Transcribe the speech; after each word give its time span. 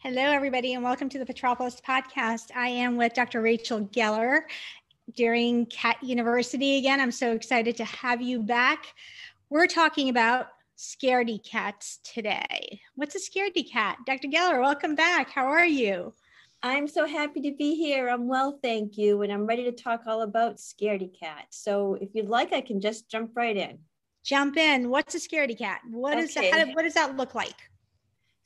Hello, 0.00 0.22
everybody, 0.22 0.74
and 0.74 0.84
welcome 0.84 1.08
to 1.08 1.18
the 1.18 1.26
Petropolist 1.26 1.82
podcast. 1.84 2.54
I 2.54 2.68
am 2.68 2.96
with 2.96 3.14
Dr. 3.14 3.42
Rachel 3.42 3.80
Geller 3.86 4.42
during 5.16 5.66
Cat 5.66 5.96
University 6.04 6.78
again. 6.78 7.00
I'm 7.00 7.10
so 7.10 7.32
excited 7.32 7.76
to 7.78 7.84
have 7.84 8.22
you 8.22 8.40
back. 8.40 8.94
We're 9.50 9.66
talking 9.66 10.08
about 10.08 10.50
scaredy 10.76 11.44
cats 11.44 11.98
today. 12.04 12.80
What's 12.94 13.16
a 13.16 13.18
scaredy 13.18 13.68
cat? 13.68 13.98
Dr. 14.06 14.28
Geller, 14.28 14.60
welcome 14.60 14.94
back. 14.94 15.30
How 15.30 15.46
are 15.46 15.66
you? 15.66 16.14
I'm 16.62 16.86
so 16.86 17.04
happy 17.04 17.40
to 17.40 17.56
be 17.56 17.74
here. 17.74 18.08
I'm 18.08 18.28
well, 18.28 18.60
thank 18.62 18.96
you. 18.96 19.22
And 19.22 19.32
I'm 19.32 19.46
ready 19.46 19.64
to 19.64 19.72
talk 19.72 20.02
all 20.06 20.22
about 20.22 20.58
scaredy 20.58 21.10
cats. 21.18 21.58
So 21.58 21.98
if 22.00 22.10
you'd 22.14 22.28
like, 22.28 22.52
I 22.52 22.60
can 22.60 22.80
just 22.80 23.10
jump 23.10 23.32
right 23.34 23.56
in. 23.56 23.80
Jump 24.22 24.58
in. 24.58 24.90
What's 24.90 25.16
a 25.16 25.18
scaredy 25.18 25.58
cat? 25.58 25.80
What 25.90 26.12
okay. 26.12 26.22
is 26.22 26.34
that? 26.34 26.52
How, 26.52 26.72
what 26.74 26.82
does 26.82 26.94
that 26.94 27.16
look 27.16 27.34
like? 27.34 27.67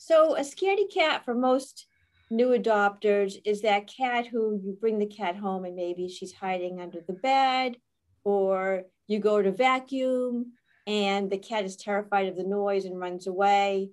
So 0.05 0.35
a 0.35 0.41
scaredy 0.41 0.93
cat 0.93 1.25
for 1.25 1.33
most 1.33 1.87
new 2.29 2.49
adopters 2.59 3.37
is 3.45 3.63
that 3.63 3.87
cat 3.87 4.27
who 4.27 4.61
you 4.61 4.77
bring 4.81 4.99
the 4.99 5.07
cat 5.07 5.37
home 5.37 5.65
and 5.65 5.77
maybe 5.77 6.09
she's 6.09 6.33
hiding 6.33 6.81
under 6.81 7.01
the 7.07 7.13
bed 7.13 7.77
or 8.25 8.83
you 9.07 9.21
go 9.21 9.41
to 9.41 9.53
vacuum 9.53 10.55
and 10.89 11.31
the 11.31 11.39
cat 11.39 11.65
is 11.65 11.77
terrified 11.77 12.27
of 12.27 12.35
the 12.35 12.43
noise 12.43 12.85
and 12.85 12.99
runs 12.99 13.29
away 13.29 13.91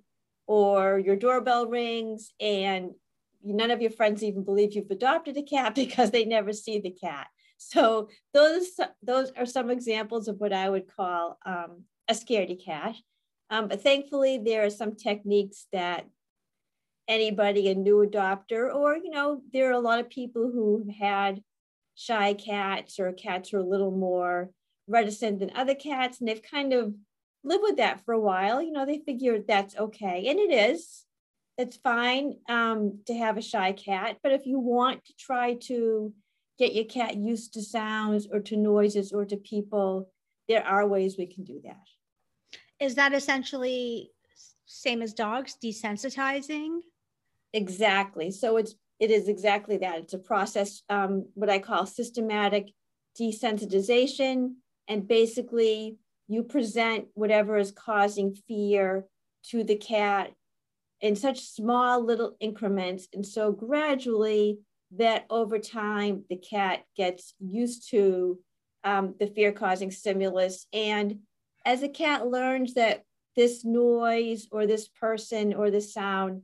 or 0.48 0.98
your 0.98 1.14
doorbell 1.14 1.68
rings 1.68 2.32
and 2.40 2.90
none 3.44 3.70
of 3.70 3.80
your 3.80 3.92
friends 3.92 4.24
even 4.24 4.42
believe 4.42 4.72
you've 4.72 4.90
adopted 4.90 5.36
a 5.36 5.42
cat 5.42 5.74
because 5.76 6.10
they 6.10 6.24
never 6.24 6.52
see 6.52 6.80
the 6.80 6.90
cat. 6.90 7.28
So 7.56 8.08
those 8.34 8.66
those 9.00 9.30
are 9.36 9.46
some 9.46 9.70
examples 9.70 10.26
of 10.26 10.40
what 10.40 10.52
i 10.52 10.68
would 10.68 10.88
call 10.88 11.38
um, 11.46 11.84
a 12.08 12.14
scaredy 12.14 12.60
cat 12.60 12.96
um, 13.50 13.66
but 13.66 13.82
thankfully, 13.82 14.38
there 14.38 14.64
are 14.64 14.70
some 14.70 14.94
techniques 14.94 15.66
that 15.72 16.06
anybody, 17.08 17.68
a 17.68 17.74
new 17.74 18.06
adopter, 18.06 18.72
or, 18.72 18.96
you 18.96 19.10
know, 19.10 19.42
there 19.52 19.68
are 19.68 19.72
a 19.72 19.80
lot 19.80 19.98
of 19.98 20.08
people 20.08 20.50
who 20.52 20.86
have 20.86 20.96
had 20.96 21.42
shy 21.96 22.32
cats 22.32 23.00
or 23.00 23.12
cats 23.12 23.50
who 23.50 23.56
are 23.56 23.60
a 23.60 23.64
little 23.64 23.90
more 23.90 24.50
reticent 24.86 25.40
than 25.40 25.50
other 25.56 25.74
cats, 25.74 26.20
and 26.20 26.28
they've 26.28 26.42
kind 26.42 26.72
of 26.72 26.94
lived 27.42 27.62
with 27.64 27.78
that 27.78 28.04
for 28.04 28.14
a 28.14 28.20
while. 28.20 28.62
You 28.62 28.70
know, 28.70 28.86
they 28.86 28.98
figure 28.98 29.40
that's 29.40 29.76
okay. 29.76 30.28
And 30.28 30.38
it 30.38 30.52
is. 30.52 31.04
It's 31.58 31.76
fine 31.76 32.36
um, 32.48 33.00
to 33.06 33.14
have 33.14 33.36
a 33.36 33.42
shy 33.42 33.72
cat. 33.72 34.18
But 34.22 34.32
if 34.32 34.46
you 34.46 34.60
want 34.60 35.04
to 35.06 35.12
try 35.18 35.54
to 35.64 36.14
get 36.58 36.74
your 36.74 36.84
cat 36.84 37.16
used 37.16 37.54
to 37.54 37.62
sounds 37.62 38.28
or 38.32 38.40
to 38.40 38.56
noises 38.56 39.12
or 39.12 39.24
to 39.24 39.36
people, 39.36 40.10
there 40.48 40.64
are 40.64 40.86
ways 40.86 41.16
we 41.18 41.26
can 41.26 41.44
do 41.44 41.60
that 41.64 41.76
is 42.80 42.94
that 42.94 43.12
essentially 43.12 44.10
same 44.66 45.02
as 45.02 45.12
dogs 45.12 45.56
desensitizing? 45.62 46.80
Exactly. 47.52 48.30
So 48.30 48.56
it's 48.56 48.74
it 48.98 49.10
is 49.10 49.28
exactly 49.28 49.78
that. 49.78 49.98
It's 49.98 50.12
a 50.12 50.18
process 50.18 50.82
um, 50.90 51.26
what 51.34 51.48
i 51.50 51.58
call 51.58 51.86
systematic 51.86 52.70
desensitization. 53.18 54.54
And 54.88 55.08
basically 55.08 55.96
you 56.28 56.42
present 56.42 57.06
whatever 57.14 57.56
is 57.56 57.72
causing 57.72 58.34
fear 58.46 59.06
to 59.50 59.64
the 59.64 59.76
cat 59.76 60.32
in 61.00 61.16
such 61.16 61.40
small 61.40 62.04
little 62.04 62.36
increments. 62.40 63.08
And 63.12 63.26
so 63.26 63.52
gradually 63.52 64.58
that 64.96 65.24
over 65.30 65.58
time 65.58 66.24
the 66.28 66.36
cat 66.36 66.84
gets 66.96 67.34
used 67.40 67.90
to 67.90 68.38
um, 68.84 69.14
the 69.18 69.26
fear 69.26 69.52
causing 69.52 69.90
stimulus 69.90 70.66
and 70.72 71.18
as 71.64 71.82
a 71.82 71.88
cat 71.88 72.26
learns 72.26 72.74
that 72.74 73.04
this 73.36 73.64
noise 73.64 74.48
or 74.50 74.66
this 74.66 74.88
person 74.88 75.54
or 75.54 75.70
this 75.70 75.92
sound 75.92 76.42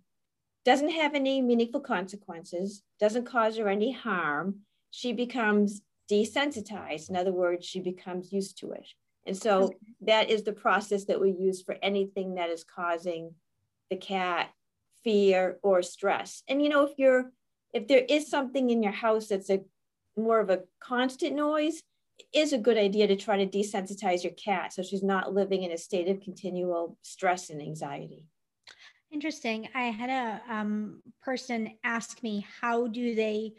doesn't 0.65 0.91
have 0.91 1.15
any 1.15 1.41
meaningful 1.41 1.81
consequences, 1.81 2.83
doesn't 2.99 3.25
cause 3.25 3.57
her 3.57 3.69
any 3.69 3.93
harm, 3.93 4.61
she 4.91 5.13
becomes 5.13 5.83
desensitized. 6.11 7.09
In 7.11 7.17
other 7.17 7.33
words, 7.33 7.67
she 7.67 7.81
becomes 7.81 8.33
used 8.33 8.59
to 8.59 8.73
it. 8.73 8.87
And 9.27 9.37
so 9.37 9.65
okay. 9.65 9.77
that 10.03 10.31
is 10.31 10.45
the 10.45 10.53
process 10.53 11.05
that 11.05 11.21
we 11.21 11.31
use 11.31 11.63
for 11.63 11.77
anything 11.83 12.35
that 12.35 12.51
is 12.51 12.65
causing 12.65 13.35
the 13.91 13.97
cat 13.97 14.51
fear 15.03 15.59
or 15.63 15.83
stress. 15.83 16.43
And 16.49 16.63
you 16.63 16.69
know, 16.69 16.85
if 16.85 16.93
you're 16.97 17.31
if 17.73 17.89
there 17.89 18.05
is 18.09 18.31
something 18.31 18.71
in 18.71 18.83
your 18.83 18.93
house 18.93 19.29
that's 19.29 19.51
a 19.51 19.61
more 20.17 20.41
of 20.41 20.51
a 20.51 20.63
constant 20.81 21.37
noise, 21.37 21.83
is 22.33 22.53
a 22.53 22.59
good 22.59 22.77
idea 22.77 23.07
to 23.07 23.17
try 23.17 23.37
to 23.37 23.47
desensitize 23.47 24.23
your 24.23 24.33
cat 24.33 24.73
so 24.73 24.83
she's 24.83 25.03
not 25.03 25.35
living 25.35 25.63
in 25.63 25.73
a 25.73 25.79
state 25.79 26.09
of 26.09 26.21
continual 26.21 26.97
stress 27.03 27.51
and 27.51 27.61
anxiety. 27.61 28.27
Interesting. 29.13 29.69
I 29.75 29.85
had 29.85 30.11
a 30.11 30.55
um, 30.55 31.03
person 31.23 31.73
ask 31.85 32.23
me 32.23 32.47
how 32.61 32.89
do 32.89 33.15
they 33.15 33.55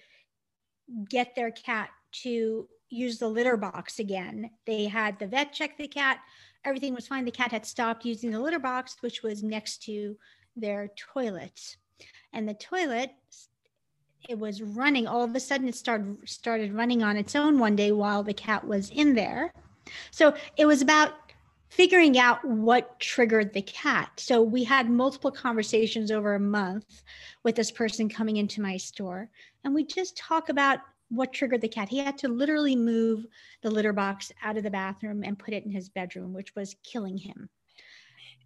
get 1.09 1.35
their 1.35 1.51
cat 1.51 1.89
to 2.23 2.67
use 2.89 3.19
the 3.19 3.27
litter 3.27 3.57
box 3.57 3.99
again. 3.99 4.49
They 4.65 4.85
had 4.85 5.19
the 5.19 5.27
vet 5.27 5.53
check 5.53 5.77
the 5.77 5.87
cat, 5.87 6.19
everything 6.63 6.93
was 6.93 7.07
fine. 7.07 7.25
The 7.25 7.31
cat 7.31 7.51
had 7.51 7.65
stopped 7.65 8.05
using 8.05 8.31
the 8.31 8.39
litter 8.39 8.59
box, 8.59 8.97
which 9.01 9.23
was 9.23 9.43
next 9.43 9.83
to 9.83 10.17
their 10.55 10.91
toilet. 11.13 11.77
And 12.33 12.47
the 12.47 12.53
toilet 12.53 13.11
it 14.27 14.37
was 14.37 14.61
running. 14.61 15.07
All 15.07 15.23
of 15.23 15.35
a 15.35 15.39
sudden 15.39 15.67
it 15.67 15.75
started 15.75 16.17
started 16.27 16.73
running 16.73 17.03
on 17.03 17.17
its 17.17 17.35
own 17.35 17.59
one 17.59 17.75
day 17.75 17.91
while 17.91 18.23
the 18.23 18.33
cat 18.33 18.67
was 18.67 18.89
in 18.89 19.15
there. 19.15 19.51
So 20.11 20.35
it 20.57 20.65
was 20.65 20.81
about 20.81 21.13
figuring 21.69 22.17
out 22.17 22.43
what 22.43 22.99
triggered 22.99 23.53
the 23.53 23.61
cat. 23.61 24.11
So 24.17 24.41
we 24.41 24.63
had 24.63 24.89
multiple 24.89 25.31
conversations 25.31 26.11
over 26.11 26.35
a 26.35 26.39
month 26.39 27.03
with 27.43 27.55
this 27.55 27.71
person 27.71 28.09
coming 28.09 28.37
into 28.37 28.61
my 28.61 28.77
store 28.77 29.29
and 29.63 29.73
we 29.73 29.85
just 29.85 30.17
talk 30.17 30.49
about 30.49 30.79
what 31.09 31.33
triggered 31.33 31.61
the 31.61 31.67
cat. 31.67 31.89
He 31.89 31.99
had 31.99 32.17
to 32.19 32.27
literally 32.27 32.75
move 32.75 33.25
the 33.61 33.71
litter 33.71 33.93
box 33.93 34.31
out 34.43 34.57
of 34.57 34.63
the 34.63 34.69
bathroom 34.69 35.23
and 35.23 35.39
put 35.39 35.53
it 35.53 35.65
in 35.65 35.71
his 35.71 35.89
bedroom 35.89 36.33
which 36.33 36.55
was 36.55 36.75
killing 36.83 37.17
him. 37.17 37.49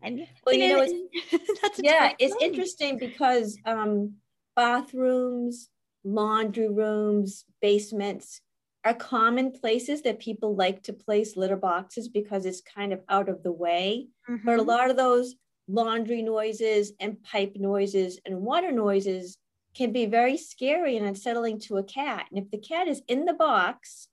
And 0.03 0.27
well 0.45 0.55
you, 0.55 0.67
know, 0.69 0.85
it's, 0.87 1.79
yeah 1.83 2.13
it's 2.17 2.35
interesting 2.41 2.97
because 2.97 3.57
um 3.65 4.15
bathrooms, 4.55 5.69
laundry 6.03 6.69
rooms, 6.69 7.45
basements 7.61 8.41
are 8.83 8.93
common 8.93 9.51
places 9.51 10.01
that 10.01 10.19
people 10.19 10.55
like 10.55 10.81
to 10.83 10.93
place 10.93 11.37
litter 11.37 11.55
boxes 11.55 12.07
because 12.07 12.45
it's 12.45 12.61
kind 12.61 12.91
of 12.91 13.01
out 13.09 13.29
of 13.29 13.43
the 13.43 13.51
way. 13.51 14.07
Mm-hmm. 14.29 14.45
But 14.45 14.59
a 14.59 14.63
lot 14.63 14.89
of 14.89 14.97
those 14.97 15.35
laundry 15.67 16.21
noises 16.21 16.91
and 16.99 17.21
pipe 17.23 17.53
noises 17.55 18.19
and 18.25 18.41
water 18.41 18.71
noises 18.71 19.37
can 19.75 19.91
be 19.91 20.05
very 20.05 20.35
scary 20.35 20.97
and 20.97 21.05
unsettling 21.05 21.59
to 21.59 21.77
a 21.77 21.83
cat. 21.83 22.25
And 22.31 22.43
if 22.43 22.51
the 22.51 22.57
cat 22.57 22.87
is 22.87 23.01
in 23.07 23.25
the 23.25 23.33
box 23.33 24.07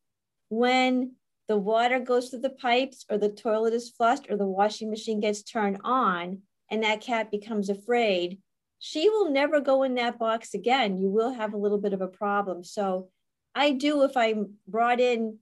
when 0.51 1.13
the 1.49 1.57
water 1.57 1.99
goes 1.99 2.29
through 2.29 2.41
the 2.41 2.51
pipes 2.51 3.07
or 3.11 3.19
the 3.19 3.31
toilet 3.31 3.73
is 3.73 3.89
flushed 3.89 4.27
or 4.31 4.37
the 4.37 4.47
washing 4.47 4.91
machine 4.91 5.21
gets 5.21 5.43
turned 5.43 5.79
on 5.83 6.43
and 6.71 6.83
that 6.83 7.01
cat 7.01 7.31
becomes 7.31 7.71
afraid, 7.71 8.39
she 8.79 9.09
will 9.09 9.31
never 9.31 9.61
go 9.61 9.83
in 9.83 9.95
that 9.97 10.19
box 10.19 10.55
again. 10.55 10.97
You 10.97 11.09
will 11.09 11.33
have 11.33 11.53
a 11.53 11.59
little 11.59 11.79
bit 11.79 11.93
of 11.93 12.01
a 12.01 12.09
problem. 12.09 12.63
So 12.63 13.09
I 13.55 13.73
do, 13.73 14.03
if 14.03 14.17
I'm 14.17 14.55
brought 14.67 15.01
in 15.01 15.39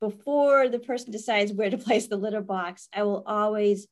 before 0.00 0.68
the 0.68 0.78
person 0.78 1.12
decides 1.12 1.52
where 1.52 1.70
to 1.70 1.78
place 1.86 2.06
the 2.06 2.16
litter 2.16 2.40
box, 2.40 2.88
I 2.94 3.02
will 3.02 3.22
always 3.26 3.86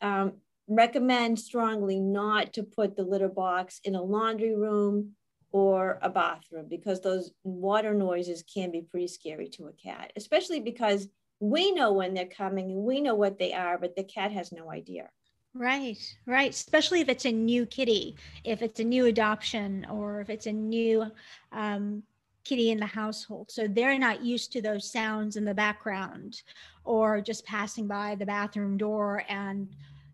um, 0.00 0.34
recommend 0.68 1.38
strongly 1.38 1.98
not 1.98 2.52
to 2.54 2.62
put 2.62 2.96
the 2.96 3.02
litter 3.02 3.28
box 3.28 3.80
in 3.84 3.94
a 3.94 4.02
laundry 4.02 4.54
room 4.54 5.12
or 5.50 5.98
a 6.02 6.10
bathroom 6.10 6.66
because 6.68 7.00
those 7.00 7.30
water 7.42 7.94
noises 7.94 8.42
can 8.42 8.70
be 8.70 8.82
pretty 8.82 9.08
scary 9.08 9.48
to 9.48 9.66
a 9.66 9.72
cat, 9.72 10.12
especially 10.16 10.60
because 10.60 11.08
we 11.40 11.72
know 11.72 11.92
when 11.92 12.14
they're 12.14 12.26
coming 12.26 12.70
and 12.70 12.82
we 12.82 13.00
know 13.00 13.14
what 13.14 13.38
they 13.38 13.54
are, 13.54 13.78
but 13.78 13.96
the 13.96 14.04
cat 14.04 14.32
has 14.32 14.52
no 14.52 14.70
idea. 14.70 15.08
Right, 15.54 15.98
right. 16.26 16.50
Especially 16.50 17.00
if 17.00 17.08
it's 17.08 17.24
a 17.24 17.32
new 17.32 17.66
kitty, 17.66 18.16
if 18.44 18.62
it's 18.62 18.80
a 18.80 18.84
new 18.84 19.06
adoption, 19.06 19.86
or 19.90 20.20
if 20.20 20.30
it's 20.30 20.46
a 20.46 20.52
new 20.52 21.10
um, 21.52 22.02
kitty 22.44 22.70
in 22.70 22.78
the 22.78 22.86
household. 22.86 23.50
So 23.50 23.66
they're 23.66 23.98
not 23.98 24.22
used 24.22 24.52
to 24.52 24.62
those 24.62 24.90
sounds 24.90 25.36
in 25.36 25.44
the 25.44 25.54
background 25.54 26.42
or 26.84 27.20
just 27.20 27.44
passing 27.44 27.86
by 27.86 28.14
the 28.14 28.26
bathroom 28.26 28.76
door 28.76 29.24
and 29.28 29.68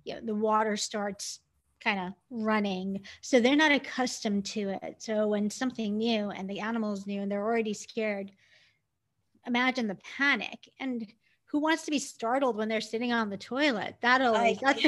you 0.04 0.14
know, 0.14 0.20
the 0.22 0.34
water 0.34 0.76
starts 0.76 1.40
kind 1.82 2.00
of 2.00 2.12
running. 2.30 3.00
So 3.20 3.38
they're 3.38 3.56
not 3.56 3.72
accustomed 3.72 4.46
to 4.46 4.70
it. 4.82 4.96
So 4.98 5.28
when 5.28 5.50
something 5.50 5.96
new 5.96 6.30
and 6.30 6.48
the 6.48 6.60
animal 6.60 6.92
is 6.92 7.06
new 7.06 7.22
and 7.22 7.30
they're 7.30 7.44
already 7.44 7.74
scared, 7.74 8.32
imagine 9.46 9.88
the 9.88 9.98
panic. 10.16 10.70
And 10.80 11.06
who 11.46 11.60
wants 11.60 11.84
to 11.84 11.90
be 11.90 11.98
startled 11.98 12.56
when 12.56 12.68
they're 12.68 12.80
sitting 12.80 13.12
on 13.12 13.30
the 13.30 13.36
toilet? 13.36 13.96
That'll, 14.00 14.34
I, 14.34 14.56
that's, 14.60 14.84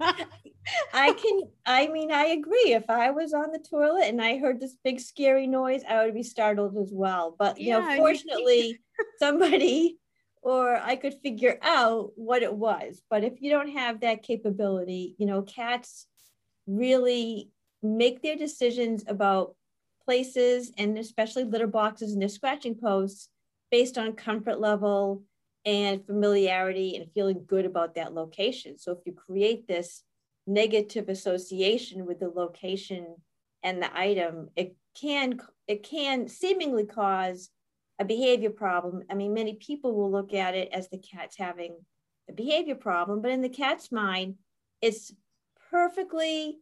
I 0.00 1.12
can, 1.12 1.40
I 1.64 1.88
mean, 1.88 2.10
I 2.12 2.26
agree. 2.26 2.72
If 2.72 2.90
I 2.90 3.10
was 3.10 3.32
on 3.32 3.52
the 3.52 3.58
toilet 3.58 4.04
and 4.04 4.20
I 4.20 4.38
heard 4.38 4.60
this 4.60 4.76
big 4.82 5.00
scary 5.00 5.46
noise, 5.46 5.82
I 5.88 6.04
would 6.04 6.14
be 6.14 6.22
startled 6.22 6.76
as 6.76 6.90
well. 6.92 7.34
But, 7.38 7.60
you 7.60 7.68
yeah, 7.68 7.80
know, 7.80 7.96
fortunately, 7.96 8.80
somebody 9.18 9.98
or 10.42 10.76
I 10.76 10.96
could 10.96 11.14
figure 11.22 11.58
out 11.62 12.12
what 12.14 12.42
it 12.42 12.54
was. 12.54 13.02
But 13.10 13.24
if 13.24 13.40
you 13.40 13.50
don't 13.50 13.70
have 13.70 14.00
that 14.00 14.22
capability, 14.22 15.16
you 15.18 15.26
know, 15.26 15.42
cats 15.42 16.06
really 16.66 17.50
make 17.82 18.22
their 18.22 18.36
decisions 18.36 19.04
about 19.06 19.56
places 20.04 20.72
and 20.78 20.96
especially 20.98 21.44
litter 21.44 21.66
boxes 21.66 22.12
and 22.12 22.22
their 22.22 22.28
scratching 22.28 22.76
posts 22.76 23.28
based 23.70 23.98
on 23.98 24.12
comfort 24.12 24.60
level 24.60 25.24
and 25.66 26.06
familiarity 26.06 26.96
and 26.96 27.12
feeling 27.12 27.44
good 27.46 27.66
about 27.66 27.96
that 27.96 28.14
location. 28.14 28.78
So 28.78 28.92
if 28.92 28.98
you 29.04 29.12
create 29.12 29.66
this 29.66 30.04
negative 30.46 31.08
association 31.08 32.06
with 32.06 32.20
the 32.20 32.28
location 32.28 33.16
and 33.64 33.82
the 33.82 33.90
item, 33.98 34.48
it 34.54 34.76
can 34.98 35.40
it 35.66 35.82
can 35.82 36.28
seemingly 36.28 36.86
cause 36.86 37.50
a 37.98 38.04
behavior 38.04 38.50
problem. 38.50 39.02
I 39.10 39.14
mean, 39.14 39.34
many 39.34 39.54
people 39.54 39.94
will 39.94 40.10
look 40.10 40.32
at 40.32 40.54
it 40.54 40.68
as 40.72 40.88
the 40.88 40.98
cat's 40.98 41.36
having 41.36 41.76
a 42.30 42.32
behavior 42.32 42.76
problem, 42.76 43.20
but 43.20 43.32
in 43.32 43.42
the 43.42 43.48
cat's 43.48 43.90
mind, 43.90 44.36
it's 44.80 45.12
perfectly 45.70 46.58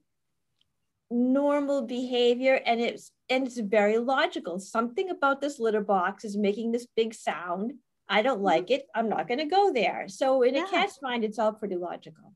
normal 1.10 1.82
behavior 1.82 2.60
and 2.64 2.80
it's 2.80 3.10
and 3.28 3.46
it's 3.46 3.58
very 3.58 3.98
logical. 3.98 4.58
Something 4.58 5.10
about 5.10 5.40
this 5.40 5.58
litter 5.58 5.82
box 5.82 6.24
is 6.24 6.36
making 6.36 6.72
this 6.72 6.86
big 6.96 7.12
sound. 7.12 7.74
I 8.08 8.22
don't 8.22 8.36
mm-hmm. 8.36 8.44
like 8.44 8.70
it. 8.70 8.86
I'm 8.94 9.08
not 9.08 9.28
going 9.28 9.38
to 9.38 9.46
go 9.46 9.72
there. 9.72 10.06
So 10.08 10.42
in 10.42 10.54
yeah. 10.54 10.64
a 10.64 10.68
cat's 10.68 11.00
mind, 11.02 11.24
it's 11.24 11.38
all 11.38 11.52
pretty 11.52 11.76
logical. 11.76 12.32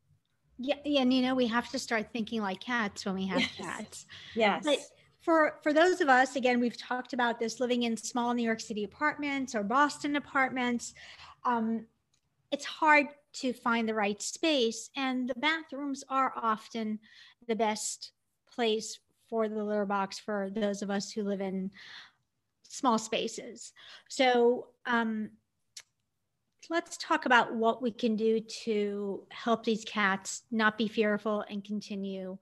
Yeah, 0.58 0.74
yeah, 0.84 1.02
and 1.02 1.12
you 1.12 1.22
know 1.22 1.36
we 1.36 1.46
have 1.46 1.68
to 1.70 1.78
start 1.78 2.08
thinking 2.12 2.42
like 2.42 2.60
cats 2.60 3.06
when 3.06 3.14
we 3.14 3.26
have 3.26 3.40
yes. 3.40 3.54
cats. 3.56 4.06
Yes. 4.34 4.64
But 4.64 4.78
for 5.20 5.58
for 5.62 5.72
those 5.72 6.00
of 6.00 6.08
us, 6.08 6.34
again, 6.34 6.58
we've 6.58 6.76
talked 6.76 7.12
about 7.12 7.38
this 7.38 7.60
living 7.60 7.84
in 7.84 7.96
small 7.96 8.34
New 8.34 8.42
York 8.42 8.60
City 8.60 8.82
apartments 8.82 9.54
or 9.54 9.62
Boston 9.62 10.16
apartments. 10.16 10.94
Um, 11.44 11.86
it's 12.50 12.64
hard 12.64 13.06
to 13.34 13.52
find 13.52 13.88
the 13.88 13.94
right 13.94 14.20
space, 14.20 14.90
and 14.96 15.28
the 15.28 15.34
bathrooms 15.36 16.02
are 16.08 16.32
often 16.34 16.98
the 17.46 17.54
best 17.54 18.12
place 18.52 18.98
for 19.28 19.48
the 19.48 19.62
litter 19.62 19.86
box 19.86 20.18
for 20.18 20.50
those 20.50 20.82
of 20.82 20.90
us 20.90 21.12
who 21.12 21.22
live 21.22 21.40
in 21.40 21.70
small 22.62 22.98
spaces. 22.98 23.72
So 24.08 24.68
um, 24.86 25.30
let's 26.70 26.96
talk 26.98 27.26
about 27.26 27.54
what 27.54 27.82
we 27.82 27.90
can 27.90 28.16
do 28.16 28.40
to 28.64 29.24
help 29.30 29.64
these 29.64 29.84
cats 29.84 30.42
not 30.50 30.76
be 30.76 30.88
fearful 30.88 31.44
and 31.48 31.64
continue 31.64 32.38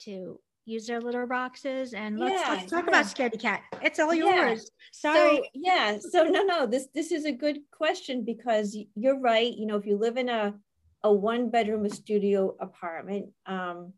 to 0.00 0.38
use 0.64 0.86
their 0.86 1.00
litter 1.00 1.26
boxes. 1.26 1.94
And 1.94 2.18
let's, 2.18 2.40
yeah, 2.40 2.54
let's 2.54 2.70
talk 2.70 2.84
yeah. 2.84 2.88
about 2.88 3.04
scaredy 3.06 3.40
cat. 3.40 3.62
It's 3.82 3.98
all 3.98 4.14
yours. 4.14 4.70
Yeah. 4.70 5.12
sorry. 5.12 5.36
so, 5.36 5.42
yeah. 5.54 5.98
So 5.98 6.24
no 6.24 6.42
no 6.42 6.66
this 6.66 6.88
this 6.94 7.12
is 7.12 7.24
a 7.24 7.32
good 7.32 7.58
question 7.70 8.24
because 8.24 8.76
you're 8.94 9.18
right. 9.18 9.52
You 9.52 9.66
know 9.66 9.76
if 9.76 9.86
you 9.86 9.96
live 9.96 10.16
in 10.16 10.28
a 10.28 10.54
a 11.02 11.12
one 11.12 11.50
bedroom 11.50 11.84
a 11.84 11.90
studio 11.90 12.56
apartment 12.60 13.26
um 13.46 13.92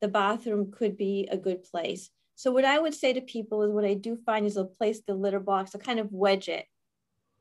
the 0.00 0.08
bathroom 0.08 0.70
could 0.70 0.96
be 0.96 1.28
a 1.30 1.36
good 1.36 1.62
place. 1.64 2.10
So 2.36 2.52
what 2.52 2.66
i 2.66 2.78
would 2.78 2.94
say 2.94 3.14
to 3.14 3.22
people 3.22 3.62
is 3.62 3.72
what 3.72 3.86
i 3.86 3.94
do 3.94 4.14
find 4.14 4.44
is 4.44 4.58
i'll 4.58 4.66
place 4.66 5.00
the 5.00 5.14
litter 5.14 5.40
box 5.40 5.74
i'll 5.74 5.80
kind 5.80 5.98
of 5.98 6.12
wedge 6.12 6.50
it 6.50 6.66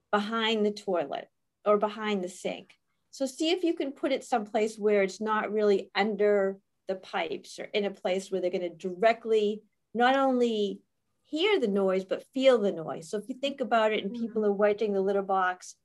behind 0.10 0.66
the 0.66 0.72
toilet 0.72 1.28
or 1.66 1.78
behind 1.78 2.24
the 2.24 2.30
sink. 2.30 2.74
So 3.12 3.26
see 3.26 3.52
if 3.52 3.64
you 3.64 3.74
can 3.74 3.92
put 3.92 4.12
it 4.12 4.24
someplace 4.24 4.78
where 4.78 5.02
it's 5.02 5.22
not 5.22 5.52
really 5.52 5.90
under 5.96 6.58
the 6.88 6.96
pipes 6.96 7.60
or 7.60 7.66
in 7.66 7.86
a 7.86 7.92
place 7.92 8.30
where 8.30 8.42
they're 8.42 8.50
going 8.50 8.62
to 8.62 8.70
directly 8.70 9.62
not 9.94 10.16
only 10.16 10.82
hear 11.24 11.60
the 11.60 11.68
noise 11.68 12.04
but 12.06 12.26
feel 12.34 12.60
the 12.60 12.72
noise. 12.72 13.10
So 13.10 13.18
if 13.18 13.30
you 13.30 13.36
think 13.36 13.62
about 13.62 13.94
it 13.94 14.04
and 14.04 14.12
mm-hmm. 14.12 14.26
people 14.26 14.46
are 14.46 14.52
wedging 14.52 14.94
the 14.94 15.02
litter 15.02 15.22
box 15.22 15.76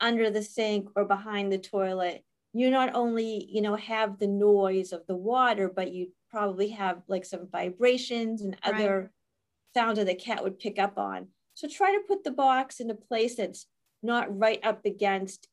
under 0.00 0.30
the 0.30 0.42
sink 0.42 0.88
or 0.96 1.04
behind 1.04 1.52
the 1.52 1.58
toilet, 1.58 2.24
you 2.52 2.70
not 2.70 2.94
only, 2.94 3.48
you 3.50 3.62
know, 3.62 3.76
have 3.76 4.18
the 4.18 4.26
noise 4.26 4.92
of 4.92 5.06
the 5.06 5.16
water, 5.16 5.72
but 5.74 5.92
you 5.92 6.08
probably 6.30 6.68
have 6.70 7.02
like 7.08 7.24
some 7.24 7.48
vibrations 7.50 8.42
and 8.42 8.56
other 8.62 9.00
right. 9.00 9.08
sounds 9.74 9.98
that 9.98 10.06
the 10.06 10.14
cat 10.14 10.42
would 10.42 10.58
pick 10.58 10.78
up 10.78 10.98
on. 10.98 11.28
So 11.54 11.68
try 11.68 11.92
to 11.92 12.00
put 12.08 12.24
the 12.24 12.30
box 12.30 12.80
in 12.80 12.90
a 12.90 12.94
place 12.94 13.36
that's 13.36 13.66
not 14.02 14.36
right 14.36 14.60
up 14.62 14.84
against 14.84 15.48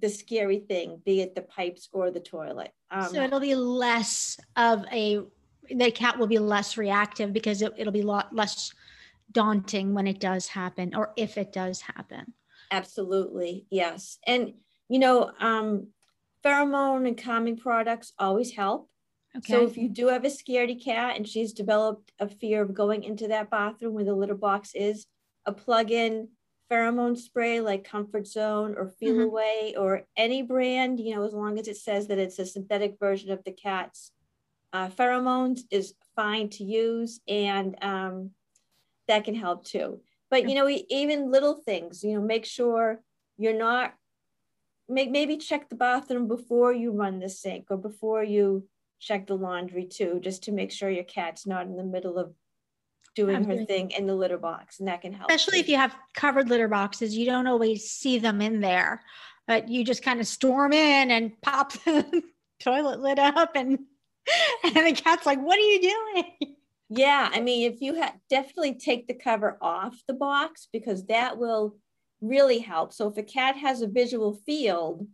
the 0.00 0.08
scary 0.08 0.58
thing, 0.58 1.00
be 1.04 1.20
it 1.20 1.34
the 1.34 1.42
pipes 1.42 1.88
or 1.92 2.10
the 2.10 2.20
toilet. 2.20 2.72
Um, 2.90 3.08
so 3.08 3.22
it'll 3.22 3.40
be 3.40 3.54
less 3.54 4.38
of 4.56 4.84
a, 4.92 5.20
the 5.70 5.90
cat 5.90 6.18
will 6.18 6.26
be 6.26 6.38
less 6.38 6.76
reactive 6.76 7.32
because 7.32 7.62
it, 7.62 7.72
it'll 7.76 7.92
be 7.92 8.00
a 8.00 8.06
lot 8.06 8.34
less 8.34 8.72
daunting 9.30 9.94
when 9.94 10.06
it 10.06 10.20
does 10.20 10.48
happen 10.48 10.94
or 10.94 11.12
if 11.16 11.38
it 11.38 11.52
does 11.52 11.80
happen. 11.80 12.34
Absolutely. 12.70 13.66
Yes. 13.70 14.18
And, 14.26 14.54
you 14.88 14.98
know, 14.98 15.30
um, 15.38 15.88
pheromone 16.44 17.06
and 17.06 17.20
calming 17.20 17.56
products 17.56 18.12
always 18.18 18.52
help. 18.52 18.90
Okay. 19.36 19.52
So 19.52 19.64
if 19.64 19.76
you 19.76 19.88
do 19.88 20.08
have 20.08 20.24
a 20.24 20.28
scaredy 20.28 20.82
cat 20.82 21.16
and 21.16 21.26
she's 21.26 21.52
developed 21.52 22.12
a 22.18 22.28
fear 22.28 22.62
of 22.62 22.74
going 22.74 23.02
into 23.04 23.28
that 23.28 23.50
bathroom 23.50 23.94
where 23.94 24.04
the 24.04 24.14
litter 24.14 24.34
box 24.34 24.72
is, 24.74 25.06
a 25.46 25.52
plug-in 25.52 26.28
pheromone 26.70 27.16
spray 27.16 27.60
like 27.60 27.84
Comfort 27.84 28.26
Zone 28.26 28.74
or 28.76 28.88
Feel 28.88 29.14
mm-hmm. 29.14 29.22
Away 29.22 29.74
or 29.76 30.02
any 30.16 30.42
brand, 30.42 30.98
you 31.00 31.14
know, 31.14 31.24
as 31.24 31.32
long 31.32 31.58
as 31.58 31.68
it 31.68 31.76
says 31.76 32.08
that 32.08 32.18
it's 32.18 32.38
a 32.38 32.46
synthetic 32.46 32.98
version 32.98 33.30
of 33.30 33.42
the 33.44 33.52
cat's 33.52 34.12
uh, 34.72 34.88
pheromones 34.88 35.60
is 35.70 35.94
fine 36.16 36.48
to 36.50 36.64
use 36.64 37.20
and 37.28 37.76
um, 37.82 38.30
that 39.06 39.24
can 39.24 39.34
help 39.34 39.64
too. 39.64 40.00
But, 40.30 40.48
you 40.48 40.56
know, 40.56 40.68
even 40.88 41.30
little 41.30 41.54
things, 41.54 42.02
you 42.02 42.14
know, 42.14 42.20
make 42.20 42.44
sure 42.44 43.00
you're 43.36 43.56
not, 43.56 43.94
make, 44.88 45.10
maybe 45.10 45.36
check 45.36 45.68
the 45.68 45.76
bathroom 45.76 46.26
before 46.26 46.72
you 46.72 46.90
run 46.90 47.20
the 47.20 47.28
sink 47.28 47.66
or 47.70 47.76
before 47.76 48.24
you 48.24 48.66
check 48.98 49.26
the 49.26 49.36
laundry 49.36 49.84
too, 49.84 50.18
just 50.20 50.44
to 50.44 50.52
make 50.52 50.72
sure 50.72 50.90
your 50.90 51.04
cat's 51.04 51.46
not 51.46 51.66
in 51.66 51.76
the 51.76 51.84
middle 51.84 52.18
of 52.18 52.34
doing 53.14 53.44
her 53.44 53.64
thing 53.64 53.90
in 53.90 54.06
the 54.06 54.14
litter 54.14 54.38
box 54.38 54.78
and 54.78 54.88
that 54.88 55.00
can 55.00 55.12
help 55.12 55.30
especially 55.30 55.60
if 55.60 55.68
you 55.68 55.76
have 55.76 55.94
covered 56.14 56.48
litter 56.48 56.68
boxes 56.68 57.16
you 57.16 57.26
don't 57.26 57.46
always 57.46 57.90
see 57.90 58.18
them 58.18 58.40
in 58.40 58.60
there 58.60 59.02
but 59.46 59.68
you 59.68 59.84
just 59.84 60.02
kind 60.02 60.20
of 60.20 60.26
storm 60.26 60.72
in 60.72 61.10
and 61.10 61.32
pop 61.42 61.72
the 61.84 62.22
toilet 62.60 63.00
lid 63.00 63.18
up 63.18 63.52
and 63.54 63.78
and 64.64 64.86
the 64.86 64.92
cat's 64.92 65.26
like 65.26 65.38
what 65.40 65.58
are 65.58 65.62
you 65.62 65.80
doing? 65.82 66.56
Yeah 66.88 67.28
i 67.32 67.40
mean 67.40 67.70
if 67.70 67.80
you 67.80 68.02
definitely 68.30 68.74
take 68.74 69.06
the 69.06 69.14
cover 69.14 69.58
off 69.60 70.00
the 70.06 70.14
box 70.14 70.68
because 70.72 71.06
that 71.06 71.38
will 71.38 71.76
really 72.24 72.58
help. 72.58 72.92
So 72.92 73.08
if 73.08 73.16
a 73.16 73.22
cat 73.22 73.56
has 73.56 73.82
a 73.82 73.86
visual 73.86 74.34
field 74.46 75.06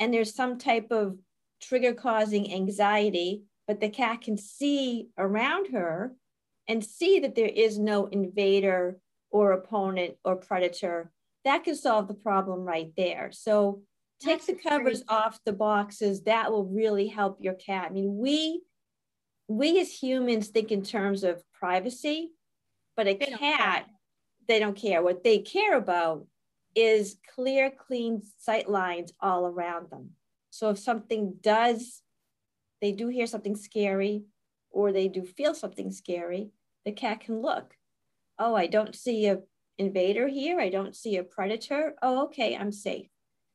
and 0.00 0.12
there's 0.12 0.34
some 0.34 0.58
type 0.58 0.90
of 0.90 1.18
trigger 1.60 1.92
causing 1.92 2.52
anxiety 2.52 3.42
but 3.66 3.80
the 3.80 3.88
cat 3.90 4.22
can 4.22 4.38
see 4.38 5.08
around 5.18 5.72
her 5.72 6.14
and 6.68 6.84
see 6.84 7.18
that 7.20 7.34
there 7.34 7.48
is 7.48 7.78
no 7.78 8.06
invader 8.06 8.98
or 9.30 9.52
opponent 9.52 10.16
or 10.24 10.36
predator, 10.36 11.10
that 11.44 11.64
can 11.64 11.74
solve 11.74 12.08
the 12.08 12.14
problem 12.14 12.60
right 12.60 12.92
there. 12.96 13.30
So 13.32 13.82
take 14.20 14.44
That's 14.44 14.46
the 14.46 14.54
covers 14.54 15.02
great. 15.02 15.16
off 15.16 15.40
the 15.44 15.52
boxes. 15.52 16.22
That 16.24 16.52
will 16.52 16.66
really 16.66 17.08
help 17.08 17.38
your 17.40 17.54
cat. 17.54 17.86
I 17.90 17.92
mean, 17.92 18.18
we 18.18 18.62
we 19.48 19.80
as 19.80 19.90
humans 19.90 20.48
think 20.48 20.70
in 20.70 20.82
terms 20.82 21.24
of 21.24 21.42
privacy, 21.52 22.32
but 22.96 23.06
a 23.06 23.14
they 23.14 23.26
cat, 23.26 23.86
don't 23.86 23.96
they 24.46 24.58
don't 24.58 24.76
care. 24.76 25.02
What 25.02 25.24
they 25.24 25.38
care 25.38 25.76
about 25.76 26.26
is 26.74 27.16
clear, 27.34 27.70
clean 27.70 28.22
sight 28.38 28.68
lines 28.68 29.12
all 29.20 29.46
around 29.46 29.90
them. 29.90 30.10
So 30.50 30.70
if 30.70 30.78
something 30.78 31.36
does, 31.40 32.02
they 32.82 32.92
do 32.92 33.08
hear 33.08 33.26
something 33.26 33.56
scary, 33.56 34.24
or 34.70 34.92
they 34.92 35.08
do 35.08 35.24
feel 35.24 35.54
something 35.54 35.90
scary, 35.90 36.50
the 36.88 36.92
cat 36.92 37.20
can 37.20 37.42
look. 37.42 37.74
Oh, 38.38 38.54
I 38.54 38.66
don't 38.66 38.94
see 38.94 39.26
a 39.26 39.40
invader 39.76 40.26
here. 40.26 40.58
I 40.58 40.70
don't 40.70 40.96
see 40.96 41.18
a 41.18 41.22
predator. 41.22 41.94
Oh, 42.00 42.24
okay, 42.24 42.56
I'm 42.56 42.72
safe. 42.72 43.08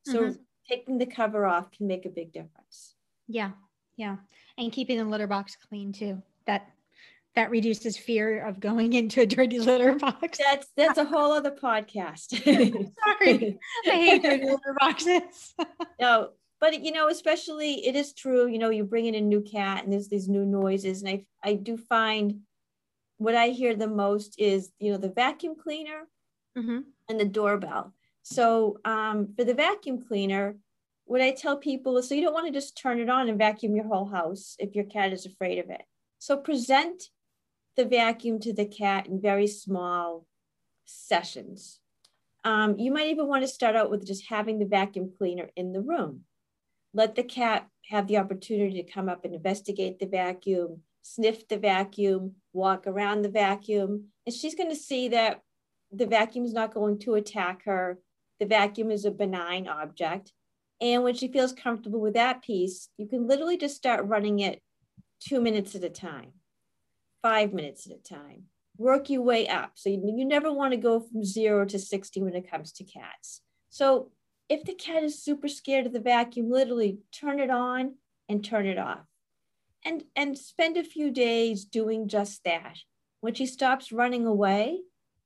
So 0.06 0.20
mm-hmm. 0.20 0.32
taking 0.68 0.98
the 0.98 1.06
cover 1.06 1.44
off 1.44 1.72
can 1.72 1.88
make 1.88 2.06
a 2.06 2.10
big 2.10 2.32
difference. 2.32 2.94
Yeah, 3.26 3.50
yeah, 3.96 4.18
and 4.56 4.70
keeping 4.70 4.98
the 4.98 5.04
litter 5.04 5.26
box 5.26 5.56
clean 5.68 5.92
too. 5.92 6.22
That 6.46 6.70
that 7.34 7.50
reduces 7.50 7.96
fear 7.96 8.46
of 8.46 8.60
going 8.60 8.92
into 9.00 9.22
a 9.22 9.26
dirty 9.26 9.58
litter 9.58 9.96
box. 9.96 10.38
That's 10.38 10.68
that's 10.76 10.98
a 10.98 11.04
whole 11.04 11.32
other 11.32 11.50
podcast. 11.50 12.40
Sorry, 12.44 13.58
I 13.86 13.90
hate 13.90 14.22
dirty 14.22 14.44
litter 14.44 14.76
boxes. 14.78 15.54
no, 16.00 16.30
but 16.60 16.84
you 16.84 16.92
know, 16.92 17.08
especially 17.08 17.84
it 17.84 17.96
is 17.96 18.12
true. 18.12 18.46
You 18.46 18.60
know, 18.60 18.70
you 18.70 18.84
bring 18.84 19.06
in 19.06 19.16
a 19.16 19.20
new 19.20 19.40
cat 19.40 19.82
and 19.82 19.92
there's 19.92 20.08
these 20.08 20.28
new 20.28 20.46
noises, 20.46 21.02
and 21.02 21.10
I 21.10 21.24
I 21.42 21.54
do 21.54 21.76
find 21.76 22.42
what 23.18 23.34
I 23.34 23.48
hear 23.48 23.74
the 23.74 23.88
most 23.88 24.34
is, 24.38 24.72
you 24.78 24.92
know, 24.92 24.98
the 24.98 25.10
vacuum 25.10 25.54
cleaner 25.60 26.08
mm-hmm. 26.56 26.80
and 27.08 27.20
the 27.20 27.24
doorbell. 27.24 27.92
So 28.22 28.78
um, 28.84 29.34
for 29.36 29.44
the 29.44 29.54
vacuum 29.54 30.02
cleaner, 30.06 30.56
what 31.04 31.20
I 31.20 31.32
tell 31.32 31.56
people 31.56 31.98
is 31.98 32.08
so 32.08 32.14
you 32.14 32.22
don't 32.22 32.32
want 32.32 32.46
to 32.46 32.52
just 32.52 32.78
turn 32.78 32.98
it 32.98 33.10
on 33.10 33.28
and 33.28 33.38
vacuum 33.38 33.76
your 33.76 33.86
whole 33.86 34.06
house 34.06 34.56
if 34.58 34.74
your 34.74 34.84
cat 34.84 35.12
is 35.12 35.26
afraid 35.26 35.58
of 35.58 35.70
it. 35.70 35.82
So 36.18 36.36
present 36.36 37.04
the 37.76 37.84
vacuum 37.84 38.40
to 38.40 38.52
the 38.52 38.64
cat 38.64 39.06
in 39.06 39.20
very 39.20 39.46
small 39.46 40.26
sessions. 40.86 41.80
Um, 42.44 42.78
you 42.78 42.92
might 42.92 43.08
even 43.08 43.26
want 43.26 43.42
to 43.42 43.48
start 43.48 43.76
out 43.76 43.90
with 43.90 44.06
just 44.06 44.26
having 44.28 44.58
the 44.58 44.66
vacuum 44.66 45.12
cleaner 45.16 45.50
in 45.56 45.72
the 45.72 45.80
room. 45.80 46.20
Let 46.92 47.14
the 47.14 47.24
cat 47.24 47.68
have 47.90 48.06
the 48.06 48.18
opportunity 48.18 48.82
to 48.82 48.90
come 48.90 49.08
up 49.08 49.24
and 49.24 49.34
investigate 49.34 49.98
the 49.98 50.06
vacuum, 50.06 50.82
sniff 51.04 51.46
the 51.48 51.58
vacuum, 51.58 52.32
walk 52.54 52.86
around 52.86 53.22
the 53.22 53.28
vacuum, 53.28 54.06
and 54.26 54.34
she's 54.34 54.54
going 54.54 54.70
to 54.70 54.76
see 54.76 55.08
that 55.08 55.42
the 55.92 56.06
vacuum 56.06 56.44
is 56.44 56.54
not 56.54 56.72
going 56.72 56.98
to 57.00 57.14
attack 57.14 57.64
her. 57.66 57.98
The 58.40 58.46
vacuum 58.46 58.90
is 58.90 59.04
a 59.04 59.10
benign 59.10 59.68
object. 59.68 60.32
And 60.80 61.04
when 61.04 61.14
she 61.14 61.28
feels 61.28 61.52
comfortable 61.52 62.00
with 62.00 62.14
that 62.14 62.42
piece, 62.42 62.88
you 62.96 63.06
can 63.06 63.28
literally 63.28 63.58
just 63.58 63.76
start 63.76 64.06
running 64.06 64.40
it 64.40 64.60
two 65.20 65.40
minutes 65.40 65.74
at 65.74 65.84
a 65.84 65.90
time, 65.90 66.32
five 67.22 67.52
minutes 67.52 67.86
at 67.86 67.96
a 67.96 68.02
time. 68.02 68.44
Work 68.78 69.10
your 69.10 69.22
way 69.22 69.46
up. 69.46 69.72
So 69.74 69.90
you, 69.90 70.02
you 70.16 70.24
never 70.24 70.52
want 70.52 70.72
to 70.72 70.78
go 70.78 71.00
from 71.00 71.22
zero 71.22 71.64
to 71.66 71.78
60 71.78 72.22
when 72.22 72.34
it 72.34 72.50
comes 72.50 72.72
to 72.72 72.84
cats. 72.84 73.42
So 73.68 74.10
if 74.48 74.64
the 74.64 74.74
cat 74.74 75.04
is 75.04 75.22
super 75.22 75.48
scared 75.48 75.86
of 75.86 75.92
the 75.92 76.00
vacuum, 76.00 76.50
literally 76.50 76.98
turn 77.12 77.40
it 77.40 77.50
on 77.50 77.96
and 78.28 78.42
turn 78.42 78.66
it 78.66 78.78
off. 78.78 79.04
And, 79.84 80.04
and 80.16 80.38
spend 80.38 80.76
a 80.76 80.84
few 80.84 81.10
days 81.10 81.64
doing 81.64 82.08
just 82.08 82.42
that. 82.44 82.78
When 83.20 83.34
she 83.34 83.46
stops 83.46 83.92
running 83.92 84.26
away, 84.26 84.80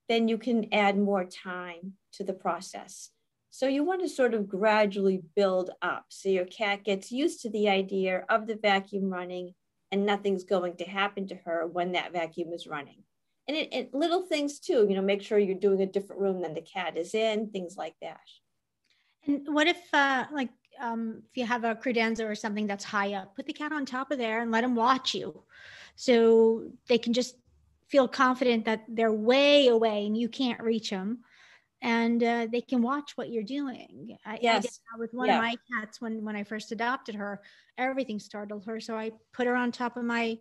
then 0.09 0.27
you 0.27 0.39
can 0.39 0.73
add 0.73 0.99
more 0.99 1.25
time 1.25 1.95
to 2.15 2.25
the 2.25 2.33
process. 2.33 3.11
So 3.51 3.67
you 3.67 3.85
want 3.85 4.03
to 4.03 4.09
sort 4.09 4.35
of 4.35 4.49
gradually 4.49 5.23
build 5.35 5.71
up 5.83 6.07
so 6.09 6.29
your 6.29 6.45
cat 6.45 6.85
gets 6.85 7.11
used 7.11 7.41
to 7.43 7.51
the 7.51 7.69
idea 7.69 8.25
of 8.29 8.47
the 8.47 8.57
vacuum 8.57 9.11
running 9.11 9.55
and 9.91 10.05
nothing's 10.05 10.45
going 10.45 10.77
to 10.77 10.85
happen 10.85 11.27
to 11.29 11.35
her 11.45 11.67
when 11.67 11.93
that 11.93 12.13
vacuum 12.13 12.53
is 12.53 12.67
running. 12.67 13.03
And 13.47 13.57
it, 13.57 13.73
it, 13.73 13.95
little 13.95 14.23
things 14.23 14.61
too, 14.61 14.87
you 14.89 14.95
know, 14.95 15.03
make 15.03 15.23
sure 15.23 15.39
you're 15.39 15.59
doing 15.59 15.81
a 15.81 15.87
different 15.87 16.21
room 16.21 16.43
than 16.43 16.53
the 16.53 16.61
cat 16.61 16.99
is 16.99 17.15
in, 17.15 17.51
things 17.51 17.77
like 17.77 17.95
that. 18.03 18.21
And 19.27 19.47
what 19.47 19.67
if, 19.67 19.79
uh, 19.93 20.27
like, 20.33 20.51
um, 20.81 21.23
if 21.31 21.37
you 21.37 21.47
have 21.47 21.65
a 21.65 21.75
credenza 21.75 22.29
or 22.29 22.35
something 22.35 22.67
that's 22.67 22.85
high 22.85 23.15
up, 23.15 23.37
put 23.37 23.47
the 23.47 23.53
cat 23.53 23.73
on 23.73 23.87
top 23.87 24.11
of 24.11 24.19
there 24.19 24.41
and 24.41 24.51
let 24.51 24.63
them 24.63 24.75
watch 24.75 25.15
you, 25.15 25.43
so 25.97 26.71
they 26.89 26.99
can 26.99 27.13
just 27.13 27.37
feel 27.89 28.07
confident 28.07 28.65
that 28.67 28.85
they're 28.89 29.13
way 29.13 29.69
away 29.69 30.07
and 30.07 30.17
you 30.17 30.29
can't 30.29 30.61
reach 30.61 30.91
them 30.91 31.21
and 31.83 32.23
uh, 32.23 32.47
they 32.51 32.61
can 32.61 32.83
watch 32.83 33.17
what 33.17 33.31
you're 33.31 33.43
doing. 33.43 34.17
I, 34.27 34.39
yes. 34.43 34.57
I 34.57 34.61
did 34.61 34.71
that 34.71 34.99
with 34.99 35.15
one 35.15 35.29
yeah. 35.29 35.37
of 35.37 35.43
my 35.43 35.57
cats 35.73 36.01
when 36.01 36.25
when 36.25 36.37
I 36.37 36.43
first 36.43 36.73
adopted 36.73 37.15
her. 37.15 37.41
Everything 37.77 38.19
startled 38.19 38.65
her, 38.67 38.81
so 38.81 38.97
I 38.97 39.13
put 39.33 39.47
her 39.47 39.55
on 39.55 39.71
top 39.71 39.97
of 39.97 40.05
my 40.05 40.39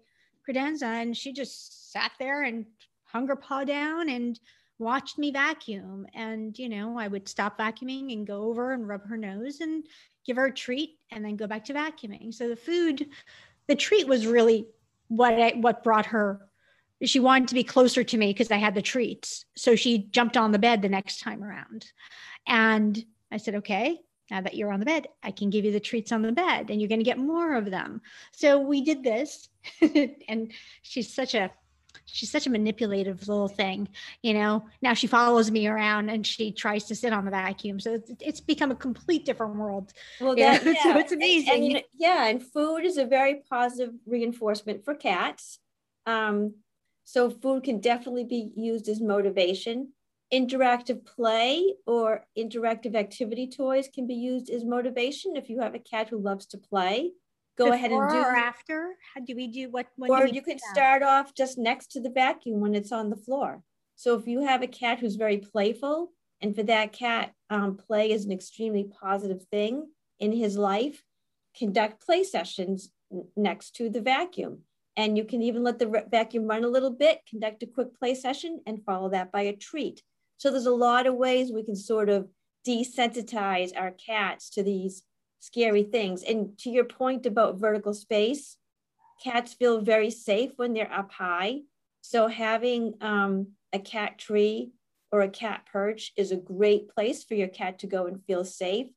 credenza, 0.47 0.83
and 0.83 1.15
she 1.15 1.31
just 1.31 1.91
sat 1.91 2.11
there 2.17 2.43
and 2.43 2.65
hung 3.03 3.27
her 3.27 3.35
paw 3.35 3.63
down 3.63 4.09
and 4.09 4.39
watched 4.79 5.17
me 5.19 5.31
vacuum. 5.31 6.07
And 6.15 6.57
you 6.57 6.69
know, 6.69 6.97
I 6.97 7.07
would 7.07 7.27
stop 7.27 7.59
vacuuming 7.59 8.13
and 8.13 8.25
go 8.25 8.43
over 8.43 8.73
and 8.73 8.87
rub 8.87 9.07
her 9.07 9.17
nose 9.17 9.59
and 9.61 9.85
give 10.27 10.37
her 10.37 10.45
a 10.45 10.53
treat, 10.53 10.99
and 11.11 11.25
then 11.25 11.35
go 11.35 11.47
back 11.47 11.65
to 11.65 11.73
vacuuming. 11.73 12.33
So 12.33 12.49
the 12.49 12.55
food, 12.55 13.07
the 13.67 13.75
treat 13.75 14.07
was 14.07 14.27
really 14.27 14.67
what 15.07 15.33
I, 15.33 15.53
what 15.55 15.83
brought 15.83 16.07
her 16.07 16.47
she 17.03 17.19
wanted 17.19 17.47
to 17.49 17.55
be 17.55 17.63
closer 17.63 18.03
to 18.03 18.17
me 18.17 18.31
because 18.31 18.51
I 18.51 18.57
had 18.57 18.73
the 18.73 18.81
treats. 18.81 19.45
So 19.55 19.75
she 19.75 19.99
jumped 20.09 20.35
on 20.35 20.51
the 20.51 20.59
bed 20.59 20.81
the 20.81 20.89
next 20.89 21.19
time 21.19 21.43
around. 21.43 21.85
And 22.47 23.03
I 23.31 23.37
said, 23.37 23.55
okay, 23.55 23.99
now 24.31 24.41
that 24.41 24.55
you're 24.55 24.71
on 24.71 24.79
the 24.79 24.85
bed, 24.85 25.07
I 25.21 25.31
can 25.31 25.49
give 25.49 25.63
you 25.63 25.71
the 25.71 25.79
treats 25.79 26.11
on 26.11 26.21
the 26.21 26.31
bed 26.31 26.69
and 26.69 26.81
you're 26.81 26.89
going 26.89 26.99
to 26.99 27.05
get 27.05 27.19
more 27.19 27.55
of 27.55 27.69
them. 27.69 28.01
So 28.31 28.59
we 28.59 28.81
did 28.81 29.03
this. 29.03 29.47
and 30.27 30.51
she's 30.81 31.13
such 31.13 31.35
a 31.35 31.51
she's 32.07 32.31
such 32.31 32.47
a 32.47 32.49
manipulative 32.49 33.27
little 33.27 33.47
thing 33.47 33.87
you 34.21 34.33
know 34.33 34.65
now 34.81 34.93
she 34.93 35.07
follows 35.07 35.51
me 35.51 35.67
around 35.67 36.09
and 36.09 36.25
she 36.25 36.51
tries 36.51 36.85
to 36.85 36.95
sit 36.95 37.13
on 37.13 37.25
the 37.25 37.31
vacuum 37.31 37.79
so 37.79 37.93
it's, 37.93 38.11
it's 38.19 38.39
become 38.41 38.71
a 38.71 38.75
complete 38.75 39.25
different 39.25 39.55
world 39.55 39.93
well 40.19 40.35
that, 40.35 40.65
yeah. 40.65 40.83
so 40.83 40.97
it's 40.97 41.11
amazing 41.11 41.65
and, 41.65 41.75
and, 41.77 41.83
yeah 41.97 42.27
and 42.27 42.41
food 42.41 42.79
is 42.83 42.97
a 42.97 43.05
very 43.05 43.41
positive 43.49 43.93
reinforcement 44.05 44.83
for 44.83 44.95
cats 44.95 45.59
um, 46.07 46.55
so 47.03 47.29
food 47.29 47.63
can 47.63 47.79
definitely 47.79 48.25
be 48.25 48.51
used 48.55 48.89
as 48.89 48.99
motivation. 48.99 49.93
Interactive 50.33 51.05
play 51.05 51.75
or 51.85 52.25
interactive 52.37 52.95
activity 52.95 53.47
toys 53.47 53.87
can 53.93 54.07
be 54.07 54.15
used 54.15 54.49
as 54.49 54.65
motivation 54.65 55.37
if 55.37 55.49
you 55.49 55.61
have 55.61 55.73
a 55.73 55.79
cat 55.79 56.09
who 56.09 56.19
loves 56.19 56.45
to 56.47 56.57
play. 56.57 57.11
Go 57.57 57.65
Before 57.65 57.75
ahead 57.75 57.91
and 57.91 58.09
do 58.09 58.17
or 58.17 58.35
after. 58.35 58.93
How 59.13 59.21
do 59.21 59.35
we 59.35 59.47
do 59.47 59.69
what? 59.71 59.87
or 59.97 60.27
you 60.27 60.41
can 60.41 60.59
start 60.59 61.01
off 61.01 61.33
just 61.33 61.57
next 61.57 61.91
to 61.93 62.01
the 62.01 62.09
vacuum 62.09 62.59
when 62.59 62.75
it's 62.75 62.91
on 62.91 63.09
the 63.09 63.15
floor. 63.15 63.63
So 63.95 64.15
if 64.15 64.27
you 64.27 64.45
have 64.45 64.61
a 64.61 64.67
cat 64.67 64.99
who's 64.99 65.15
very 65.15 65.39
playful, 65.39 66.11
and 66.39 66.55
for 66.55 66.61
that 66.63 66.93
cat, 66.93 67.33
um, 67.49 67.75
play 67.77 68.11
is 68.11 68.25
an 68.25 68.31
extremely 68.31 68.83
positive 68.83 69.43
thing 69.51 69.87
in 70.19 70.31
his 70.31 70.55
life, 70.55 71.03
conduct 71.57 72.05
play 72.05 72.23
sessions 72.23 72.91
next 73.35 73.75
to 73.77 73.89
the 73.89 74.01
vacuum. 74.01 74.59
And 74.95 75.17
you 75.17 75.23
can 75.23 75.41
even 75.41 75.63
let 75.63 75.79
the 75.79 76.05
vacuum 76.09 76.45
run 76.47 76.63
a 76.63 76.67
little 76.69 76.91
bit, 76.91 77.21
conduct 77.27 77.63
a 77.63 77.67
quick 77.67 77.97
play 77.97 78.13
session, 78.13 78.61
and 78.67 78.83
follow 78.83 79.09
that 79.09 79.31
by 79.31 79.41
a 79.41 79.55
treat. 79.55 80.03
So 80.37 80.51
there's 80.51 80.65
a 80.67 80.71
lot 80.71 81.07
of 81.07 81.15
ways 81.15 81.51
we 81.51 81.63
can 81.63 81.75
sort 81.75 82.09
of 82.09 82.27
desensitize 82.67 83.71
our 83.75 83.91
cats 83.91 84.49
to 84.51 84.63
these 84.63 85.03
scary 85.39 85.83
things. 85.83 86.23
And 86.23 86.57
to 86.59 86.69
your 86.69 86.85
point 86.85 87.25
about 87.25 87.59
vertical 87.59 87.93
space, 87.93 88.57
cats 89.23 89.53
feel 89.53 89.81
very 89.81 90.09
safe 90.09 90.51
when 90.57 90.73
they're 90.73 90.91
up 90.91 91.11
high. 91.11 91.61
So 92.01 92.27
having 92.27 92.95
um, 93.01 93.47
a 93.73 93.79
cat 93.79 94.17
tree 94.17 94.71
or 95.11 95.21
a 95.21 95.29
cat 95.29 95.65
perch 95.71 96.11
is 96.15 96.31
a 96.31 96.37
great 96.37 96.89
place 96.89 97.23
for 97.23 97.35
your 97.35 97.47
cat 97.47 97.79
to 97.79 97.87
go 97.87 98.07
and 98.07 98.23
feel 98.25 98.43
safe. 98.43 98.87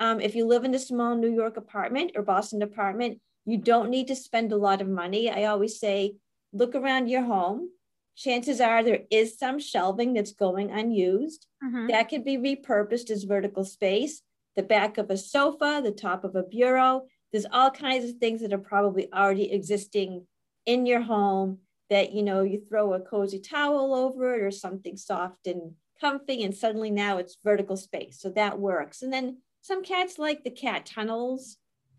Um, 0.00 0.20
if 0.20 0.34
you 0.34 0.46
live 0.46 0.64
in 0.64 0.74
a 0.74 0.78
small 0.78 1.16
New 1.16 1.32
York 1.32 1.56
apartment 1.56 2.12
or 2.14 2.22
Boston 2.22 2.62
apartment, 2.62 3.20
you 3.44 3.56
don't 3.58 3.90
need 3.90 4.08
to 4.08 4.16
spend 4.16 4.52
a 4.52 4.56
lot 4.56 4.80
of 4.80 4.88
money. 4.88 5.30
I 5.30 5.44
always 5.44 5.80
say, 5.80 6.16
look 6.52 6.74
around 6.74 7.08
your 7.08 7.22
home. 7.22 7.70
Chances 8.16 8.60
are 8.60 8.82
there 8.82 9.00
is 9.10 9.38
some 9.38 9.58
shelving 9.58 10.12
that's 10.12 10.32
going 10.32 10.70
unused. 10.70 11.46
Mm-hmm. 11.64 11.86
That 11.88 12.08
could 12.08 12.24
be 12.24 12.36
repurposed 12.36 13.10
as 13.10 13.24
vertical 13.24 13.64
space. 13.64 14.22
The 14.58 14.62
back 14.62 14.98
of 14.98 15.08
a 15.08 15.16
sofa, 15.16 15.80
the 15.82 15.92
top 15.92 16.24
of 16.24 16.36
a 16.36 16.42
bureau. 16.42 17.06
There's 17.32 17.46
all 17.50 17.70
kinds 17.70 18.04
of 18.10 18.16
things 18.16 18.42
that 18.42 18.52
are 18.52 18.58
probably 18.58 19.10
already 19.12 19.50
existing 19.50 20.26
in 20.66 20.84
your 20.84 21.00
home 21.00 21.60
that 21.88 22.12
you 22.12 22.22
know 22.22 22.42
you 22.42 22.60
throw 22.60 22.92
a 22.92 23.00
cozy 23.00 23.40
towel 23.40 23.94
over 23.94 24.34
it 24.34 24.42
or 24.42 24.50
something 24.50 24.98
soft 24.98 25.46
and 25.46 25.72
comfy 25.98 26.42
and 26.42 26.54
suddenly 26.54 26.90
now 26.90 27.16
it's 27.16 27.38
vertical 27.42 27.76
space 27.76 28.20
so 28.20 28.28
that 28.28 28.58
works 28.58 29.00
and 29.00 29.10
then 29.10 29.38
some 29.62 29.82
cats 29.82 30.18
like 30.18 30.44
the 30.44 30.50
cat 30.50 30.84
tunnels 30.84 31.56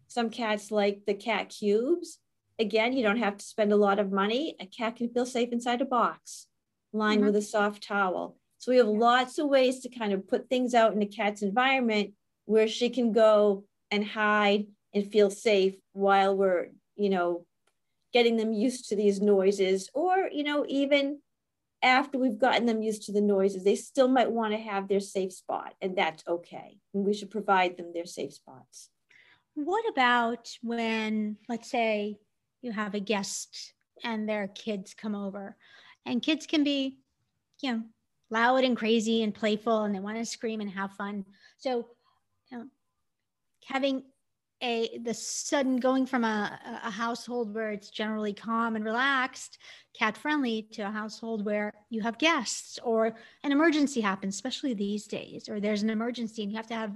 some 0.09 0.31
cats 0.31 0.71
like 0.71 1.03
the 1.05 1.13
cat 1.13 1.49
cubes. 1.49 2.17
Again, 2.57 2.93
you 2.93 3.03
don't 3.03 3.19
have 3.19 3.37
to 3.37 3.45
spend 3.45 3.71
a 3.71 3.77
lot 3.77 3.99
of 3.99 4.11
money. 4.11 4.55
A 4.59 4.65
cat 4.65 4.97
can 4.97 5.09
feel 5.09 5.25
safe 5.25 5.53
inside 5.53 5.81
a 5.81 5.85
box 5.85 6.47
lined 6.91 7.19
mm-hmm. 7.19 7.27
with 7.27 7.35
a 7.35 7.41
soft 7.41 7.83
towel. 7.83 8.37
So 8.57 8.71
we 8.71 8.79
have 8.79 8.87
lots 8.87 9.37
of 9.37 9.47
ways 9.47 9.79
to 9.81 9.89
kind 9.89 10.11
of 10.11 10.27
put 10.27 10.49
things 10.49 10.73
out 10.73 10.93
in 10.93 11.01
a 11.01 11.05
cat's 11.05 11.43
environment 11.43 12.13
where 12.49 12.67
she 12.67 12.89
can 12.89 13.11
go 13.11 13.63
and 13.91 14.03
hide 14.03 14.65
and 14.91 15.11
feel 15.11 15.29
safe 15.29 15.75
while 15.93 16.35
we're, 16.35 16.69
you 16.95 17.07
know, 17.07 17.45
getting 18.11 18.37
them 18.37 18.51
used 18.53 18.89
to 18.89 18.95
these 18.95 19.21
noises 19.21 19.87
or, 19.93 20.27
you 20.31 20.43
know, 20.43 20.65
even 20.67 21.19
after 21.83 22.17
we've 22.17 22.39
gotten 22.39 22.65
them 22.65 22.81
used 22.81 23.03
to 23.03 23.11
the 23.11 23.21
noises, 23.21 23.63
they 23.63 23.75
still 23.75 24.07
might 24.07 24.31
want 24.31 24.51
to 24.53 24.57
have 24.57 24.87
their 24.87 24.99
safe 24.99 25.31
spot, 25.31 25.75
and 25.79 25.95
that's 25.95 26.23
okay. 26.27 26.79
And 26.91 27.05
we 27.05 27.13
should 27.13 27.29
provide 27.29 27.77
them 27.77 27.91
their 27.93 28.07
safe 28.07 28.33
spots. 28.33 28.89
What 29.53 29.87
about 29.87 30.49
when, 30.63 31.37
let's 31.47 31.69
say, 31.69 32.15
you 32.63 32.71
have 32.71 32.95
a 32.95 32.99
guest 32.99 33.73
and 34.03 34.27
their 34.27 34.47
kids 34.47 34.95
come 34.95 35.13
over, 35.13 35.55
and 36.03 36.23
kids 36.23 36.47
can 36.47 36.63
be, 36.63 36.97
you 37.61 37.71
know, 37.71 37.83
loud 38.31 38.63
and 38.63 38.75
crazy 38.75 39.21
and 39.21 39.35
playful, 39.35 39.83
and 39.83 39.93
they 39.93 39.99
want 39.99 40.17
to 40.17 40.25
scream 40.25 40.61
and 40.61 40.71
have 40.71 40.93
fun. 40.93 41.25
So, 41.59 41.89
know, 42.51 42.65
having 43.65 44.03
a 44.61 44.97
the 45.05 45.13
sudden 45.13 45.77
going 45.77 46.05
from 46.05 46.25
a, 46.25 46.59
a 46.83 46.91
household 46.91 47.53
where 47.53 47.71
it's 47.71 47.89
generally 47.89 48.33
calm 48.33 48.75
and 48.75 48.83
relaxed 48.83 49.57
cat 49.97 50.17
friendly 50.17 50.67
to 50.73 50.81
a 50.81 50.91
household 50.91 51.45
where 51.45 51.73
you 51.89 52.01
have 52.01 52.17
guests 52.17 52.77
or 52.83 53.15
an 53.43 53.53
emergency 53.53 54.01
happens 54.01 54.35
especially 54.35 54.73
these 54.73 55.07
days 55.07 55.47
or 55.47 55.61
there's 55.61 55.81
an 55.81 55.89
emergency 55.89 56.43
and 56.43 56.51
you 56.51 56.57
have 56.57 56.67
to 56.67 56.73
have 56.73 56.91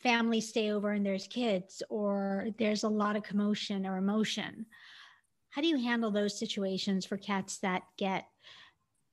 family 0.00 0.40
stay 0.40 0.70
over 0.70 0.90
and 0.90 1.04
there's 1.04 1.26
kids 1.26 1.82
or 1.88 2.48
there's 2.58 2.84
a 2.84 2.88
lot 2.88 3.16
of 3.16 3.22
commotion 3.22 3.86
or 3.86 3.96
emotion. 3.96 4.66
How 5.50 5.62
do 5.62 5.68
you 5.68 5.78
handle 5.78 6.10
those 6.10 6.38
situations 6.38 7.06
for 7.06 7.16
cats 7.16 7.58
that 7.58 7.82
get 7.96 8.26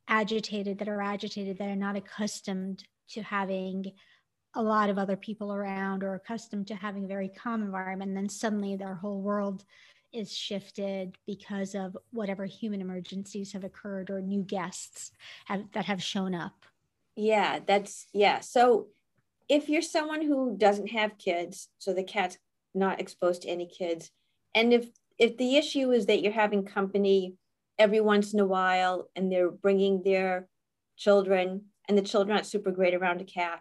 agitated 0.07 0.79
that 0.79 0.89
are 0.89 1.01
agitated 1.01 1.57
that 1.57 1.69
are 1.69 1.75
not 1.75 1.95
accustomed 1.95 2.83
to 3.09 3.23
having 3.23 3.93
a 4.55 4.61
lot 4.61 4.89
of 4.89 4.97
other 4.97 5.15
people 5.15 5.53
around 5.53 6.03
or 6.03 6.15
accustomed 6.15 6.67
to 6.67 6.75
having 6.75 7.05
a 7.05 7.07
very 7.07 7.29
calm 7.29 7.61
environment 7.61 8.09
and 8.09 8.17
then 8.17 8.29
suddenly 8.29 8.75
their 8.75 8.95
whole 8.95 9.21
world 9.21 9.65
is 10.11 10.31
shifted 10.31 11.17
because 11.25 11.73
of 11.73 11.97
whatever 12.11 12.45
human 12.45 12.81
emergencies 12.81 13.51
have 13.51 13.63
occurred 13.63 14.11
or 14.11 14.21
new 14.21 14.43
guests 14.43 15.11
have, 15.45 15.63
that 15.73 15.85
have 15.85 16.03
shown 16.03 16.35
up 16.35 16.65
yeah 17.15 17.59
that's 17.65 18.07
yeah 18.13 18.39
so 18.39 18.87
if 19.49 19.69
you're 19.69 19.81
someone 19.81 20.21
who 20.21 20.55
doesn't 20.57 20.91
have 20.91 21.17
kids, 21.17 21.69
so 21.77 21.93
the 21.93 22.03
cat's 22.03 22.37
not 22.73 22.99
exposed 22.99 23.43
to 23.43 23.49
any 23.49 23.67
kids. 23.67 24.11
And 24.55 24.73
if 24.73 24.87
if 25.19 25.37
the 25.37 25.57
issue 25.57 25.91
is 25.91 26.07
that 26.07 26.21
you're 26.21 26.33
having 26.33 26.65
company 26.65 27.35
every 27.77 28.01
once 28.01 28.33
in 28.33 28.39
a 28.39 28.47
while 28.47 29.09
and 29.15 29.31
they're 29.31 29.51
bringing 29.51 30.01
their 30.01 30.47
children 30.97 31.65
and 31.87 31.97
the 31.97 32.01
children 32.01 32.35
aren't 32.35 32.47
super 32.47 32.71
great 32.71 32.95
around 32.95 33.21
a 33.21 33.25
cat, 33.25 33.59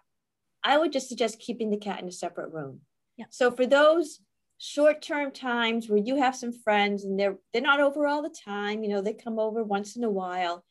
I 0.64 0.78
would 0.78 0.92
just 0.92 1.08
suggest 1.08 1.40
keeping 1.40 1.70
the 1.70 1.76
cat 1.76 2.00
in 2.00 2.08
a 2.08 2.12
separate 2.12 2.52
room. 2.52 2.80
Yeah. 3.16 3.26
So 3.30 3.50
for 3.50 3.66
those 3.66 4.20
short-term 4.58 5.32
times 5.32 5.88
where 5.88 5.98
you 5.98 6.16
have 6.16 6.36
some 6.36 6.52
friends 6.52 7.04
and 7.04 7.18
they're 7.18 7.36
they're 7.52 7.62
not 7.62 7.80
over 7.80 8.06
all 8.06 8.22
the 8.22 8.34
time, 8.44 8.82
you 8.82 8.90
know, 8.90 9.00
they 9.00 9.12
come 9.12 9.38
over 9.38 9.62
once 9.62 9.96
in 9.96 10.04
a 10.04 10.10
while, 10.10 10.64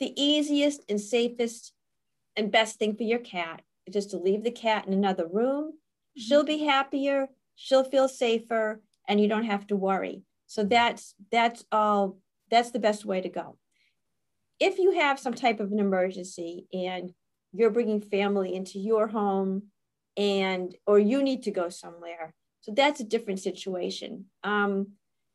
the 0.00 0.12
easiest 0.20 0.82
and 0.88 1.00
safest 1.00 1.72
and 2.36 2.50
best 2.50 2.78
thing 2.78 2.96
for 2.96 3.02
your 3.02 3.18
cat 3.18 3.62
is 3.86 3.94
just 3.94 4.10
to 4.10 4.18
leave 4.18 4.44
the 4.44 4.50
cat 4.50 4.86
in 4.86 4.92
another 4.92 5.26
room. 5.26 5.72
Mm-hmm. 5.72 6.20
She'll 6.20 6.44
be 6.44 6.64
happier, 6.64 7.28
she'll 7.54 7.84
feel 7.84 8.08
safer, 8.08 8.80
and 9.06 9.20
you 9.20 9.28
don't 9.28 9.44
have 9.44 9.66
to 9.68 9.76
worry. 9.76 10.22
So 10.46 10.64
that's 10.64 11.14
that's 11.30 11.64
all 11.70 12.18
that's 12.50 12.70
the 12.70 12.78
best 12.78 13.04
way 13.04 13.20
to 13.20 13.28
go. 13.28 13.58
If 14.60 14.78
you 14.78 14.92
have 14.92 15.18
some 15.18 15.34
type 15.34 15.60
of 15.60 15.72
an 15.72 15.80
emergency 15.80 16.66
and 16.72 17.12
you're 17.54 17.70
bringing 17.70 18.00
family 18.00 18.54
into 18.54 18.78
your 18.78 19.06
home 19.06 19.64
and 20.16 20.74
or 20.86 20.98
you 20.98 21.22
need 21.22 21.44
to 21.44 21.50
go 21.50 21.68
somewhere, 21.68 22.34
so 22.60 22.72
that's 22.72 23.00
a 23.00 23.04
different 23.04 23.40
situation. 23.40 24.26
Um, 24.42 24.92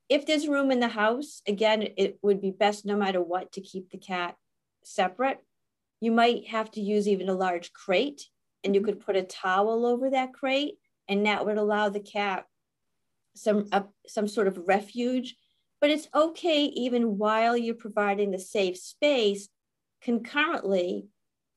if 0.09 0.25
there's 0.25 0.47
room 0.47 0.71
in 0.71 0.79
the 0.79 0.87
house, 0.87 1.41
again, 1.47 1.87
it 1.97 2.17
would 2.21 2.41
be 2.41 2.51
best 2.51 2.85
no 2.85 2.97
matter 2.97 3.21
what 3.21 3.51
to 3.53 3.61
keep 3.61 3.91
the 3.91 3.97
cat 3.97 4.35
separate. 4.83 5.39
You 6.01 6.11
might 6.11 6.47
have 6.47 6.71
to 6.71 6.81
use 6.81 7.07
even 7.07 7.29
a 7.29 7.33
large 7.33 7.71
crate 7.73 8.27
and 8.63 8.73
you 8.73 8.81
could 8.81 8.99
put 8.99 9.15
a 9.15 9.23
towel 9.23 9.85
over 9.85 10.09
that 10.09 10.33
crate 10.33 10.75
and 11.07 11.25
that 11.25 11.45
would 11.45 11.57
allow 11.57 11.89
the 11.89 11.99
cat 11.99 12.45
some 13.35 13.67
uh, 13.71 13.83
some 14.07 14.27
sort 14.27 14.47
of 14.47 14.67
refuge 14.67 15.35
but 15.79 15.89
it's 15.89 16.09
okay 16.13 16.63
even 16.65 17.17
while 17.17 17.55
you're 17.55 17.75
providing 17.75 18.31
the 18.31 18.39
safe 18.39 18.77
space 18.77 19.49
concurrently 20.01 21.07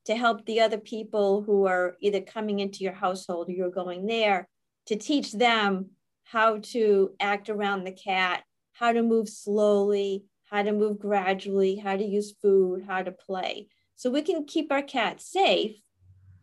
to 0.05 0.15
help 0.15 0.45
the 0.45 0.59
other 0.59 0.77
people 0.77 1.41
who 1.41 1.65
are 1.65 1.95
either 2.01 2.21
coming 2.21 2.59
into 2.59 2.83
your 2.83 2.93
household 2.93 3.49
or 3.49 3.51
you're 3.51 3.69
going 3.69 4.05
there 4.05 4.47
to 4.87 4.95
teach 4.95 5.31
them 5.31 5.91
how 6.23 6.57
to 6.59 7.11
act 7.19 7.49
around 7.49 7.83
the 7.83 7.91
cat 7.91 8.43
how 8.73 8.91
to 8.91 9.03
move 9.03 9.29
slowly 9.29 10.23
how 10.49 10.61
to 10.61 10.71
move 10.71 10.99
gradually 10.99 11.75
how 11.75 11.95
to 11.95 12.03
use 12.03 12.33
food 12.41 12.83
how 12.87 13.01
to 13.01 13.11
play. 13.11 13.67
So 13.95 14.09
we 14.09 14.21
can 14.21 14.45
keep 14.45 14.71
our 14.71 14.81
cat 14.81 15.21
safe. 15.21 15.77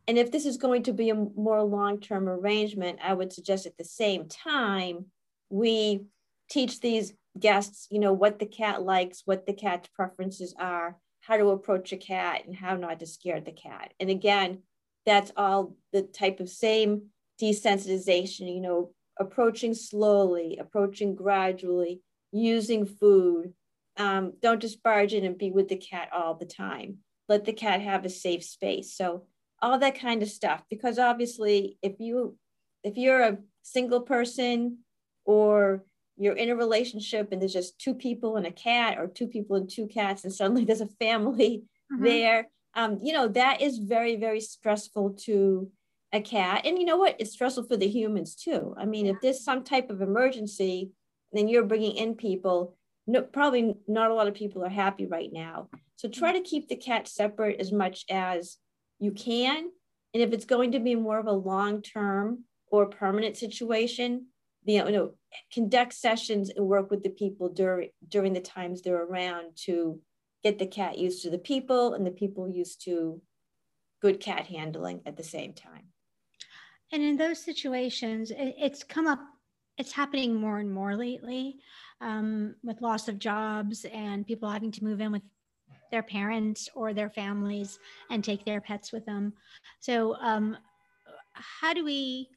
And 0.09 0.17
if 0.17 0.31
this 0.31 0.47
is 0.47 0.57
going 0.57 0.85
to 0.85 0.93
be 0.93 1.11
a 1.11 1.14
more 1.14 1.62
long-term 1.62 2.29
arrangement 2.29 2.99
i 3.02 3.12
would 3.12 3.33
suggest 3.33 3.67
at 3.67 3.76
the 3.76 3.85
same 3.85 4.29
time 4.29 5.07
we 5.50 6.05
teach 6.50 6.81
these 6.81 7.14
guests, 7.38 7.87
you 7.90 7.99
know, 7.99 8.12
what 8.12 8.38
the 8.38 8.47
cat 8.47 8.83
likes, 8.83 9.23
what 9.25 9.47
the 9.47 9.52
cat's 9.52 9.88
preferences 9.95 10.55
are, 10.59 10.97
how 11.31 11.37
to 11.37 11.51
approach 11.51 11.93
a 11.93 11.97
cat, 11.97 12.45
and 12.45 12.57
how 12.57 12.75
not 12.75 12.99
to 12.99 13.07
scare 13.07 13.41
the 13.41 13.53
cat. 13.53 13.95
And 14.01 14.11
again, 14.11 14.63
that's 15.07 15.31
all 15.37 15.77
the 15.93 16.03
type 16.03 16.41
of 16.41 16.49
same 16.49 17.03
desensitization, 17.41 18.53
you 18.53 18.61
know, 18.61 18.91
approaching 19.17 19.73
slowly, 19.73 20.59
approaching 20.61 21.15
gradually, 21.15 22.03
using 22.33 22.85
food. 22.85 23.55
Um, 23.97 24.33
don't 24.43 24.61
just 24.61 24.83
barge 24.83 25.15
in 25.15 25.25
and 25.25 25.39
be 25.39 25.53
with 25.53 25.69
the 25.69 25.77
cat 25.77 26.09
all 26.13 26.35
the 26.35 26.47
time. 26.47 26.99
Let 27.29 27.45
the 27.45 27.53
cat 27.53 27.81
have 27.81 28.05
a 28.05 28.11
safe 28.11 28.43
space. 28.43 28.97
So 28.97 29.27
all 29.63 29.79
that 29.79 30.01
kind 30.01 30.25
of 30.25 30.29
stuff. 30.29 30.65
Because 30.69 30.99
obviously, 30.99 31.79
if 31.81 32.01
you 32.01 32.37
if 32.83 32.97
you're 32.97 33.23
a 33.23 33.39
single 33.63 34.01
person 34.01 34.79
or 35.25 35.85
you're 36.21 36.37
in 36.37 36.50
a 36.50 36.57
relationship 36.57 37.33
and 37.33 37.41
there's 37.41 37.53
just 37.53 37.79
two 37.79 37.95
people 37.95 38.37
and 38.37 38.47
a 38.47 38.53
cat 38.53 38.99
or 38.99 39.07
two 39.07 39.27
people 39.27 39.57
and 39.57 39.71
two 39.71 39.87
cats 39.87 40.25
and 40.25 40.33
suddenly 40.33 40.65
there's 40.67 40.81
a 40.81 40.87
family 40.87 41.64
mm-hmm. 41.92 42.05
there 42.05 42.49
um, 42.75 42.99
you 43.03 43.12
know 43.12 43.27
that 43.29 43.61
is 43.61 43.79
very 43.79 44.16
very 44.16 44.40
stressful 44.40 45.11
to 45.11 45.71
a 46.12 46.21
cat. 46.21 46.62
And 46.64 46.79
you 46.79 46.85
know 46.85 46.97
what? 46.97 47.16
It's 47.18 47.33
stressful 47.33 47.64
for 47.64 47.77
the 47.77 47.88
humans 47.88 48.35
too. 48.35 48.75
I 48.79 48.85
mean 48.85 49.07
if 49.07 49.16
there's 49.21 49.44
some 49.44 49.64
type 49.64 49.90
of 49.90 50.03
emergency 50.03 50.90
then 51.33 51.49
you're 51.49 51.64
bringing 51.64 51.97
in 51.97 52.14
people. 52.16 52.77
No, 53.07 53.23
probably 53.23 53.75
not 53.87 54.11
a 54.11 54.14
lot 54.14 54.27
of 54.27 54.35
people 54.35 54.64
are 54.64 54.68
happy 54.71 55.07
right 55.07 55.31
now. 55.33 55.68
So 55.97 56.09
try 56.09 56.33
to 56.33 56.40
keep 56.40 56.68
the 56.68 56.77
cat 56.77 57.07
separate 57.07 57.61
as 57.61 57.71
much 57.71 58.05
as 58.11 58.57
you 58.99 59.12
can. 59.12 59.71
And 60.12 60.23
if 60.23 60.33
it's 60.33 60.44
going 60.44 60.73
to 60.73 60.81
be 60.81 60.97
more 60.97 61.18
of 61.18 61.27
a 61.27 61.33
long 61.33 61.83
term 61.83 62.44
or 62.71 62.87
permanent 62.87 63.37
situation 63.37 64.27
you 64.64 64.85
know, 64.90 65.12
conduct 65.53 65.94
sessions 65.94 66.51
and 66.51 66.66
work 66.66 66.90
with 66.90 67.03
the 67.03 67.11
people 67.11 67.49
during 67.49 67.90
during 68.09 68.33
the 68.33 68.40
times 68.40 68.83
they're 68.83 69.05
around 69.05 69.57
to 69.64 70.01
get 70.42 70.59
the 70.59 70.66
cat 70.66 70.99
used 70.99 71.23
to 71.23 71.31
the 71.31 71.38
people 71.38 71.94
and 71.94 72.07
the 72.07 72.11
people 72.11 72.49
used 72.49 72.85
to 72.85 73.20
good 74.01 74.20
cat 74.20 74.46
handling 74.46 75.01
at 75.07 75.16
the 75.16 75.23
same 75.23 75.53
time. 75.53 75.85
And 76.92 77.03
in 77.03 77.16
those 77.16 77.38
situations, 77.38 78.33
it's 78.35 78.83
come 78.83 79.07
up, 79.07 79.20
it's 79.79 79.92
happening 79.92 80.35
more 80.35 80.59
and 80.59 80.73
more 80.73 80.96
lately 80.96 81.59
um, 82.01 82.57
with 82.64 82.81
loss 82.81 83.09
of 83.09 83.18
jobs 83.18 83.85
and 83.92 84.27
people 84.27 84.51
having 84.51 84.73
to 84.73 84.85
move 84.85 85.01
in 85.01 85.12
with 85.12 85.23
their 85.90 86.03
parents 86.03 86.68
or 86.75 86.92
their 86.92 87.11
families 87.11 87.79
and 88.11 88.25
take 88.25 88.44
their 88.44 88.61
pets 88.61 88.92
with 88.92 89.05
them. 89.07 89.33
So, 89.81 90.16
um, 90.16 90.57
how 91.33 91.73
do 91.73 91.85
we 91.85 92.29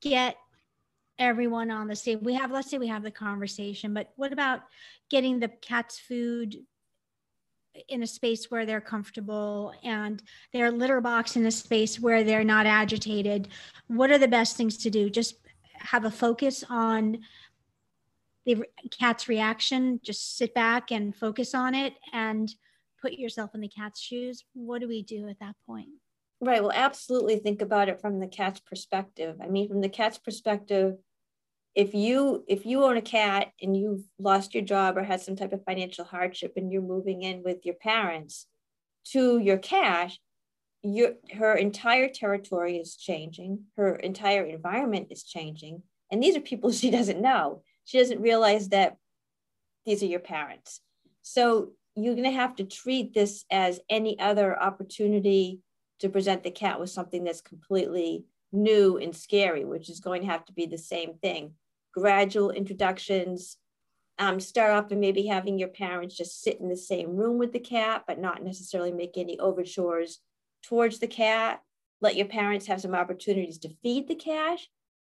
get 0.00 0.36
everyone 1.18 1.70
on 1.70 1.88
the 1.88 1.96
same 1.96 2.22
we 2.22 2.34
have 2.34 2.50
let's 2.50 2.70
say 2.70 2.78
we 2.78 2.88
have 2.88 3.02
the 3.02 3.10
conversation 3.10 3.92
but 3.94 4.12
what 4.16 4.32
about 4.32 4.60
getting 5.10 5.38
the 5.38 5.48
cat's 5.48 5.98
food 5.98 6.56
in 7.88 8.02
a 8.02 8.06
space 8.06 8.50
where 8.50 8.66
they're 8.66 8.80
comfortable 8.80 9.72
and 9.82 10.22
their 10.52 10.70
litter 10.70 11.00
box 11.00 11.36
in 11.36 11.46
a 11.46 11.50
space 11.50 11.98
where 11.98 12.24
they're 12.24 12.44
not 12.44 12.66
agitated? 12.66 13.48
What 13.86 14.10
are 14.10 14.18
the 14.18 14.28
best 14.28 14.56
things 14.56 14.76
to 14.78 14.90
do? 14.90 15.10
Just 15.10 15.36
have 15.78 16.04
a 16.04 16.10
focus 16.10 16.64
on 16.68 17.18
the 18.44 18.64
cat's 18.90 19.28
reaction. 19.28 20.00
Just 20.02 20.36
sit 20.36 20.54
back 20.54 20.90
and 20.90 21.14
focus 21.14 21.54
on 21.54 21.74
it 21.74 21.94
and 22.12 22.52
put 23.00 23.12
yourself 23.12 23.54
in 23.54 23.60
the 23.60 23.68
cat's 23.68 24.00
shoes. 24.00 24.44
What 24.54 24.80
do 24.80 24.88
we 24.88 25.02
do 25.02 25.28
at 25.28 25.40
that 25.40 25.56
point 25.66 25.88
Right. 26.44 26.60
Well, 26.60 26.72
absolutely 26.74 27.36
think 27.36 27.62
about 27.62 27.88
it 27.88 28.00
from 28.00 28.18
the 28.18 28.26
cat's 28.26 28.58
perspective. 28.58 29.36
I 29.40 29.46
mean, 29.46 29.68
from 29.68 29.80
the 29.80 29.88
cat's 29.88 30.18
perspective, 30.18 30.96
if 31.76 31.94
you 31.94 32.44
if 32.48 32.66
you 32.66 32.82
own 32.82 32.96
a 32.96 33.02
cat 33.02 33.52
and 33.62 33.76
you've 33.76 34.02
lost 34.18 34.52
your 34.52 34.64
job 34.64 34.98
or 34.98 35.04
had 35.04 35.20
some 35.20 35.36
type 35.36 35.52
of 35.52 35.64
financial 35.64 36.04
hardship 36.04 36.54
and 36.56 36.72
you're 36.72 36.82
moving 36.82 37.22
in 37.22 37.44
with 37.44 37.64
your 37.64 37.76
parents 37.76 38.46
to 39.12 39.38
your 39.38 39.56
cat, 39.56 40.14
your 40.82 41.12
her 41.32 41.54
entire 41.54 42.08
territory 42.08 42.76
is 42.76 42.96
changing, 42.96 43.66
her 43.76 43.94
entire 43.94 44.44
environment 44.44 45.06
is 45.10 45.22
changing. 45.22 45.84
And 46.10 46.20
these 46.20 46.36
are 46.36 46.40
people 46.40 46.72
she 46.72 46.90
doesn't 46.90 47.22
know. 47.22 47.62
She 47.84 48.00
doesn't 48.00 48.20
realize 48.20 48.70
that 48.70 48.96
these 49.86 50.02
are 50.02 50.06
your 50.06 50.18
parents. 50.18 50.80
So 51.22 51.70
you're 51.94 52.16
going 52.16 52.24
to 52.24 52.32
have 52.32 52.56
to 52.56 52.64
treat 52.64 53.14
this 53.14 53.44
as 53.48 53.78
any 53.88 54.18
other 54.18 54.60
opportunity 54.60 55.60
to 56.02 56.08
present 56.08 56.42
the 56.42 56.50
cat 56.50 56.78
with 56.80 56.90
something 56.90 57.22
that's 57.24 57.40
completely 57.40 58.24
new 58.50 58.98
and 58.98 59.14
scary, 59.16 59.64
which 59.64 59.88
is 59.88 60.00
going 60.00 60.20
to 60.20 60.26
have 60.26 60.44
to 60.44 60.52
be 60.52 60.66
the 60.66 60.76
same 60.76 61.14
thing. 61.14 61.52
Gradual 61.94 62.50
introductions. 62.50 63.56
Um, 64.18 64.40
start 64.40 64.72
off 64.72 64.90
and 64.90 65.00
maybe 65.00 65.26
having 65.26 65.58
your 65.58 65.68
parents 65.68 66.16
just 66.16 66.42
sit 66.42 66.60
in 66.60 66.68
the 66.68 66.76
same 66.76 67.16
room 67.16 67.38
with 67.38 67.52
the 67.52 67.60
cat, 67.60 68.02
but 68.06 68.20
not 68.20 68.42
necessarily 68.42 68.92
make 68.92 69.16
any 69.16 69.38
overtures 69.38 70.18
towards 70.64 70.98
the 70.98 71.06
cat. 71.06 71.62
Let 72.00 72.16
your 72.16 72.26
parents 72.26 72.66
have 72.66 72.80
some 72.80 72.94
opportunities 72.94 73.58
to 73.58 73.74
feed 73.82 74.08
the 74.08 74.16
cat. 74.16 74.58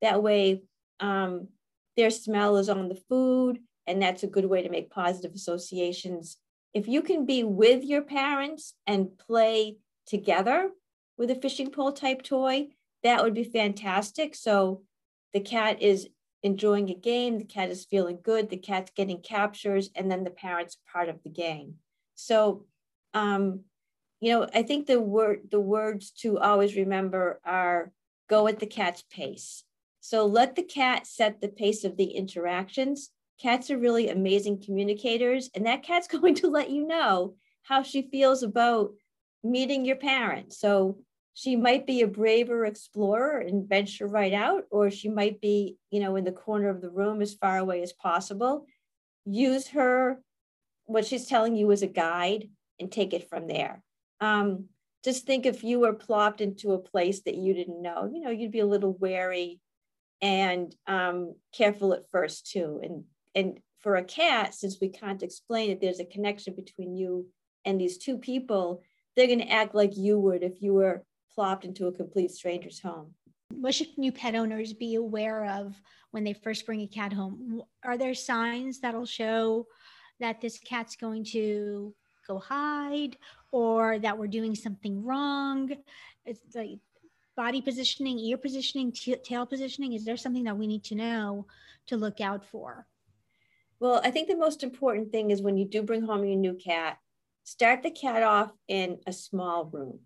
That 0.02 0.24
way, 0.24 0.64
um, 1.02 1.50
their 1.98 2.10
smell 2.10 2.58
is 2.58 2.70
on 2.70 2.88
the 2.88 3.02
food, 3.10 3.60
and 3.86 4.02
that's 4.02 4.24
a 4.24 4.28
good 4.28 4.46
way 4.46 4.64
to 4.64 4.70
make 4.70 4.90
positive 4.90 5.34
associations. 5.34 6.38
If 6.74 6.88
you 6.88 7.02
can 7.02 7.26
be 7.26 7.44
with 7.44 7.84
your 7.84 8.02
parents 8.02 8.74
and 8.88 9.18
play 9.18 9.78
together, 10.08 10.72
with 11.18 11.32
a 11.32 11.36
fishing 11.36 11.72
pole 11.72 11.92
type 11.92 12.22
toy, 12.22 12.68
that 13.04 13.24
would 13.24 13.34
be 13.34 13.44
fantastic. 13.44 14.36
So 14.36 14.82
the 15.34 15.40
cat 15.40 15.82
is 15.82 16.08
enjoying 16.44 16.90
a 16.90 16.96
game, 16.96 17.38
the 17.38 17.44
cat 17.44 17.70
is 17.70 17.86
feeling 17.86 18.20
good, 18.22 18.50
the 18.50 18.58
cat's 18.58 18.92
getting 18.96 19.22
captures, 19.22 19.90
and 19.96 20.12
then 20.12 20.24
the 20.24 20.30
parent's 20.30 20.78
part 20.92 21.10
of 21.10 21.22
the 21.24 21.30
game. 21.30 21.76
So, 22.16 22.66
um, 23.14 23.62
you 24.22 24.32
know, 24.32 24.48
I 24.54 24.64
think 24.64 24.88
the 24.88 25.00
word 25.00 25.50
the 25.52 25.60
words 25.60 26.12
to 26.22 26.40
always 26.40 26.76
remember 26.76 27.40
are 27.44 27.92
go 28.30 28.48
at 28.48 28.60
the 28.60 28.66
cat's 28.66 29.04
pace. 29.12 29.64
So 30.02 30.26
let 30.26 30.56
the 30.56 30.64
cat 30.64 31.08
set 31.08 31.42
the 31.42 31.50
pace 31.50 31.84
of 31.84 31.98
the 31.98 32.12
interactions. 32.12 33.10
Cats 33.40 33.70
are 33.72 33.78
really 33.78 34.10
amazing 34.10 34.62
communicators, 34.64 35.50
and 35.56 35.66
that 35.66 35.84
cat's 35.84 36.08
going 36.16 36.36
to 36.36 36.48
let 36.48 36.70
you 36.70 36.88
know 36.88 37.36
how 37.64 37.82
she 37.82 38.04
feels 38.04 38.44
about 38.44 38.92
meeting 39.46 39.86
your 39.86 39.96
parents. 39.96 40.60
So 40.60 40.98
she 41.34 41.56
might 41.56 41.86
be 41.86 42.02
a 42.02 42.08
braver 42.08 42.66
explorer 42.66 43.40
and 43.40 43.68
venture 43.68 44.08
right 44.08 44.34
out, 44.34 44.64
or 44.72 44.90
she 44.90 45.10
might 45.10 45.42
be, 45.42 45.78
you 45.92 46.00
know, 46.00 46.16
in 46.16 46.24
the 46.24 46.32
corner 46.32 46.70
of 46.70 46.82
the 46.82 46.90
room 46.90 47.22
as 47.22 47.34
far 47.34 47.58
away 47.58 47.82
as 47.82 47.94
possible. 47.94 48.66
Use 49.26 49.68
her, 49.70 50.22
what 50.86 51.06
she's 51.06 51.28
telling 51.28 51.56
you 51.56 51.72
as 51.72 51.82
a 51.82 51.88
guide 51.88 52.50
and 52.80 52.92
take 52.92 53.14
it 53.14 53.30
from 53.30 53.48
there. 53.48 53.84
Um, 54.22 54.66
just 55.04 55.26
think 55.26 55.46
if 55.46 55.64
you 55.64 55.80
were 55.80 55.94
plopped 55.94 56.42
into 56.42 56.72
a 56.72 56.80
place 56.80 57.22
that 57.24 57.36
you 57.36 57.54
didn't 57.54 57.82
know, 57.82 58.10
you 58.12 58.22
know, 58.22 58.32
you'd 58.32 58.52
be 58.52 58.60
a 58.62 58.66
little 58.66 58.94
wary 58.94 59.60
and 60.22 60.74
um, 60.88 61.36
careful 61.54 61.94
at 61.94 62.10
first 62.10 62.50
too. 62.50 62.80
And 62.82 63.04
and 63.36 63.60
for 63.82 63.98
a 63.98 64.04
cat, 64.04 64.56
since 64.56 64.78
we 64.82 64.90
can't 64.90 65.22
explain 65.22 65.70
it, 65.70 65.82
there's 65.82 66.00
a 66.00 66.06
connection 66.06 66.56
between 66.56 66.96
you 66.96 67.28
and 67.66 67.80
these 67.80 67.98
two 67.98 68.18
people. 68.18 68.82
They're 69.16 69.28
going 69.28 69.40
to 69.40 69.52
act 69.52 69.76
like 69.76 69.96
you 69.96 70.20
would 70.20 70.44
if 70.44 70.62
you 70.62 70.74
were 70.74 71.04
plopped 71.34 71.66
into 71.66 71.88
a 71.88 71.92
complete 71.92 72.32
stranger's 72.32 72.80
home. 72.80 73.14
What 73.54 73.76
should 73.76 73.98
new 73.98 74.12
pet 74.12 74.36
owners 74.36 74.74
be 74.74 74.96
aware 74.96 75.46
of 75.46 75.76
when 76.12 76.24
they 76.24 76.34
first 76.34 76.66
bring 76.66 76.82
a 76.82 76.88
cat 76.88 77.14
home? 77.14 77.64
Are 77.84 77.98
there 77.98 78.14
signs 78.14 78.80
that'll 78.80 79.06
show 79.06 79.68
that 80.20 80.42
this 80.42 80.60
cat's 80.60 80.96
going 80.96 81.26
to 81.26 81.94
go 82.28 82.40
hide 82.40 83.18
or 83.52 84.00
that 84.00 84.18
we're 84.18 84.28
doing 84.28 84.56
something 84.56 85.04
wrong? 85.04 85.72
It's 86.26 86.56
like 86.56 86.80
body 87.36 87.62
positioning, 87.62 88.18
ear 88.20 88.38
positioning, 88.38 88.92
t- 88.92 89.16
tail 89.24 89.46
positioning. 89.46 89.94
Is 89.94 90.06
there 90.06 90.18
something 90.18 90.46
that 90.46 90.58
we 90.58 90.68
need 90.68 90.84
to 90.86 90.96
know 90.96 91.46
to 91.88 91.98
look 91.98 92.22
out 92.22 92.46
for? 92.46 92.88
Well, 93.80 94.02
I 94.04 94.12
think 94.12 94.28
the 94.28 94.38
most 94.38 94.64
important 94.64 95.12
thing 95.12 95.32
is 95.32 95.42
when 95.42 95.58
you 95.58 95.66
do 95.66 95.84
bring 95.84 96.02
home 96.02 96.26
your 96.26 96.38
new 96.38 96.54
cat, 96.54 96.98
start 97.46 97.84
the 97.84 97.92
cat 97.92 98.24
off 98.24 98.52
in 98.68 99.00
a 99.08 99.14
small 99.14 99.66
room. 99.66 100.00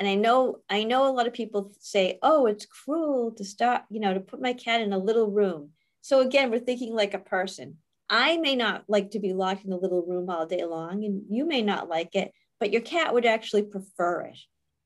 And 0.00 0.08
I 0.08 0.16
know 0.16 0.58
I 0.68 0.82
know 0.82 1.06
a 1.06 1.14
lot 1.14 1.28
of 1.28 1.32
people 1.32 1.70
say, 1.78 2.18
"Oh, 2.22 2.46
it's 2.46 2.66
cruel 2.66 3.30
to 3.32 3.44
stop 3.44 3.86
you 3.88 4.00
know, 4.00 4.12
to 4.14 4.20
put 4.20 4.42
my 4.42 4.52
cat 4.52 4.80
in 4.80 4.92
a 4.92 4.98
little 4.98 5.30
room." 5.30 5.70
So 6.00 6.20
again, 6.20 6.50
we're 6.50 6.58
thinking 6.58 6.92
like 6.92 7.14
a 7.14 7.20
person. 7.20 7.78
I 8.10 8.36
may 8.38 8.56
not 8.56 8.84
like 8.88 9.12
to 9.12 9.20
be 9.20 9.32
locked 9.32 9.64
in 9.64 9.72
a 9.72 9.78
little 9.78 10.02
room 10.02 10.28
all 10.28 10.44
day 10.44 10.64
long, 10.64 11.04
and 11.04 11.22
you 11.28 11.46
may 11.46 11.62
not 11.62 11.88
like 11.88 12.16
it, 12.16 12.32
but 12.58 12.72
your 12.72 12.82
cat 12.82 13.14
would 13.14 13.24
actually 13.24 13.62
prefer 13.62 14.22
it. 14.22 14.38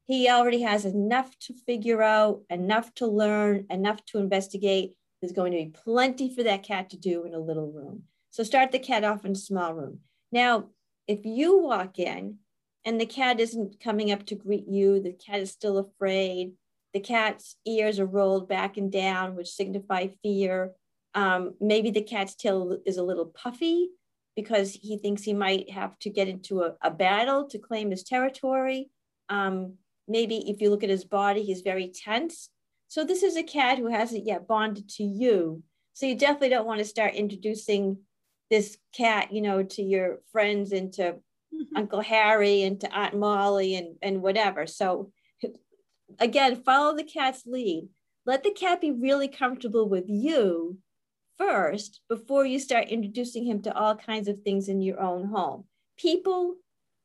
He 0.04 0.28
already 0.28 0.62
has 0.62 0.84
enough 0.84 1.36
to 1.40 1.54
figure 1.66 2.02
out, 2.02 2.42
enough 2.50 2.94
to 2.94 3.06
learn, 3.06 3.66
enough 3.70 4.04
to 4.06 4.18
investigate. 4.18 4.94
There's 5.20 5.32
going 5.32 5.52
to 5.52 5.58
be 5.58 5.72
plenty 5.84 6.34
for 6.34 6.42
that 6.44 6.62
cat 6.62 6.90
to 6.90 6.96
do 6.96 7.24
in 7.24 7.34
a 7.34 7.40
little 7.40 7.72
room. 7.72 8.04
So 8.30 8.44
start 8.44 8.70
the 8.70 8.78
cat 8.78 9.02
off 9.02 9.24
in 9.24 9.32
a 9.32 9.36
small 9.36 9.74
room. 9.74 10.00
Now, 10.30 10.68
if 11.06 11.24
you 11.24 11.58
walk 11.58 11.98
in 11.98 12.38
and 12.86 13.00
the 13.00 13.06
cat 13.06 13.40
isn't 13.40 13.80
coming 13.80 14.12
up 14.12 14.24
to 14.26 14.36
greet 14.36 14.68
you. 14.68 15.00
The 15.00 15.12
cat 15.12 15.40
is 15.40 15.50
still 15.50 15.78
afraid. 15.78 16.52
The 16.94 17.00
cat's 17.00 17.56
ears 17.66 17.98
are 17.98 18.06
rolled 18.06 18.48
back 18.48 18.76
and 18.76 18.90
down, 18.90 19.34
which 19.34 19.50
signify 19.50 20.08
fear. 20.22 20.72
Um, 21.14 21.54
maybe 21.60 21.90
the 21.90 22.02
cat's 22.02 22.36
tail 22.36 22.78
is 22.86 22.96
a 22.96 23.02
little 23.02 23.26
puffy 23.26 23.88
because 24.36 24.72
he 24.72 24.98
thinks 24.98 25.22
he 25.22 25.32
might 25.32 25.70
have 25.70 25.98
to 26.00 26.10
get 26.10 26.28
into 26.28 26.62
a, 26.62 26.74
a 26.80 26.90
battle 26.90 27.48
to 27.48 27.58
claim 27.58 27.90
his 27.90 28.04
territory. 28.04 28.88
Um, 29.28 29.74
maybe 30.06 30.48
if 30.48 30.60
you 30.60 30.70
look 30.70 30.84
at 30.84 30.90
his 30.90 31.04
body, 31.04 31.42
he's 31.42 31.62
very 31.62 31.88
tense. 31.88 32.50
So 32.86 33.02
this 33.02 33.24
is 33.24 33.36
a 33.36 33.42
cat 33.42 33.78
who 33.78 33.88
hasn't 33.88 34.26
yet 34.26 34.46
bonded 34.46 34.88
to 34.90 35.02
you. 35.02 35.62
So 35.94 36.06
you 36.06 36.14
definitely 36.14 36.50
don't 36.50 36.66
want 36.66 36.78
to 36.78 36.84
start 36.84 37.14
introducing 37.14 37.98
this 38.50 38.76
cat, 38.94 39.32
you 39.32 39.42
know, 39.42 39.62
to 39.62 39.82
your 39.82 40.20
friends 40.32 40.72
and 40.72 40.92
to 40.94 41.02
mm-hmm. 41.02 41.76
Uncle 41.76 42.00
Harry 42.00 42.62
and 42.62 42.80
to 42.80 42.96
Aunt 42.96 43.16
Molly 43.16 43.74
and, 43.74 43.96
and 44.02 44.22
whatever. 44.22 44.66
So 44.66 45.12
again, 46.18 46.62
follow 46.62 46.96
the 46.96 47.04
cat's 47.04 47.44
lead. 47.46 47.88
Let 48.24 48.42
the 48.42 48.50
cat 48.50 48.80
be 48.80 48.90
really 48.90 49.28
comfortable 49.28 49.88
with 49.88 50.04
you 50.08 50.78
first 51.38 52.00
before 52.08 52.46
you 52.46 52.58
start 52.58 52.88
introducing 52.88 53.44
him 53.44 53.62
to 53.62 53.76
all 53.76 53.94
kinds 53.94 54.28
of 54.28 54.40
things 54.40 54.68
in 54.68 54.80
your 54.80 55.00
own 55.00 55.28
home. 55.28 55.64
People 55.98 56.56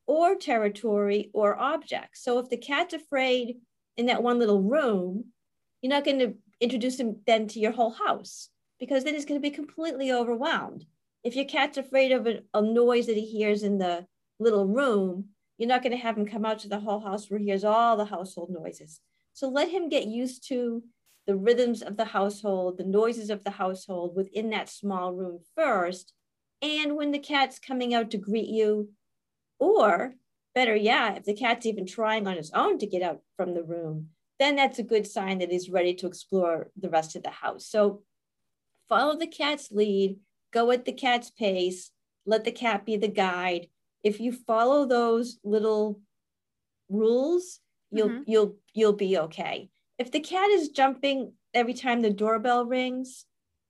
or 0.06 0.34
territory 0.34 1.30
or 1.32 1.58
objects. 1.58 2.22
So 2.22 2.38
if 2.38 2.48
the 2.48 2.56
cat's 2.56 2.94
afraid 2.94 3.56
in 3.96 4.06
that 4.06 4.22
one 4.22 4.38
little 4.38 4.60
room, 4.60 5.26
you're 5.80 5.90
not 5.90 6.04
going 6.04 6.18
to 6.18 6.34
introduce 6.60 6.98
him 6.98 7.16
then 7.26 7.48
to 7.48 7.60
your 7.60 7.72
whole 7.72 7.90
house 7.92 8.48
because 8.80 9.04
then 9.04 9.14
he's 9.14 9.24
going 9.24 9.40
to 9.40 9.48
be 9.48 9.54
completely 9.54 10.12
overwhelmed. 10.12 10.84
If 11.24 11.36
your 11.36 11.44
cat's 11.44 11.78
afraid 11.78 12.12
of 12.12 12.26
a, 12.26 12.40
a 12.52 12.62
noise 12.62 13.06
that 13.06 13.16
he 13.16 13.26
hears 13.26 13.62
in 13.62 13.78
the 13.78 14.06
little 14.38 14.66
room, 14.66 15.26
you're 15.56 15.68
not 15.68 15.82
going 15.82 15.92
to 15.92 16.02
have 16.02 16.16
him 16.16 16.26
come 16.26 16.44
out 16.44 16.60
to 16.60 16.68
the 16.68 16.80
whole 16.80 17.00
house 17.00 17.30
where 17.30 17.38
he 17.38 17.46
hears 17.46 17.64
all 17.64 17.96
the 17.96 18.04
household 18.04 18.50
noises. 18.50 19.00
So 19.32 19.48
let 19.48 19.70
him 19.70 19.88
get 19.88 20.06
used 20.06 20.48
to 20.48 20.82
the 21.26 21.36
rhythms 21.36 21.82
of 21.82 21.96
the 21.96 22.04
household, 22.04 22.78
the 22.78 22.84
noises 22.84 23.30
of 23.30 23.44
the 23.44 23.50
household 23.50 24.16
within 24.16 24.50
that 24.50 24.68
small 24.68 25.12
room 25.12 25.38
first. 25.54 26.12
And 26.60 26.96
when 26.96 27.12
the 27.12 27.18
cat's 27.18 27.58
coming 27.58 27.94
out 27.94 28.10
to 28.10 28.18
greet 28.18 28.48
you, 28.48 28.90
or 29.58 30.14
better 30.54 30.74
yet, 30.74 31.18
if 31.18 31.24
the 31.24 31.34
cat's 31.34 31.66
even 31.66 31.86
trying 31.86 32.26
on 32.26 32.36
his 32.36 32.50
own 32.52 32.78
to 32.78 32.86
get 32.86 33.02
out 33.02 33.20
from 33.36 33.54
the 33.54 33.62
room, 33.62 34.08
then 34.38 34.56
that's 34.56 34.80
a 34.80 34.84
good 34.84 35.06
sign 35.06 35.38
that 35.38 35.52
he's 35.52 35.70
ready 35.70 35.94
to 35.94 36.06
explore 36.06 36.70
the 36.76 36.90
rest 36.90 37.14
of 37.14 37.22
the 37.22 37.30
house. 37.30 37.66
So 37.66 38.02
follow 38.88 39.16
the 39.16 39.28
cat's 39.28 39.70
lead, 39.70 40.16
go 40.52 40.70
at 40.70 40.84
the 40.84 40.92
cat's 40.92 41.30
pace, 41.30 41.90
let 42.26 42.44
the 42.44 42.52
cat 42.52 42.86
be 42.86 42.96
the 42.96 43.08
guide, 43.08 43.66
if 44.02 44.20
you 44.20 44.32
follow 44.32 44.86
those 44.86 45.38
little 45.44 46.00
rules, 46.88 47.60
you'll 47.90 48.08
mm-hmm. 48.08 48.22
you'll 48.26 48.56
you'll 48.74 48.92
be 48.92 49.18
okay. 49.18 49.68
If 49.98 50.10
the 50.10 50.20
cat 50.20 50.50
is 50.50 50.70
jumping 50.70 51.32
every 51.54 51.74
time 51.74 52.00
the 52.00 52.10
doorbell 52.10 52.64
rings, 52.66 53.24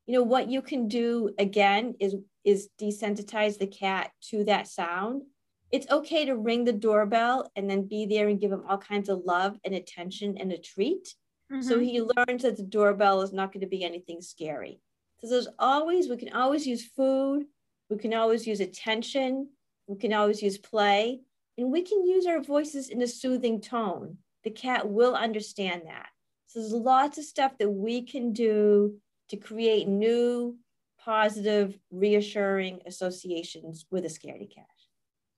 you 0.06 0.14
know 0.14 0.22
what 0.22 0.48
you 0.48 0.62
can 0.62 0.88
do 0.88 1.34
again 1.38 1.94
is 2.00 2.16
is 2.44 2.68
desensitize 2.80 3.58
the 3.58 3.66
cat 3.66 4.10
to 4.30 4.44
that 4.44 4.68
sound. 4.68 5.22
It's 5.70 5.90
okay 5.90 6.26
to 6.26 6.36
ring 6.36 6.64
the 6.64 6.72
doorbell 6.72 7.50
and 7.56 7.68
then 7.68 7.88
be 7.88 8.04
there 8.04 8.28
and 8.28 8.40
give 8.40 8.52
him 8.52 8.64
all 8.68 8.78
kinds 8.78 9.08
of 9.08 9.22
love 9.24 9.56
and 9.64 9.74
attention 9.74 10.36
and 10.38 10.52
a 10.52 10.58
treat. 10.58 11.14
Mm-hmm. 11.50 11.62
So 11.62 11.78
he 11.78 12.02
learns 12.02 12.42
that 12.42 12.56
the 12.56 12.62
doorbell 12.62 13.22
is 13.22 13.32
not 13.32 13.52
going 13.52 13.62
to 13.62 13.66
be 13.66 13.84
anything 13.84 14.20
scary. 14.20 14.80
So 15.22 15.30
there's 15.30 15.48
always, 15.58 16.08
we 16.08 16.16
can 16.16 16.32
always 16.32 16.66
use 16.66 16.84
food, 16.84 17.44
we 17.88 17.96
can 17.96 18.12
always 18.12 18.44
use 18.44 18.58
attention, 18.58 19.48
we 19.86 19.96
can 19.96 20.12
always 20.12 20.42
use 20.42 20.58
play, 20.58 21.20
and 21.56 21.70
we 21.70 21.82
can 21.82 22.04
use 22.04 22.26
our 22.26 22.40
voices 22.40 22.88
in 22.88 23.00
a 23.02 23.06
soothing 23.06 23.60
tone. 23.60 24.18
The 24.42 24.50
cat 24.50 24.88
will 24.88 25.14
understand 25.14 25.82
that. 25.86 26.08
So 26.46 26.58
there's 26.58 26.72
lots 26.72 27.18
of 27.18 27.24
stuff 27.24 27.52
that 27.58 27.70
we 27.70 28.02
can 28.02 28.32
do 28.32 28.96
to 29.28 29.36
create 29.36 29.86
new, 29.86 30.58
positive, 30.98 31.78
reassuring 31.92 32.80
associations 32.86 33.86
with 33.90 34.04
a 34.04 34.08
scaredy 34.08 34.52
cat. 34.52 34.66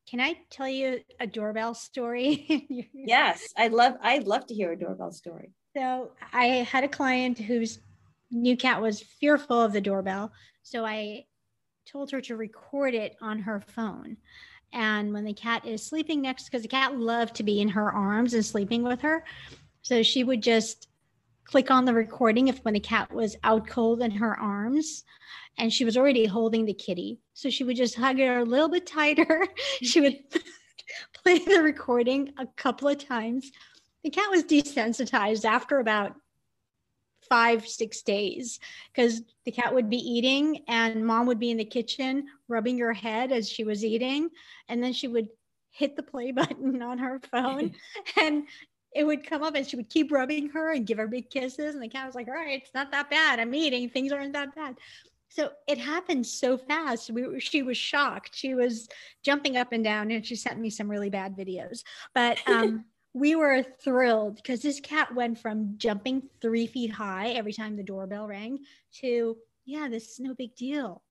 Can 0.08 0.20
I 0.20 0.36
tell 0.50 0.68
you 0.68 1.00
a 1.20 1.26
doorbell 1.26 1.74
story? 1.74 2.90
yes, 2.94 3.52
I'd 3.56 3.72
love 3.72 3.94
I'd 4.02 4.26
love 4.26 4.46
to 4.46 4.54
hear 4.54 4.72
a 4.72 4.78
doorbell 4.78 5.12
story. 5.12 5.52
So 5.76 6.10
I 6.32 6.46
had 6.46 6.84
a 6.84 6.88
client 6.88 7.38
whose 7.38 7.80
new 8.34 8.56
cat 8.56 8.82
was 8.82 9.00
fearful 9.00 9.62
of 9.62 9.72
the 9.72 9.80
doorbell. 9.80 10.32
So 10.62 10.84
I 10.84 11.26
told 11.86 12.10
her 12.10 12.20
to 12.22 12.36
record 12.36 12.94
it 12.94 13.16
on 13.22 13.38
her 13.38 13.60
phone. 13.60 14.16
And 14.72 15.12
when 15.12 15.24
the 15.24 15.32
cat 15.32 15.64
is 15.64 15.86
sleeping 15.86 16.22
next, 16.22 16.46
because 16.46 16.62
the 16.62 16.68
cat 16.68 16.98
loved 16.98 17.36
to 17.36 17.44
be 17.44 17.60
in 17.60 17.68
her 17.68 17.92
arms 17.92 18.34
and 18.34 18.44
sleeping 18.44 18.82
with 18.82 19.00
her. 19.02 19.24
So 19.82 20.02
she 20.02 20.24
would 20.24 20.42
just 20.42 20.88
click 21.44 21.70
on 21.70 21.84
the 21.84 21.94
recording 21.94 22.48
if 22.48 22.58
when 22.64 22.74
the 22.74 22.80
cat 22.80 23.12
was 23.12 23.36
out 23.44 23.66
cold 23.68 24.02
in 24.02 24.10
her 24.10 24.38
arms 24.40 25.04
and 25.58 25.72
she 25.72 25.84
was 25.84 25.96
already 25.96 26.26
holding 26.26 26.64
the 26.64 26.74
kitty. 26.74 27.20
So 27.34 27.50
she 27.50 27.62
would 27.62 27.76
just 27.76 27.94
hug 27.94 28.18
her 28.18 28.38
a 28.38 28.44
little 28.44 28.68
bit 28.68 28.86
tighter. 28.86 29.46
she 29.82 30.00
would 30.00 30.18
play 31.22 31.38
the 31.38 31.62
recording 31.62 32.32
a 32.38 32.46
couple 32.56 32.88
of 32.88 32.98
times. 32.98 33.52
The 34.02 34.10
cat 34.10 34.30
was 34.30 34.44
desensitized 34.44 35.44
after 35.44 35.78
about 35.78 36.14
five, 37.28 37.66
six 37.66 38.02
days 38.02 38.60
because 38.92 39.22
the 39.44 39.52
cat 39.52 39.74
would 39.74 39.90
be 39.90 39.96
eating 39.96 40.62
and 40.68 41.06
mom 41.06 41.26
would 41.26 41.38
be 41.38 41.50
in 41.50 41.56
the 41.56 41.64
kitchen 41.64 42.26
rubbing 42.48 42.78
her 42.78 42.92
head 42.92 43.32
as 43.32 43.48
she 43.48 43.64
was 43.64 43.84
eating. 43.84 44.30
And 44.68 44.82
then 44.82 44.92
she 44.92 45.08
would 45.08 45.28
hit 45.70 45.96
the 45.96 46.02
play 46.02 46.30
button 46.32 46.82
on 46.82 46.98
her 46.98 47.20
phone 47.30 47.74
and 48.20 48.44
it 48.94 49.04
would 49.04 49.28
come 49.28 49.42
up 49.42 49.56
and 49.56 49.66
she 49.66 49.76
would 49.76 49.90
keep 49.90 50.12
rubbing 50.12 50.48
her 50.50 50.72
and 50.72 50.86
give 50.86 50.98
her 50.98 51.08
big 51.08 51.28
kisses. 51.28 51.74
And 51.74 51.82
the 51.82 51.88
cat 51.88 52.06
was 52.06 52.14
like, 52.14 52.28
all 52.28 52.34
right, 52.34 52.62
it's 52.62 52.74
not 52.74 52.92
that 52.92 53.10
bad. 53.10 53.40
I'm 53.40 53.54
eating. 53.54 53.88
Things 53.88 54.12
aren't 54.12 54.34
that 54.34 54.54
bad. 54.54 54.76
So 55.28 55.50
it 55.66 55.78
happened 55.78 56.24
so 56.26 56.56
fast. 56.56 57.10
We, 57.10 57.40
she 57.40 57.62
was 57.62 57.76
shocked. 57.76 58.36
She 58.36 58.54
was 58.54 58.88
jumping 59.24 59.56
up 59.56 59.72
and 59.72 59.82
down 59.82 60.12
and 60.12 60.24
she 60.24 60.36
sent 60.36 60.60
me 60.60 60.70
some 60.70 60.88
really 60.88 61.10
bad 61.10 61.36
videos. 61.36 61.82
But 62.14 62.38
um, 62.48 62.84
we 63.14 63.36
were 63.36 63.62
thrilled 63.62 64.36
because 64.36 64.60
this 64.60 64.80
cat 64.80 65.14
went 65.14 65.38
from 65.38 65.78
jumping 65.78 66.28
three 66.40 66.66
feet 66.66 66.90
high 66.90 67.28
every 67.28 67.52
time 67.52 67.76
the 67.76 67.82
doorbell 67.82 68.26
rang 68.26 68.58
to, 69.00 69.36
yeah, 69.64 69.88
this 69.88 70.10
is 70.10 70.20
no 70.20 70.34
big 70.34 70.54
deal. 70.56 71.02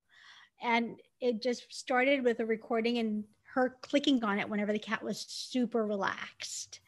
And 0.62 1.00
it 1.22 1.42
just 1.42 1.74
started 1.74 2.24
with 2.24 2.40
a 2.42 2.46
recording 2.46 2.98
and 2.98 3.24
her 3.54 3.78
clicking 3.82 4.24
on 4.24 4.38
it 4.40 4.50
whenever 4.50 4.74
the 4.74 4.80
cat 4.80 5.02
was 5.02 5.26
super 5.28 5.86
relaxed. 5.86 6.82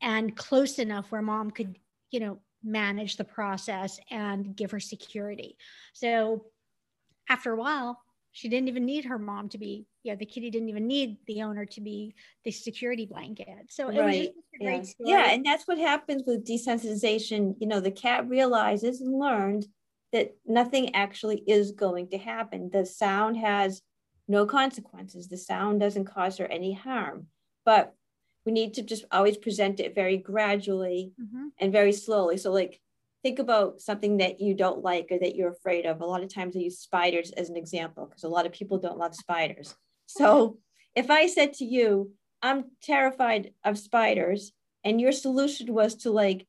and 0.00 0.36
close 0.36 0.78
enough 0.78 1.10
where 1.12 1.22
mom 1.22 1.50
could, 1.50 1.76
you 2.10 2.20
know, 2.20 2.38
manage 2.62 3.16
the 3.16 3.24
process 3.24 3.98
and 4.10 4.56
give 4.56 4.70
her 4.70 4.80
security. 4.80 5.56
So 5.92 6.46
after 7.28 7.52
a 7.52 7.56
while, 7.56 8.00
she 8.32 8.48
didn't 8.48 8.68
even 8.68 8.84
need 8.84 9.06
her 9.06 9.18
mom 9.18 9.48
to 9.50 9.58
be, 9.58 9.86
yeah, 10.02 10.14
the 10.14 10.26
kitty 10.26 10.50
didn't 10.50 10.68
even 10.68 10.86
need 10.86 11.18
the 11.26 11.42
owner 11.42 11.66
to 11.66 11.80
be 11.80 12.14
the 12.44 12.50
security 12.50 13.06
blanket. 13.06 13.48
So 13.68 13.88
it 13.88 13.98
right. 13.98 14.06
was 14.06 14.16
just 14.16 14.38
a 14.54 14.64
great 14.64 14.76
yeah. 14.76 14.82
story. 14.82 15.10
Yeah, 15.10 15.30
and 15.30 15.44
that's 15.44 15.66
what 15.66 15.78
happens 15.78 16.22
with 16.26 16.46
desensitization. 16.46 17.54
You 17.60 17.68
know, 17.68 17.80
the 17.80 17.90
cat 17.90 18.28
realizes 18.28 19.00
and 19.00 19.18
learned 19.18 19.66
that 20.12 20.34
nothing 20.46 20.94
actually 20.94 21.42
is 21.46 21.72
going 21.72 22.08
to 22.10 22.18
happen. 22.18 22.70
The 22.72 22.86
sound 22.86 23.36
has 23.36 23.82
no 24.26 24.46
consequences. 24.46 25.28
The 25.28 25.36
sound 25.36 25.80
doesn't 25.80 26.06
cause 26.06 26.38
her 26.38 26.46
any 26.46 26.72
harm. 26.72 27.26
But 27.64 27.94
we 28.46 28.52
need 28.52 28.74
to 28.74 28.82
just 28.82 29.04
always 29.12 29.36
present 29.36 29.80
it 29.80 29.94
very 29.94 30.16
gradually 30.16 31.12
mm-hmm. 31.20 31.48
and 31.58 31.72
very 31.72 31.92
slowly. 31.92 32.38
So, 32.38 32.50
like, 32.50 32.80
think 33.22 33.38
about 33.38 33.82
something 33.82 34.16
that 34.16 34.40
you 34.40 34.54
don't 34.54 34.82
like 34.82 35.08
or 35.10 35.18
that 35.18 35.36
you're 35.36 35.50
afraid 35.50 35.84
of. 35.84 36.00
A 36.00 36.06
lot 36.06 36.22
of 36.22 36.32
times 36.32 36.56
I 36.56 36.60
use 36.60 36.78
spiders 36.78 37.32
as 37.32 37.50
an 37.50 37.56
example 37.56 38.06
because 38.06 38.24
a 38.24 38.28
lot 38.28 38.46
of 38.46 38.52
people 38.52 38.78
don't 38.78 38.98
love 38.98 39.14
spiders. 39.14 39.76
So, 40.16 40.58
if 40.96 41.08
I 41.08 41.28
said 41.28 41.54
to 41.54 41.64
you, 41.64 42.12
I'm 42.42 42.64
terrified 42.82 43.52
of 43.64 43.78
spiders, 43.78 44.52
and 44.82 45.00
your 45.00 45.12
solution 45.12 45.72
was 45.72 45.94
to 45.96 46.10
like 46.10 46.46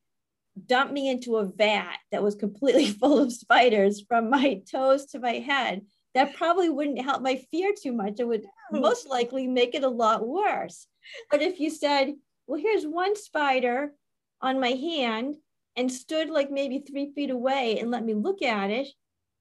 dump 0.65 0.91
me 0.91 1.09
into 1.09 1.37
a 1.37 1.45
vat 1.45 1.97
that 2.11 2.23
was 2.23 2.35
completely 2.35 2.87
full 2.99 3.19
of 3.19 3.31
spiders 3.31 4.01
from 4.01 4.29
my 4.29 4.61
toes 4.71 5.05
to 5.07 5.19
my 5.19 5.33
head, 5.33 5.85
that 6.15 6.35
probably 6.35 6.69
wouldn't 6.69 7.01
help 7.01 7.21
my 7.21 7.35
fear 7.51 7.71
too 7.79 7.93
much. 7.93 8.19
It 8.19 8.27
would 8.27 8.45
most 8.71 9.07
likely 9.07 9.47
make 9.47 9.75
it 9.75 9.83
a 9.83 9.89
lot 9.89 10.27
worse. 10.27 10.87
But 11.29 11.41
if 11.41 11.59
you 11.59 11.69
said, 11.69 12.13
well, 12.47 12.59
here's 12.59 12.85
one 12.85 13.15
spider 13.15 13.93
on 14.41 14.59
my 14.59 14.71
hand 14.71 15.35
and 15.77 15.91
stood 15.91 16.29
like 16.29 16.51
maybe 16.51 16.79
three 16.79 17.13
feet 17.13 17.29
away 17.29 17.79
and 17.79 17.91
let 17.91 18.03
me 18.03 18.13
look 18.13 18.41
at 18.41 18.71
it, 18.71 18.87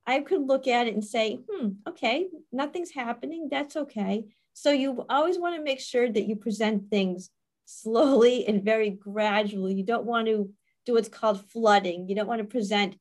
I 0.07 0.21
could 0.21 0.43
look 0.43 0.67
at 0.67 0.87
it 0.87 0.95
and 0.95 1.05
say, 1.05 1.41
hmm, 1.49 1.69
okay, 1.89 2.29
nothing's 2.53 2.91
happening. 2.91 3.49
That's 3.51 3.77
okay. 3.77 4.25
So 4.53 4.73
you 4.73 5.05
always 5.09 5.39
want 5.39 5.57
to 5.57 5.63
make 5.63 5.81
sure 5.81 6.11
that 6.11 6.27
you 6.27 6.37
present 6.37 6.91
things 6.91 7.31
slowly 7.65 8.47
and 8.49 8.65
very 8.65 8.91
gradually. 8.91 9.75
You 9.75 9.85
don't 9.85 10.07
want 10.07 10.27
to 10.27 10.51
do 10.87 10.95
what's 10.95 11.09
called 11.09 11.49
flooding. 11.51 12.09
You 12.09 12.17
don't 12.17 12.27
want 12.27 12.41
to 12.41 12.47
present 12.47 12.97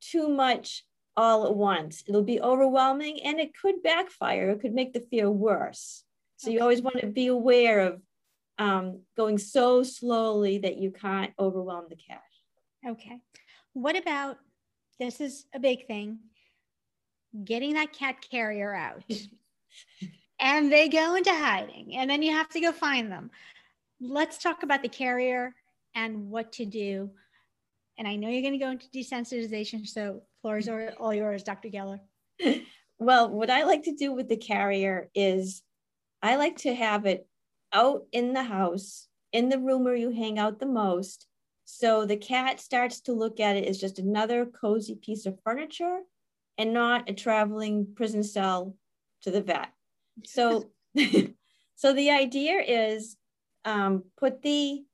too 0.00 0.28
much 0.28 0.84
all 1.16 1.46
at 1.46 1.54
once. 1.54 2.02
It'll 2.08 2.22
be 2.22 2.40
overwhelming 2.40 3.20
and 3.22 3.38
it 3.38 3.50
could 3.60 3.82
backfire. 3.82 4.50
It 4.50 4.60
could 4.60 4.74
make 4.74 4.92
the 4.92 5.00
fear 5.00 5.30
worse. 5.30 6.04
So 6.36 6.50
you 6.50 6.60
always 6.60 6.82
want 6.82 7.00
to 7.00 7.06
be 7.06 7.28
aware 7.28 7.80
of 7.80 8.02
um, 8.58 9.02
going 9.16 9.38
so 9.38 9.82
slowly 9.82 10.58
that 10.58 10.76
you 10.76 10.90
can't 10.90 11.32
overwhelm 11.38 11.86
the 11.88 11.96
cat. 11.96 12.22
Okay. 12.86 13.20
What 13.72 13.96
about 13.96 14.38
this 14.98 15.20
is 15.20 15.46
a 15.54 15.58
big 15.58 15.86
thing 15.86 16.18
getting 17.44 17.74
that 17.74 17.92
cat 17.92 18.16
carrier 18.30 18.74
out. 18.74 19.02
and 20.40 20.72
they 20.72 20.88
go 20.88 21.14
into 21.14 21.32
hiding, 21.32 21.96
and 21.96 22.08
then 22.08 22.22
you 22.22 22.32
have 22.32 22.48
to 22.50 22.60
go 22.60 22.72
find 22.72 23.10
them. 23.10 23.30
Let's 24.00 24.38
talk 24.38 24.62
about 24.62 24.82
the 24.82 24.88
carrier 24.88 25.54
and 25.94 26.30
what 26.30 26.52
to 26.54 26.66
do. 26.66 27.10
And 27.98 28.06
I 28.06 28.16
know 28.16 28.28
you're 28.28 28.42
going 28.42 28.58
to 28.58 28.64
go 28.64 28.70
into 28.70 28.88
desensitization, 28.88 29.86
so 29.86 30.22
floor 30.42 30.58
is 30.58 30.68
all 30.98 31.14
yours, 31.14 31.42
Dr. 31.42 31.68
Geller. 31.68 32.00
Well, 32.98 33.28
what 33.28 33.50
I 33.50 33.64
like 33.64 33.82
to 33.84 33.94
do 33.94 34.12
with 34.12 34.28
the 34.28 34.36
carrier 34.36 35.10
is 35.14 35.62
I 36.22 36.36
like 36.36 36.58
to 36.58 36.74
have 36.74 37.06
it 37.06 37.26
out 37.72 38.04
in 38.12 38.32
the 38.32 38.42
house, 38.42 39.08
in 39.32 39.48
the 39.48 39.58
room 39.58 39.84
where 39.84 39.96
you 39.96 40.10
hang 40.10 40.38
out 40.38 40.60
the 40.60 40.66
most. 40.66 41.26
So 41.64 42.06
the 42.06 42.16
cat 42.16 42.60
starts 42.60 43.00
to 43.02 43.12
look 43.12 43.40
at 43.40 43.56
it 43.56 43.66
as 43.66 43.80
just 43.80 43.98
another 43.98 44.46
cozy 44.46 44.94
piece 44.94 45.26
of 45.26 45.40
furniture 45.42 46.00
and 46.58 46.72
not 46.72 47.08
a 47.08 47.14
traveling 47.14 47.86
prison 47.94 48.22
cell 48.22 48.74
to 49.22 49.30
the 49.30 49.40
vet. 49.40 49.68
So, 50.24 50.70
so 51.74 51.92
the 51.92 52.10
idea 52.10 52.60
is 52.60 53.16
um, 53.64 54.04
put 54.18 54.42
the 54.42 54.84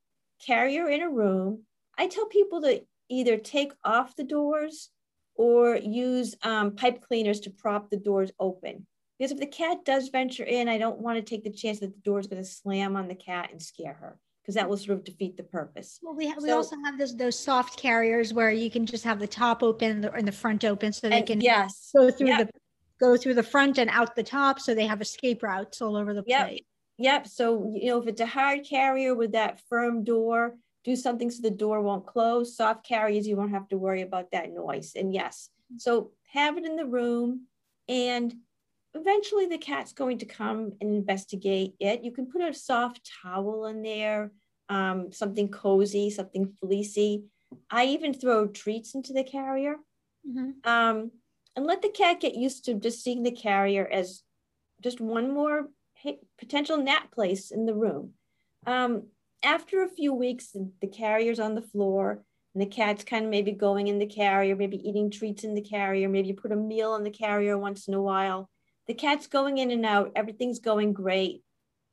carrier 0.44 0.88
in 0.88 1.02
a 1.02 1.10
room. 1.10 1.64
I 1.98 2.06
tell 2.06 2.26
people 2.26 2.62
to 2.62 2.82
either 3.08 3.36
take 3.36 3.72
off 3.84 4.16
the 4.16 4.24
doors 4.24 4.90
or 5.34 5.76
use 5.76 6.34
um, 6.42 6.76
pipe 6.76 7.02
cleaners 7.02 7.40
to 7.40 7.50
prop 7.50 7.90
the 7.90 7.96
doors 7.96 8.30
open. 8.38 8.86
Because 9.18 9.32
if 9.32 9.38
the 9.38 9.46
cat 9.46 9.84
does 9.84 10.08
venture 10.08 10.44
in, 10.44 10.68
I 10.68 10.78
don't 10.78 10.98
want 10.98 11.18
to 11.18 11.22
take 11.22 11.44
the 11.44 11.50
chance 11.50 11.80
that 11.80 11.92
the 11.92 12.00
door 12.00 12.20
is 12.20 12.26
going 12.26 12.42
to 12.42 12.48
slam 12.48 12.96
on 12.96 13.08
the 13.08 13.14
cat 13.14 13.50
and 13.50 13.60
scare 13.60 13.92
her 13.94 14.18
because 14.50 14.60
that 14.60 14.68
will 14.68 14.76
sort 14.76 14.98
of 14.98 15.04
defeat 15.04 15.36
the 15.36 15.44
purpose. 15.44 16.00
Well, 16.02 16.14
we, 16.14 16.26
ha- 16.26 16.34
so, 16.36 16.42
we 16.42 16.50
also 16.50 16.74
have 16.84 16.98
those 16.98 17.16
those 17.16 17.38
soft 17.38 17.78
carriers 17.78 18.34
where 18.34 18.50
you 18.50 18.68
can 18.68 18.84
just 18.84 19.04
have 19.04 19.20
the 19.20 19.28
top 19.28 19.62
open 19.62 20.04
and 20.04 20.26
the, 20.26 20.32
front 20.32 20.64
open 20.64 20.92
so 20.92 21.08
they 21.08 21.22
can 21.22 21.40
yes 21.40 21.90
go 21.94 22.10
through 22.10 22.28
yep. 22.28 22.48
the 22.48 22.60
go 22.98 23.16
through 23.16 23.34
the 23.34 23.42
front 23.44 23.78
and 23.78 23.88
out 23.90 24.16
the 24.16 24.22
top 24.22 24.58
so 24.58 24.74
they 24.74 24.86
have 24.86 25.00
escape 25.00 25.42
routes 25.44 25.80
all 25.80 25.96
over 25.96 26.12
the 26.14 26.24
yep. 26.26 26.48
place. 26.48 26.60
Yep. 26.98 27.28
So 27.28 27.72
you 27.76 27.90
know 27.90 27.98
if 28.00 28.08
it's 28.08 28.20
a 28.20 28.26
hard 28.26 28.64
carrier 28.64 29.14
with 29.14 29.32
that 29.32 29.60
firm 29.68 30.02
door, 30.02 30.56
do 30.82 30.96
something 30.96 31.30
so 31.30 31.42
the 31.42 31.50
door 31.50 31.80
won't 31.80 32.06
close. 32.06 32.56
Soft 32.56 32.84
carriers, 32.84 33.28
you 33.28 33.36
won't 33.36 33.52
have 33.52 33.68
to 33.68 33.78
worry 33.78 34.02
about 34.02 34.32
that 34.32 34.52
noise. 34.52 34.94
And 34.96 35.14
yes, 35.14 35.50
mm-hmm. 35.72 35.78
so 35.78 36.10
have 36.32 36.58
it 36.58 36.64
in 36.64 36.74
the 36.74 36.86
room 36.86 37.46
and 37.88 38.34
eventually 38.94 39.46
the 39.46 39.58
cat's 39.58 39.92
going 39.92 40.18
to 40.18 40.26
come 40.26 40.72
and 40.80 40.90
investigate 40.90 41.74
it. 41.78 42.02
You 42.02 42.10
can 42.10 42.26
put 42.26 42.42
a 42.42 42.52
soft 42.52 43.08
towel 43.22 43.66
in 43.66 43.82
there, 43.82 44.32
um, 44.70 45.12
something 45.12 45.48
cozy, 45.48 46.08
something 46.08 46.54
fleecy. 46.60 47.24
I 47.70 47.86
even 47.86 48.14
throw 48.14 48.46
treats 48.46 48.94
into 48.94 49.12
the 49.12 49.24
carrier. 49.24 49.76
Mm-hmm. 50.26 50.70
Um, 50.70 51.10
and 51.56 51.66
let 51.66 51.82
the 51.82 51.88
cat 51.88 52.20
get 52.20 52.36
used 52.36 52.64
to 52.64 52.74
just 52.74 53.02
seeing 53.02 53.22
the 53.22 53.32
carrier 53.32 53.86
as 53.90 54.22
just 54.82 55.00
one 55.00 55.34
more 55.34 55.68
potential 56.38 56.78
nap 56.78 57.10
place 57.12 57.50
in 57.50 57.66
the 57.66 57.74
room. 57.74 58.12
Um, 58.66 59.08
after 59.42 59.82
a 59.82 59.88
few 59.88 60.14
weeks, 60.14 60.56
the 60.80 60.86
carrier's 60.86 61.40
on 61.40 61.54
the 61.54 61.62
floor 61.62 62.22
and 62.54 62.62
the 62.62 62.66
cat's 62.66 63.04
kind 63.04 63.24
of 63.24 63.30
maybe 63.30 63.52
going 63.52 63.88
in 63.88 63.98
the 63.98 64.06
carrier, 64.06 64.54
maybe 64.56 64.88
eating 64.88 65.10
treats 65.10 65.44
in 65.44 65.54
the 65.54 65.60
carrier, 65.60 66.08
maybe 66.08 66.28
you 66.28 66.34
put 66.34 66.52
a 66.52 66.56
meal 66.56 66.94
in 66.94 67.04
the 67.04 67.10
carrier 67.10 67.58
once 67.58 67.88
in 67.88 67.94
a 67.94 68.02
while. 68.02 68.48
The 68.86 68.94
cat's 68.94 69.26
going 69.26 69.58
in 69.58 69.70
and 69.70 69.84
out, 69.84 70.12
everything's 70.14 70.58
going 70.58 70.92
great. 70.92 71.42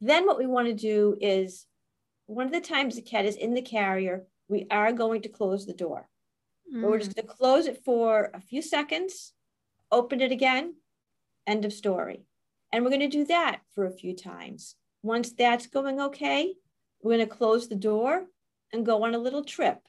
Then 0.02 0.26
what 0.26 0.38
we 0.38 0.46
want 0.46 0.68
to 0.68 0.74
do 0.74 1.18
is 1.20 1.66
one 2.28 2.46
of 2.46 2.54
the 2.54 2.62
times 2.62 2.96
the 2.96 3.02
cat 3.02 3.26
is 3.26 3.36
in 3.36 3.54
the 3.54 3.62
carrier, 3.62 4.26
we 4.48 4.68
are 4.70 4.92
going 4.92 5.22
to 5.24 5.30
close 5.30 5.66
the 5.66 5.74
door. 5.74 6.08
Mm. 6.74 6.84
We're 6.84 7.00
just 7.00 7.16
going 7.16 7.28
to 7.28 7.34
close 7.34 7.66
it 7.66 7.84
for 7.84 8.30
a 8.34 8.42
few 8.42 8.62
seconds, 8.62 9.34
open 9.92 10.22
it 10.22 10.32
again, 10.32 10.76
end 11.48 11.66
of 11.66 11.74
story. 11.74 12.26
And 12.72 12.84
we're 12.84 12.92
going 12.92 13.00
to 13.00 13.08
do 13.08 13.26
that 13.26 13.62
for 13.74 13.86
a 13.86 13.92
few 13.92 14.16
times. 14.16 14.76
Once 15.02 15.32
that's 15.32 15.68
going 15.68 16.02
okay, 16.02 16.54
we're 17.02 17.16
going 17.16 17.28
to 17.28 17.36
close 17.36 17.70
the 17.70 17.76
door 17.76 18.26
and 18.74 18.86
go 18.86 19.04
on 19.04 19.16
a 19.16 19.20
little 19.20 19.44
trip, 19.44 19.80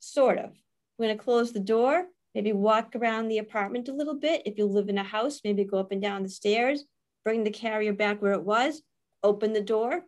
sort 0.00 0.38
of. 0.38 0.52
We're 0.98 1.06
going 1.06 1.18
to 1.18 1.24
close 1.24 1.52
the 1.52 1.60
door, 1.60 2.06
maybe 2.34 2.52
walk 2.52 2.96
around 2.96 3.28
the 3.28 3.38
apartment 3.38 3.88
a 3.88 3.92
little 3.92 4.16
bit. 4.16 4.42
If 4.44 4.58
you 4.58 4.66
live 4.66 4.88
in 4.88 4.98
a 4.98 5.04
house, 5.04 5.40
maybe 5.44 5.62
go 5.62 5.78
up 5.78 5.92
and 5.92 6.02
down 6.02 6.24
the 6.24 6.28
stairs, 6.28 6.84
bring 7.24 7.44
the 7.44 7.50
carrier 7.50 7.92
back 7.92 8.20
where 8.20 8.32
it 8.32 8.42
was, 8.42 8.82
open 9.22 9.52
the 9.52 9.60
door, 9.60 10.02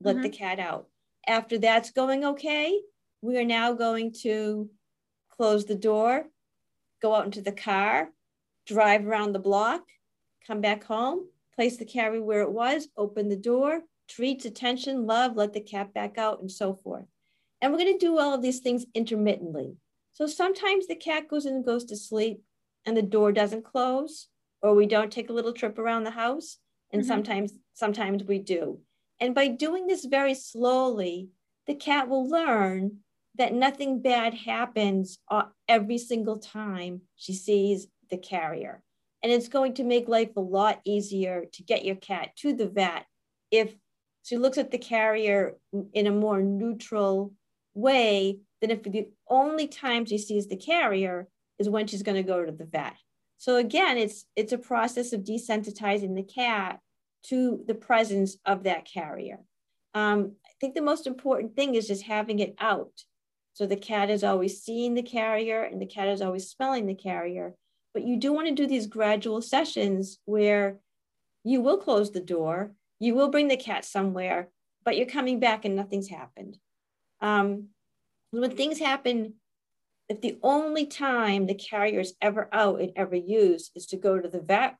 let 0.00 0.16
mm-hmm. 0.16 0.22
the 0.22 0.28
cat 0.30 0.58
out. 0.58 0.89
After 1.26 1.58
that's 1.58 1.90
going 1.90 2.24
okay, 2.24 2.80
we 3.22 3.36
are 3.38 3.44
now 3.44 3.72
going 3.72 4.12
to 4.22 4.70
close 5.30 5.64
the 5.64 5.74
door, 5.74 6.26
go 7.02 7.14
out 7.14 7.24
into 7.24 7.42
the 7.42 7.52
car, 7.52 8.10
drive 8.66 9.06
around 9.06 9.32
the 9.32 9.38
block, 9.38 9.82
come 10.46 10.60
back 10.60 10.84
home, 10.84 11.26
place 11.54 11.76
the 11.76 11.84
carrier 11.84 12.22
where 12.22 12.42
it 12.42 12.50
was, 12.50 12.88
open 12.96 13.28
the 13.28 13.36
door, 13.36 13.82
treats, 14.08 14.44
attention, 14.44 15.06
love, 15.06 15.36
let 15.36 15.52
the 15.52 15.60
cat 15.60 15.92
back 15.92 16.18
out, 16.18 16.40
and 16.40 16.50
so 16.50 16.74
forth. 16.74 17.06
And 17.60 17.72
we're 17.72 17.78
going 17.78 17.98
to 17.98 18.06
do 18.06 18.18
all 18.18 18.34
of 18.34 18.42
these 18.42 18.60
things 18.60 18.86
intermittently. 18.94 19.76
So 20.12 20.26
sometimes 20.26 20.86
the 20.86 20.94
cat 20.94 21.28
goes 21.28 21.46
in 21.46 21.54
and 21.54 21.64
goes 21.64 21.84
to 21.86 21.96
sleep 21.96 22.42
and 22.86 22.96
the 22.96 23.02
door 23.02 23.32
doesn't 23.32 23.64
close, 23.64 24.28
or 24.62 24.74
we 24.74 24.86
don't 24.86 25.12
take 25.12 25.30
a 25.30 25.32
little 25.32 25.52
trip 25.52 25.78
around 25.78 26.04
the 26.04 26.10
house. 26.10 26.58
And 26.92 27.02
mm-hmm. 27.02 27.08
sometimes, 27.08 27.52
sometimes 27.74 28.24
we 28.24 28.38
do. 28.38 28.80
And 29.20 29.34
by 29.34 29.48
doing 29.48 29.86
this 29.86 30.04
very 30.04 30.34
slowly, 30.34 31.28
the 31.66 31.74
cat 31.74 32.08
will 32.08 32.28
learn 32.28 32.98
that 33.36 33.54
nothing 33.54 34.02
bad 34.02 34.34
happens 34.34 35.18
uh, 35.30 35.44
every 35.68 35.98
single 35.98 36.38
time 36.38 37.02
she 37.16 37.32
sees 37.32 37.86
the 38.10 38.18
carrier. 38.18 38.82
And 39.22 39.30
it's 39.30 39.48
going 39.48 39.74
to 39.74 39.84
make 39.84 40.08
life 40.08 40.36
a 40.36 40.40
lot 40.40 40.80
easier 40.84 41.44
to 41.52 41.62
get 41.62 41.84
your 41.84 41.96
cat 41.96 42.30
to 42.38 42.54
the 42.54 42.66
vet 42.66 43.04
if 43.50 43.74
she 44.22 44.36
looks 44.36 44.58
at 44.58 44.70
the 44.70 44.78
carrier 44.78 45.56
in 45.92 46.06
a 46.06 46.10
more 46.10 46.42
neutral 46.42 47.32
way 47.74 48.38
than 48.60 48.70
if 48.70 48.82
the 48.82 49.08
only 49.28 49.68
time 49.68 50.04
she 50.04 50.18
sees 50.18 50.46
the 50.46 50.56
carrier 50.56 51.28
is 51.58 51.68
when 51.68 51.86
she's 51.86 52.02
going 52.02 52.16
to 52.16 52.22
go 52.22 52.44
to 52.44 52.52
the 52.52 52.64
vet. 52.64 52.96
So 53.38 53.56
again, 53.56 53.96
it's 53.96 54.26
it's 54.36 54.52
a 54.52 54.58
process 54.58 55.12
of 55.12 55.22
desensitizing 55.22 56.14
the 56.14 56.22
cat 56.22 56.80
to 57.24 57.62
the 57.66 57.74
presence 57.74 58.36
of 58.44 58.64
that 58.64 58.84
carrier. 58.84 59.38
Um, 59.94 60.32
I 60.46 60.50
think 60.60 60.74
the 60.74 60.82
most 60.82 61.06
important 61.06 61.56
thing 61.56 61.74
is 61.74 61.86
just 61.86 62.04
having 62.04 62.38
it 62.38 62.54
out. 62.58 62.92
So 63.54 63.66
the 63.66 63.76
cat 63.76 64.10
is 64.10 64.24
always 64.24 64.62
seeing 64.62 64.94
the 64.94 65.02
carrier 65.02 65.62
and 65.62 65.80
the 65.80 65.86
cat 65.86 66.08
is 66.08 66.22
always 66.22 66.48
smelling 66.48 66.86
the 66.86 66.94
carrier. 66.94 67.54
But 67.92 68.04
you 68.06 68.16
do 68.16 68.32
want 68.32 68.48
to 68.48 68.54
do 68.54 68.66
these 68.66 68.86
gradual 68.86 69.42
sessions 69.42 70.18
where 70.24 70.78
you 71.44 71.60
will 71.60 71.78
close 71.78 72.12
the 72.12 72.20
door, 72.20 72.72
you 72.98 73.14
will 73.14 73.28
bring 73.28 73.48
the 73.48 73.56
cat 73.56 73.84
somewhere, 73.84 74.48
but 74.84 74.96
you're 74.96 75.06
coming 75.06 75.40
back 75.40 75.64
and 75.64 75.74
nothing's 75.74 76.08
happened. 76.08 76.58
Um, 77.20 77.68
when 78.30 78.50
things 78.56 78.78
happen, 78.78 79.34
if 80.08 80.20
the 80.20 80.38
only 80.42 80.86
time 80.86 81.46
the 81.46 81.54
carrier 81.54 82.00
is 82.00 82.14
ever 82.20 82.48
out 82.52 82.80
and 82.80 82.92
ever 82.96 83.16
used 83.16 83.72
is 83.74 83.86
to 83.86 83.96
go 83.96 84.18
to 84.18 84.28
the 84.28 84.40
vet, 84.40 84.76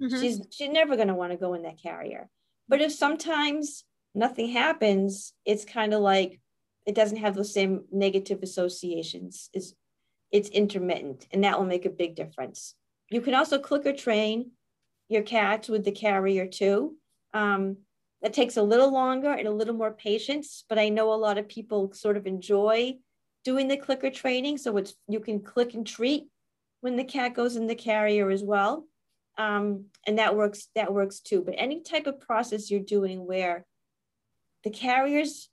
mm-hmm. 0.00 0.20
she's 0.20 0.40
she's 0.50 0.70
never 0.70 0.96
going 0.96 1.08
to 1.08 1.14
want 1.14 1.32
to 1.32 1.38
go 1.38 1.54
in 1.54 1.62
that 1.62 1.82
carrier. 1.82 2.28
But 2.68 2.80
if 2.80 2.92
sometimes 2.92 3.84
nothing 4.14 4.48
happens, 4.48 5.32
it's 5.44 5.64
kind 5.64 5.92
of 5.94 6.00
like 6.00 6.40
it 6.86 6.94
doesn't 6.94 7.18
have 7.18 7.34
the 7.34 7.44
same 7.44 7.84
negative 7.92 8.42
associations. 8.42 9.50
Is 9.52 9.74
it's 10.30 10.48
intermittent, 10.48 11.26
and 11.30 11.44
that 11.44 11.58
will 11.58 11.66
make 11.66 11.86
a 11.86 11.90
big 11.90 12.16
difference. 12.16 12.74
You 13.10 13.20
can 13.20 13.34
also 13.34 13.58
clicker 13.58 13.92
train 13.92 14.50
your 15.08 15.22
cats 15.22 15.68
with 15.68 15.84
the 15.84 15.92
carrier 15.92 16.46
too. 16.46 16.96
Um, 17.32 17.78
that 18.22 18.32
takes 18.32 18.56
a 18.56 18.62
little 18.62 18.90
longer 18.90 19.30
and 19.30 19.46
a 19.46 19.52
little 19.52 19.74
more 19.74 19.92
patience, 19.92 20.64
but 20.68 20.78
I 20.78 20.88
know 20.88 21.12
a 21.12 21.14
lot 21.14 21.36
of 21.36 21.46
people 21.46 21.92
sort 21.92 22.16
of 22.16 22.26
enjoy 22.26 22.96
doing 23.44 23.68
the 23.68 23.76
clicker 23.76 24.10
training. 24.10 24.56
So 24.56 24.76
it's 24.78 24.94
you 25.06 25.20
can 25.20 25.40
click 25.40 25.74
and 25.74 25.86
treat 25.86 26.28
when 26.80 26.96
the 26.96 27.04
cat 27.04 27.34
goes 27.34 27.56
in 27.56 27.66
the 27.66 27.74
carrier 27.74 28.30
as 28.30 28.42
well. 28.42 28.86
Um, 29.36 29.86
and 30.06 30.18
that 30.18 30.36
works, 30.36 30.68
that 30.74 30.92
works 30.92 31.20
too. 31.20 31.42
But 31.42 31.54
any 31.58 31.80
type 31.80 32.06
of 32.06 32.20
process 32.20 32.70
you're 32.70 32.80
doing 32.80 33.26
where 33.26 33.66
the 34.62 34.70
carrier's 34.70 35.48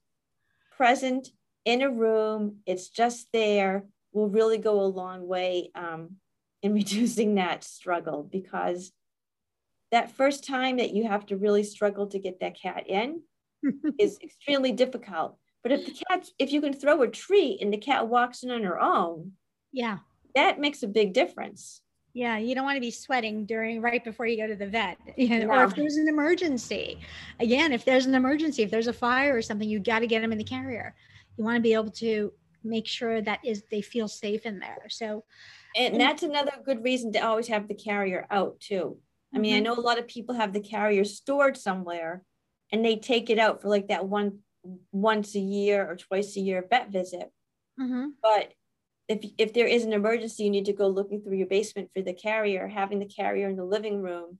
present 0.77 1.29
in 1.65 1.81
a 1.81 1.89
room, 1.89 2.57
it's 2.65 2.89
just 2.89 3.27
there, 3.33 3.85
will 4.13 4.29
really 4.29 4.57
go 4.57 4.81
a 4.81 4.85
long 4.85 5.27
way 5.27 5.71
um, 5.75 6.17
in 6.61 6.73
reducing 6.81 7.35
that 7.35 7.63
struggle 7.63 8.27
because 8.29 8.91
that 9.91 10.11
first 10.11 10.45
time 10.45 10.77
that 10.77 10.93
you 10.93 11.07
have 11.07 11.25
to 11.27 11.37
really 11.37 11.63
struggle 11.63 12.07
to 12.07 12.19
get 12.19 12.39
that 12.39 12.59
cat 12.59 12.87
in 12.87 13.21
is 13.99 14.17
extremely 14.23 14.71
difficult. 14.71 15.37
But 15.63 15.73
if 15.73 15.85
the 15.85 16.03
cat, 16.09 16.27
if 16.39 16.51
you 16.51 16.61
can 16.61 16.73
throw 16.73 17.01
a 17.03 17.07
treat 17.07 17.61
and 17.61 17.71
the 17.71 17.77
cat 17.77 18.07
walks 18.07 18.43
in 18.43 18.49
on 18.49 18.63
her 18.63 18.79
own, 18.79 19.33
yeah, 19.71 19.99
that 20.33 20.59
makes 20.59 20.81
a 20.81 20.87
big 20.87 21.13
difference. 21.13 21.81
Yeah, 22.13 22.37
you 22.37 22.55
don't 22.55 22.65
want 22.65 22.75
to 22.75 22.81
be 22.81 22.91
sweating 22.91 23.45
during 23.45 23.81
right 23.81 24.03
before 24.03 24.25
you 24.25 24.37
go 24.37 24.47
to 24.47 24.55
the 24.55 24.67
vet, 24.67 24.97
you 25.15 25.39
know, 25.39 25.47
or 25.47 25.63
if 25.63 25.75
there's 25.75 25.95
an 25.95 26.07
emergency. 26.07 26.99
Again, 27.39 27.71
if 27.71 27.85
there's 27.85 28.05
an 28.05 28.15
emergency, 28.15 28.63
if 28.63 28.71
there's 28.71 28.87
a 28.87 28.93
fire 28.93 29.35
or 29.35 29.41
something, 29.41 29.69
you 29.69 29.79
got 29.79 29.99
to 29.99 30.07
get 30.07 30.21
them 30.21 30.31
in 30.31 30.37
the 30.37 30.43
carrier. 30.43 30.95
You 31.37 31.43
want 31.43 31.55
to 31.55 31.61
be 31.61 31.73
able 31.73 31.91
to 31.91 32.33
make 32.63 32.87
sure 32.87 33.21
that 33.21 33.39
is 33.45 33.63
they 33.71 33.81
feel 33.81 34.07
safe 34.07 34.45
in 34.45 34.59
there. 34.59 34.85
So, 34.89 35.23
and, 35.75 35.93
and 35.93 36.01
that's 36.01 36.23
another 36.23 36.51
good 36.65 36.83
reason 36.83 37.13
to 37.13 37.19
always 37.19 37.47
have 37.47 37.67
the 37.67 37.73
carrier 37.73 38.27
out 38.29 38.59
too. 38.59 38.97
I 39.33 39.39
mean, 39.39 39.53
mm-hmm. 39.53 39.57
I 39.57 39.73
know 39.73 39.79
a 39.79 39.81
lot 39.81 39.97
of 39.97 40.07
people 40.07 40.35
have 40.35 40.51
the 40.51 40.59
carrier 40.59 41.05
stored 41.05 41.55
somewhere 41.55 42.23
and 42.71 42.83
they 42.83 42.97
take 42.97 43.29
it 43.29 43.39
out 43.39 43.61
for 43.61 43.69
like 43.69 43.87
that 43.87 44.05
one 44.05 44.39
once 44.91 45.35
a 45.35 45.39
year 45.39 45.89
or 45.89 45.95
twice 45.95 46.35
a 46.35 46.41
year 46.41 46.65
vet 46.69 46.91
visit. 46.91 47.31
Mm-hmm. 47.79 48.09
But 48.21 48.53
if 49.11 49.29
if 49.37 49.53
there 49.53 49.67
is 49.67 49.83
an 49.83 49.91
emergency, 49.91 50.45
you 50.45 50.49
need 50.49 50.65
to 50.65 50.73
go 50.73 50.87
looking 50.87 51.21
through 51.21 51.35
your 51.35 51.47
basement 51.47 51.89
for 51.93 52.01
the 52.01 52.13
carrier. 52.13 52.67
Having 52.67 52.99
the 52.99 53.05
carrier 53.05 53.49
in 53.49 53.57
the 53.57 53.65
living 53.65 54.01
room 54.01 54.39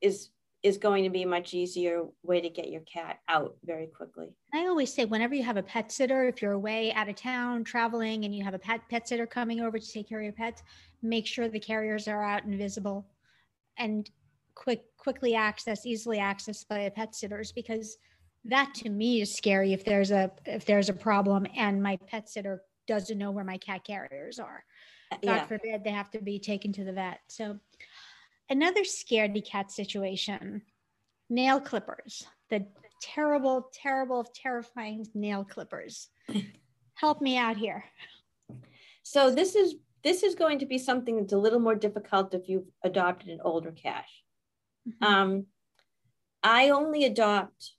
is 0.00 0.30
is 0.62 0.78
going 0.78 1.02
to 1.04 1.10
be 1.10 1.22
a 1.22 1.26
much 1.26 1.54
easier 1.54 2.02
way 2.22 2.40
to 2.40 2.50
get 2.50 2.68
your 2.68 2.82
cat 2.82 3.18
out 3.28 3.56
very 3.64 3.86
quickly. 3.86 4.28
I 4.54 4.66
always 4.66 4.92
say 4.92 5.06
whenever 5.06 5.34
you 5.34 5.42
have 5.42 5.56
a 5.56 5.62
pet 5.62 5.90
sitter, 5.90 6.28
if 6.28 6.42
you're 6.42 6.52
away 6.52 6.92
out 6.92 7.08
of 7.08 7.16
town 7.16 7.64
traveling 7.64 8.26
and 8.26 8.34
you 8.34 8.44
have 8.44 8.54
a 8.54 8.58
pet 8.58 8.82
pet 8.88 9.08
sitter 9.08 9.26
coming 9.26 9.60
over 9.60 9.78
to 9.78 9.92
take 9.92 10.08
care 10.08 10.18
of 10.18 10.24
your 10.24 10.34
pets, 10.34 10.62
make 11.02 11.26
sure 11.26 11.48
the 11.48 11.58
carriers 11.58 12.06
are 12.06 12.22
out 12.22 12.44
and 12.44 12.56
visible 12.56 13.06
and 13.76 14.10
quick 14.54 14.84
quickly 14.98 15.34
access, 15.34 15.84
easily 15.84 16.18
accessed 16.18 16.68
by 16.68 16.84
the 16.84 16.90
pet 16.92 17.14
sitters 17.16 17.50
because 17.50 17.96
that 18.44 18.72
to 18.74 18.88
me 18.88 19.20
is 19.20 19.34
scary 19.34 19.72
if 19.72 19.84
there's 19.84 20.12
a 20.12 20.30
if 20.46 20.64
there's 20.64 20.88
a 20.88 20.94
problem 20.94 21.44
and 21.56 21.82
my 21.82 21.98
pet 22.06 22.28
sitter 22.28 22.62
doesn't 22.90 23.18
know 23.18 23.30
where 23.30 23.44
my 23.44 23.56
cat 23.56 23.84
carriers 23.84 24.40
are. 24.40 24.64
Uh, 25.12 25.16
God 25.22 25.22
yeah. 25.22 25.46
forbid 25.46 25.84
they 25.84 25.92
have 25.92 26.10
to 26.10 26.20
be 26.20 26.40
taken 26.40 26.72
to 26.72 26.82
the 26.82 26.92
vet. 26.92 27.20
So 27.28 27.60
another 28.48 28.82
scaredy 28.82 29.46
cat 29.46 29.70
situation, 29.70 30.62
nail 31.28 31.60
clippers, 31.60 32.26
the 32.48 32.66
terrible, 33.00 33.70
terrible, 33.72 34.24
terrifying 34.24 35.06
nail 35.14 35.44
clippers. 35.44 36.08
Help 36.94 37.22
me 37.22 37.38
out 37.38 37.56
here. 37.56 37.84
So 39.04 39.30
this 39.30 39.54
is 39.54 39.76
this 40.02 40.24
is 40.24 40.34
going 40.34 40.58
to 40.58 40.66
be 40.66 40.78
something 40.78 41.16
that's 41.16 41.32
a 41.32 41.38
little 41.38 41.60
more 41.60 41.76
difficult 41.76 42.34
if 42.34 42.48
you've 42.48 42.66
adopted 42.82 43.28
an 43.28 43.38
older 43.44 43.70
cat. 43.70 44.06
Mm-hmm. 44.88 45.04
Um, 45.04 45.46
I 46.42 46.70
only 46.70 47.04
adopt 47.04 47.72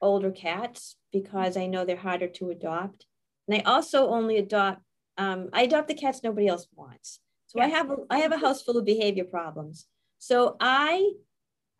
older 0.00 0.30
cats 0.30 0.96
because 1.10 1.56
I 1.56 1.66
know 1.66 1.84
they're 1.84 1.96
harder 1.96 2.28
to 2.28 2.50
adopt. 2.50 3.06
And 3.48 3.58
I 3.58 3.62
also 3.70 4.08
only 4.08 4.38
adopt, 4.38 4.80
um, 5.18 5.50
I 5.52 5.62
adopt 5.62 5.88
the 5.88 5.94
cats 5.94 6.22
nobody 6.22 6.48
else 6.48 6.66
wants. 6.74 7.20
So 7.46 7.58
yeah. 7.58 7.66
I 7.66 7.68
have 7.68 7.90
a, 7.90 7.96
I 8.10 8.18
have 8.18 8.32
a 8.32 8.38
house 8.38 8.62
full 8.62 8.78
of 8.78 8.84
behavior 8.84 9.24
problems. 9.24 9.86
So 10.18 10.56
I 10.60 11.12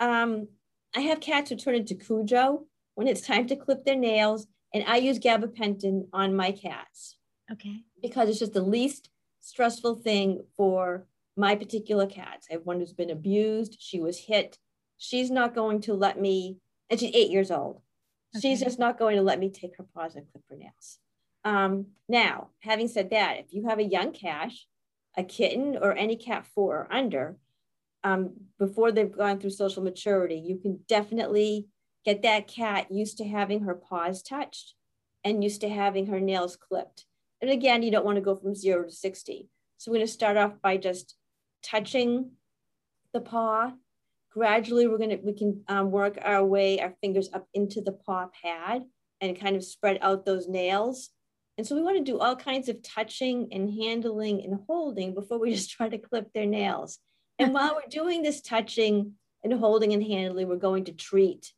um, 0.00 0.48
I 0.94 1.00
have 1.00 1.20
cats 1.20 1.50
who 1.50 1.57
turn 1.57 1.74
into 1.74 1.94
Cujo 1.94 2.66
when 2.94 3.09
it's 3.09 3.20
time 3.20 3.46
to 3.48 3.57
clip 3.57 3.85
their 3.85 3.96
nails, 3.96 4.46
and 4.72 4.85
I 4.87 4.96
use 4.96 5.18
gabapentin 5.18 6.09
on 6.12 6.37
my 6.37 6.53
cats. 6.53 7.16
Okay. 7.50 7.83
Because 8.00 8.29
it's 8.29 8.38
just 8.38 8.53
the 8.53 8.62
least 8.62 9.11
stressful 9.40 9.96
thing 9.96 10.44
for 10.57 11.07
my 11.37 11.57
particular 11.57 12.07
cats. 12.07 12.46
I 12.50 12.55
have 12.55 12.64
one 12.64 12.79
who's 12.79 12.92
been 12.92 13.11
abused. 13.11 13.77
She 13.81 14.00
was 14.00 14.18
hit. 14.18 14.59
She's 14.98 15.31
not 15.31 15.55
going 15.55 15.81
to 15.83 15.94
let 15.94 16.20
me, 16.20 16.59
and 16.88 17.00
she's 17.00 17.14
eight 17.14 17.31
years 17.31 17.50
old. 17.50 17.81
Okay. 18.37 18.48
She's 18.48 18.61
just 18.61 18.79
not 18.79 18.98
going 18.98 19.16
to 19.16 19.22
let 19.22 19.40
me 19.40 19.50
take 19.50 19.77
her 19.79 19.87
paws 19.94 20.14
and 20.14 20.27
clip 20.31 20.44
her 20.50 20.57
nails. 20.57 20.98
Um, 21.44 21.87
now, 22.09 22.48
having 22.61 22.88
said 22.88 23.11
that, 23.11 23.38
if 23.38 23.52
you 23.52 23.68
have 23.68 23.78
a 23.78 23.85
young 23.85 24.12
cat, 24.12 24.52
a 25.16 25.22
kitten, 25.22 25.78
or 25.80 25.92
any 25.92 26.16
cat 26.16 26.46
four 26.54 26.76
or 26.76 26.92
under, 26.92 27.37
um, 28.02 28.33
before 28.59 28.92
they've 28.92 29.11
gone 29.11 29.38
through 29.38 29.50
social 29.50 29.83
maturity, 29.83 30.37
you 30.37 30.59
can 30.59 30.80
definitely 30.88 31.66
get 32.04 32.22
that 32.22 32.48
cat 32.48 32.90
used 32.90 33.18
to 33.18 33.24
having 33.24 33.61
her 33.61 33.74
paws 33.74 34.22
touched 34.22 34.74
and 35.24 35.42
used 35.42 35.62
to 35.62 35.68
having 35.68 36.07
her 36.07 36.20
nails 36.20 36.57
clipped. 36.57 37.07
And 37.40 37.50
again, 37.50 37.83
you 37.83 37.90
don't 37.90 38.04
want 38.04 38.16
to 38.16 38.22
go 38.22 38.37
from 38.37 38.54
zero 38.54 38.85
to 38.85 38.90
60. 38.90 39.48
So 39.78 39.90
we're 39.90 39.98
going 39.98 40.07
to 40.07 40.12
start 40.12 40.37
off 40.37 40.61
by 40.62 40.76
just 40.76 41.16
touching 41.62 42.33
the 43.12 43.20
paw. 43.20 43.72
Gradually, 44.30 44.87
we're 44.87 44.98
going 44.98 45.11
to, 45.11 45.16
we 45.16 45.33
can 45.33 45.62
um, 45.68 45.90
work 45.90 46.18
our 46.22 46.44
way, 46.44 46.80
our 46.80 46.94
fingers 47.00 47.30
up 47.33 47.46
into 47.54 47.80
the 47.80 47.92
paw 47.92 48.28
pad 48.42 48.83
and 49.20 49.38
kind 49.38 49.57
of 49.57 49.64
spread 49.64 49.98
out 50.02 50.26
those 50.26 50.48
nails. 50.48 51.11
And 51.57 51.67
so 51.67 51.77
we 51.77 51.83
want 51.83 51.99
to 51.99 52.05
do 52.12 52.19
all 52.19 52.37
kinds 52.37 52.69
of 52.69 52.83
touching 52.83 53.49
and 53.53 53.73
handling 53.73 54.43
and 54.43 54.61
holding 54.67 55.14
before 55.14 55.38
we 55.38 55.51
just 55.55 55.71
try 55.71 55.88
to 55.88 55.99
clip 55.99 56.33
their 56.33 56.47
nails. 56.47 56.99
And 57.38 57.53
while 57.53 57.75
we're 57.75 57.88
doing 57.88 58.23
this 58.23 58.40
touching 58.40 59.14
and 59.43 59.53
holding 59.53 59.93
and 59.93 60.03
handling, 60.03 60.49
we're 60.49 60.57
going 60.57 60.85
to 60.85 60.93
treat. 60.93 61.53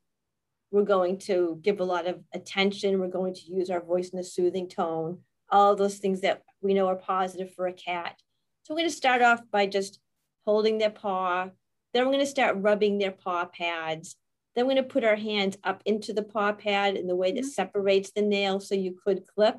We're 0.71 0.85
going 0.85 1.19
to 1.21 1.59
give 1.63 1.81
a 1.81 1.85
lot 1.85 2.07
of 2.07 2.21
attention. 2.33 2.99
We're 2.99 3.09
going 3.09 3.35
to 3.35 3.53
use 3.53 3.71
our 3.71 3.81
voice 3.81 4.11
in 4.11 4.19
a 4.19 4.25
soothing 4.25 4.69
tone 4.69 5.19
all 5.51 5.77
those 5.77 5.99
things 5.99 6.21
that 6.23 6.43
we 6.61 6.75
know 6.75 6.87
are 6.89 6.97
positive 6.97 7.55
for 7.55 7.67
a 7.67 7.73
cat. 7.73 8.21
So 8.63 8.75
we're 8.75 8.81
going 8.81 8.91
to 8.91 8.97
start 8.97 9.23
off 9.23 9.41
by 9.51 9.67
just 9.67 10.01
holding 10.45 10.79
their 10.79 10.91
paw. 10.91 11.49
Then 11.93 12.05
we're 12.05 12.13
going 12.13 12.25
to 12.25 12.31
start 12.31 12.57
rubbing 12.59 12.99
their 12.99 13.13
paw 13.13 13.45
pads. 13.45 14.17
Then 14.55 14.67
we're 14.67 14.75
going 14.75 14.85
to 14.85 14.93
put 14.93 15.05
our 15.05 15.17
hands 15.17 15.57
up 15.65 15.83
into 15.85 16.13
the 16.13 16.23
paw 16.23 16.53
pad 16.53 16.97
in 16.97 17.07
the 17.07 17.17
way 17.17 17.33
that 17.33 17.41
mm-hmm. 17.41 17.49
separates 17.49 18.11
the 18.13 18.23
nail 18.23 18.61
so 18.61 18.75
you 18.75 18.97
could 19.05 19.27
clip. 19.27 19.59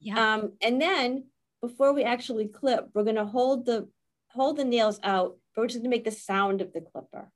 Yeah. 0.00 0.34
Um, 0.34 0.52
and 0.60 0.80
then 0.80 1.26
before 1.60 1.92
we 1.92 2.04
actually 2.04 2.48
clip, 2.48 2.88
we're 2.94 3.04
going 3.04 3.16
to 3.16 3.24
hold 3.24 3.66
the 3.66 3.88
hold 4.28 4.58
the 4.58 4.64
nails 4.64 5.00
out, 5.02 5.36
but 5.54 5.62
we're 5.62 5.68
just 5.68 5.82
to 5.82 5.88
make 5.88 6.04
the 6.04 6.10
sound 6.10 6.60
of 6.60 6.72
the 6.72 6.82
clipper 6.82 7.30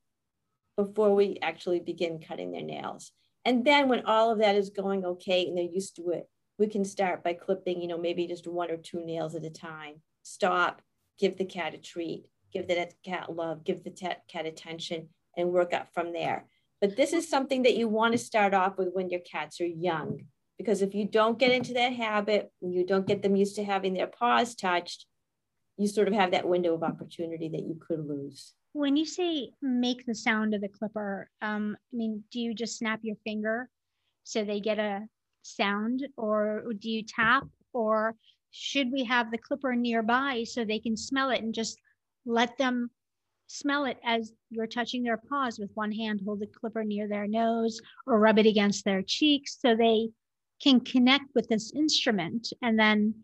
before 0.77 1.15
we 1.15 1.39
actually 1.41 1.81
begin 1.81 2.21
cutting 2.21 2.53
their 2.53 2.63
nails. 2.63 3.13
And 3.45 3.65
then 3.65 3.89
when 3.89 4.05
all 4.05 4.31
of 4.31 4.39
that 4.39 4.55
is 4.55 4.71
going 4.71 5.05
okay 5.05 5.47
and 5.47 5.57
they're 5.57 5.65
used 5.65 5.97
to 5.97 6.11
it, 6.11 6.29
we 6.59 6.67
can 6.67 6.85
start 6.85 7.25
by 7.25 7.33
clipping, 7.33 7.81
you 7.81 7.89
know, 7.89 7.99
maybe 7.99 8.27
just 8.27 8.47
one 8.47 8.71
or 8.71 8.77
two 8.77 9.05
nails 9.05 9.35
at 9.35 9.45
a 9.45 9.51
time. 9.51 10.03
Stop, 10.23 10.83
give 11.19 11.39
the 11.39 11.45
cat 11.47 11.75
a 11.75 11.79
treat, 11.79 12.27
give 12.53 12.69
the 12.69 12.91
cat 13.03 13.35
love, 13.35 13.65
give 13.65 13.83
the 13.83 13.91
cat 13.91 14.47
attention, 14.47 15.09
and 15.37 15.51
work 15.51 15.73
up 15.73 15.89
from 15.95 16.13
there. 16.13 16.47
But 16.81 16.97
this 16.97 17.13
is 17.13 17.29
something 17.29 17.63
that 17.63 17.77
you 17.77 17.89
want 17.89 18.13
to 18.13 18.19
start 18.19 18.53
off 18.53 18.77
with 18.77 18.89
when 18.93 19.11
your 19.11 19.21
cats 19.21 19.61
are 19.61 19.67
young, 19.67 20.27
because 20.61 20.83
if 20.83 20.95
you 20.95 21.07
don't 21.07 21.39
get 21.39 21.53
into 21.53 21.73
that 21.73 21.95
habit, 21.95 22.53
you 22.61 22.85
don't 22.85 23.07
get 23.07 23.23
them 23.23 23.35
used 23.35 23.57
to 23.57 23.65
having 23.65 23.95
their 23.95 24.07
paws 24.07 24.55
touched, 24.55 25.07
you 25.79 25.89
sort 25.89 26.07
of 26.07 26.13
have 26.13 26.33
that 26.33 26.47
window 26.47 26.75
of 26.75 26.83
opportunity 26.83 27.49
that 27.49 27.63
you 27.63 27.81
could 27.89 28.07
lose. 28.07 28.53
When 28.75 28.95
you 28.95 29.07
say 29.07 29.53
make 29.63 30.05
the 30.05 30.15
sound 30.15 30.53
of 30.53 30.61
the 30.61 30.69
clipper, 30.69 31.31
um, 31.41 31.79
I 31.91 31.97
mean, 31.97 32.25
do 32.31 32.41
you 32.41 32.53
just 32.53 32.77
snap 32.77 33.01
your 33.03 33.17
finger 33.25 33.71
so 34.25 34.45
they 34.45 34.61
get 34.61 34.79
a 34.79 35.07
sound 35.41 36.07
or 36.19 36.65
do 36.79 36.91
you 36.91 37.05
tap 37.05 37.45
or 37.73 38.15
should 38.51 38.93
we 38.93 39.03
have 39.05 39.31
the 39.31 39.39
clipper 39.39 39.75
nearby 39.75 40.45
so 40.47 40.63
they 40.63 40.79
can 40.79 40.95
smell 40.95 41.31
it 41.31 41.43
and 41.43 41.55
just 41.55 41.79
let 42.27 42.59
them 42.59 42.91
smell 43.47 43.87
it 43.87 43.97
as 44.05 44.35
you're 44.51 44.67
touching 44.67 45.03
their 45.03 45.17
paws 45.17 45.59
with 45.59 45.71
one 45.73 45.91
hand 45.91 46.21
hold 46.23 46.41
the 46.41 46.47
clipper 46.47 46.85
near 46.85 47.09
their 47.09 47.27
nose 47.27 47.81
or 48.07 48.21
rub 48.21 48.39
it 48.39 48.47
against 48.47 48.85
their 48.85 49.03
cheeks 49.03 49.57
so 49.59 49.75
they 49.75 50.11
can 50.63 50.81
connect 50.81 51.25
with 51.35 51.49
this 51.49 51.73
instrument 51.75 52.53
and 52.63 52.79
then 52.79 53.15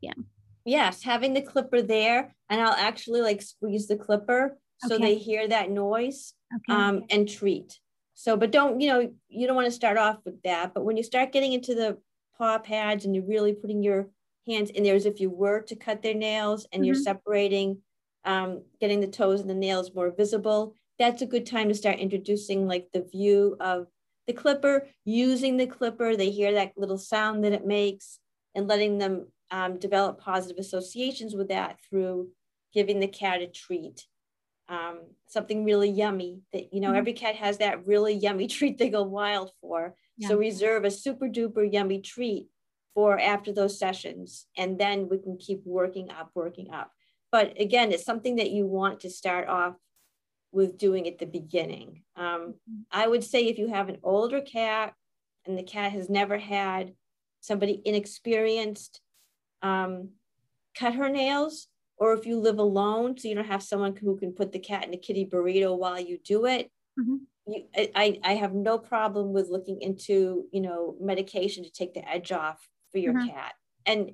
yeah 0.00 0.12
yes 0.64 1.02
having 1.02 1.34
the 1.34 1.42
clipper 1.42 1.82
there 1.82 2.34
and 2.48 2.60
i'll 2.60 2.72
actually 2.72 3.20
like 3.20 3.42
squeeze 3.42 3.86
the 3.86 3.96
clipper 3.96 4.56
so 4.86 4.94
okay. 4.94 5.04
they 5.04 5.14
hear 5.16 5.48
that 5.48 5.70
noise 5.70 6.34
okay. 6.54 6.78
um, 6.78 7.02
and 7.10 7.28
treat 7.28 7.78
so 8.14 8.36
but 8.36 8.52
don't 8.52 8.80
you 8.80 8.88
know 8.88 9.10
you 9.28 9.46
don't 9.46 9.56
want 9.56 9.66
to 9.66 9.72
start 9.72 9.96
off 9.96 10.18
with 10.24 10.40
that 10.42 10.72
but 10.74 10.84
when 10.84 10.96
you 10.96 11.02
start 11.02 11.32
getting 11.32 11.52
into 11.52 11.74
the 11.74 11.98
paw 12.36 12.58
pads 12.58 13.04
and 13.04 13.14
you're 13.14 13.26
really 13.26 13.52
putting 13.52 13.82
your 13.82 14.08
hands 14.46 14.70
in 14.70 14.82
there 14.82 14.94
as 14.94 15.06
if 15.06 15.20
you 15.20 15.28
were 15.28 15.60
to 15.60 15.76
cut 15.76 16.02
their 16.02 16.14
nails 16.14 16.66
and 16.72 16.80
mm-hmm. 16.80 16.86
you're 16.86 16.94
separating 16.94 17.78
um, 18.24 18.62
getting 18.80 19.00
the 19.00 19.06
toes 19.06 19.40
and 19.40 19.50
the 19.50 19.54
nails 19.54 19.94
more 19.94 20.12
visible 20.16 20.74
that's 20.98 21.22
a 21.22 21.26
good 21.26 21.46
time 21.46 21.68
to 21.68 21.74
start 21.74 21.98
introducing 21.98 22.66
like 22.66 22.88
the 22.92 23.06
view 23.12 23.56
of 23.60 23.86
the 24.28 24.34
clipper 24.34 24.86
using 25.04 25.56
the 25.56 25.66
clipper 25.66 26.14
they 26.14 26.30
hear 26.30 26.52
that 26.52 26.72
little 26.76 26.98
sound 26.98 27.42
that 27.42 27.52
it 27.52 27.66
makes 27.66 28.20
and 28.54 28.68
letting 28.68 28.98
them 28.98 29.26
um, 29.50 29.78
develop 29.78 30.20
positive 30.20 30.58
associations 30.58 31.34
with 31.34 31.48
that 31.48 31.78
through 31.88 32.28
giving 32.72 33.00
the 33.00 33.08
cat 33.08 33.40
a 33.40 33.46
treat 33.46 34.06
um, 34.68 34.98
something 35.26 35.64
really 35.64 35.88
yummy 35.88 36.42
that 36.52 36.72
you 36.74 36.80
know 36.80 36.88
mm-hmm. 36.88 36.98
every 36.98 37.14
cat 37.14 37.34
has 37.34 37.58
that 37.58 37.86
really 37.86 38.14
yummy 38.14 38.46
treat 38.56 38.78
they 38.78 38.90
go 38.90 39.02
wild 39.02 39.50
for 39.60 39.96
yeah. 40.18 40.28
so 40.28 40.36
reserve 40.36 40.84
a 40.84 40.90
super 40.90 41.26
duper 41.26 41.70
yummy 41.70 42.00
treat 42.00 42.46
for 42.94 43.18
after 43.18 43.50
those 43.50 43.78
sessions 43.78 44.46
and 44.56 44.78
then 44.78 45.08
we 45.08 45.18
can 45.18 45.38
keep 45.38 45.62
working 45.64 46.10
up 46.10 46.30
working 46.34 46.70
up 46.70 46.92
but 47.32 47.58
again 47.58 47.92
it's 47.92 48.04
something 48.04 48.36
that 48.36 48.50
you 48.50 48.66
want 48.66 49.00
to 49.00 49.10
start 49.10 49.48
off 49.48 49.74
with 50.52 50.78
doing 50.78 51.06
at 51.06 51.18
the 51.18 51.26
beginning 51.26 52.02
um, 52.16 52.54
mm-hmm. 52.54 52.80
i 52.90 53.06
would 53.06 53.24
say 53.24 53.46
if 53.46 53.58
you 53.58 53.68
have 53.68 53.88
an 53.88 53.98
older 54.02 54.40
cat 54.40 54.94
and 55.46 55.58
the 55.58 55.62
cat 55.62 55.92
has 55.92 56.08
never 56.08 56.38
had 56.38 56.92
somebody 57.40 57.80
inexperienced 57.84 59.00
um, 59.62 60.10
cut 60.76 60.94
her 60.94 61.08
nails 61.08 61.68
or 61.98 62.12
if 62.12 62.26
you 62.26 62.38
live 62.38 62.58
alone, 62.58 63.18
so 63.18 63.28
you 63.28 63.34
don't 63.34 63.44
have 63.46 63.62
someone 63.62 63.94
who 63.96 64.16
can 64.16 64.32
put 64.32 64.52
the 64.52 64.58
cat 64.58 64.86
in 64.86 64.94
a 64.94 64.96
kitty 64.96 65.26
burrito 65.26 65.76
while 65.76 66.00
you 66.00 66.18
do 66.24 66.46
it. 66.46 66.70
Mm-hmm. 66.98 67.16
You, 67.46 67.64
I, 67.94 68.20
I 68.22 68.34
have 68.34 68.54
no 68.54 68.78
problem 68.78 69.32
with 69.32 69.48
looking 69.48 69.80
into, 69.80 70.44
you 70.52 70.60
know, 70.60 70.96
medication 71.00 71.64
to 71.64 71.72
take 71.72 71.94
the 71.94 72.08
edge 72.08 72.30
off 72.30 72.60
for 72.92 72.98
your 72.98 73.14
mm-hmm. 73.14 73.28
cat. 73.28 73.54
And 73.84 74.12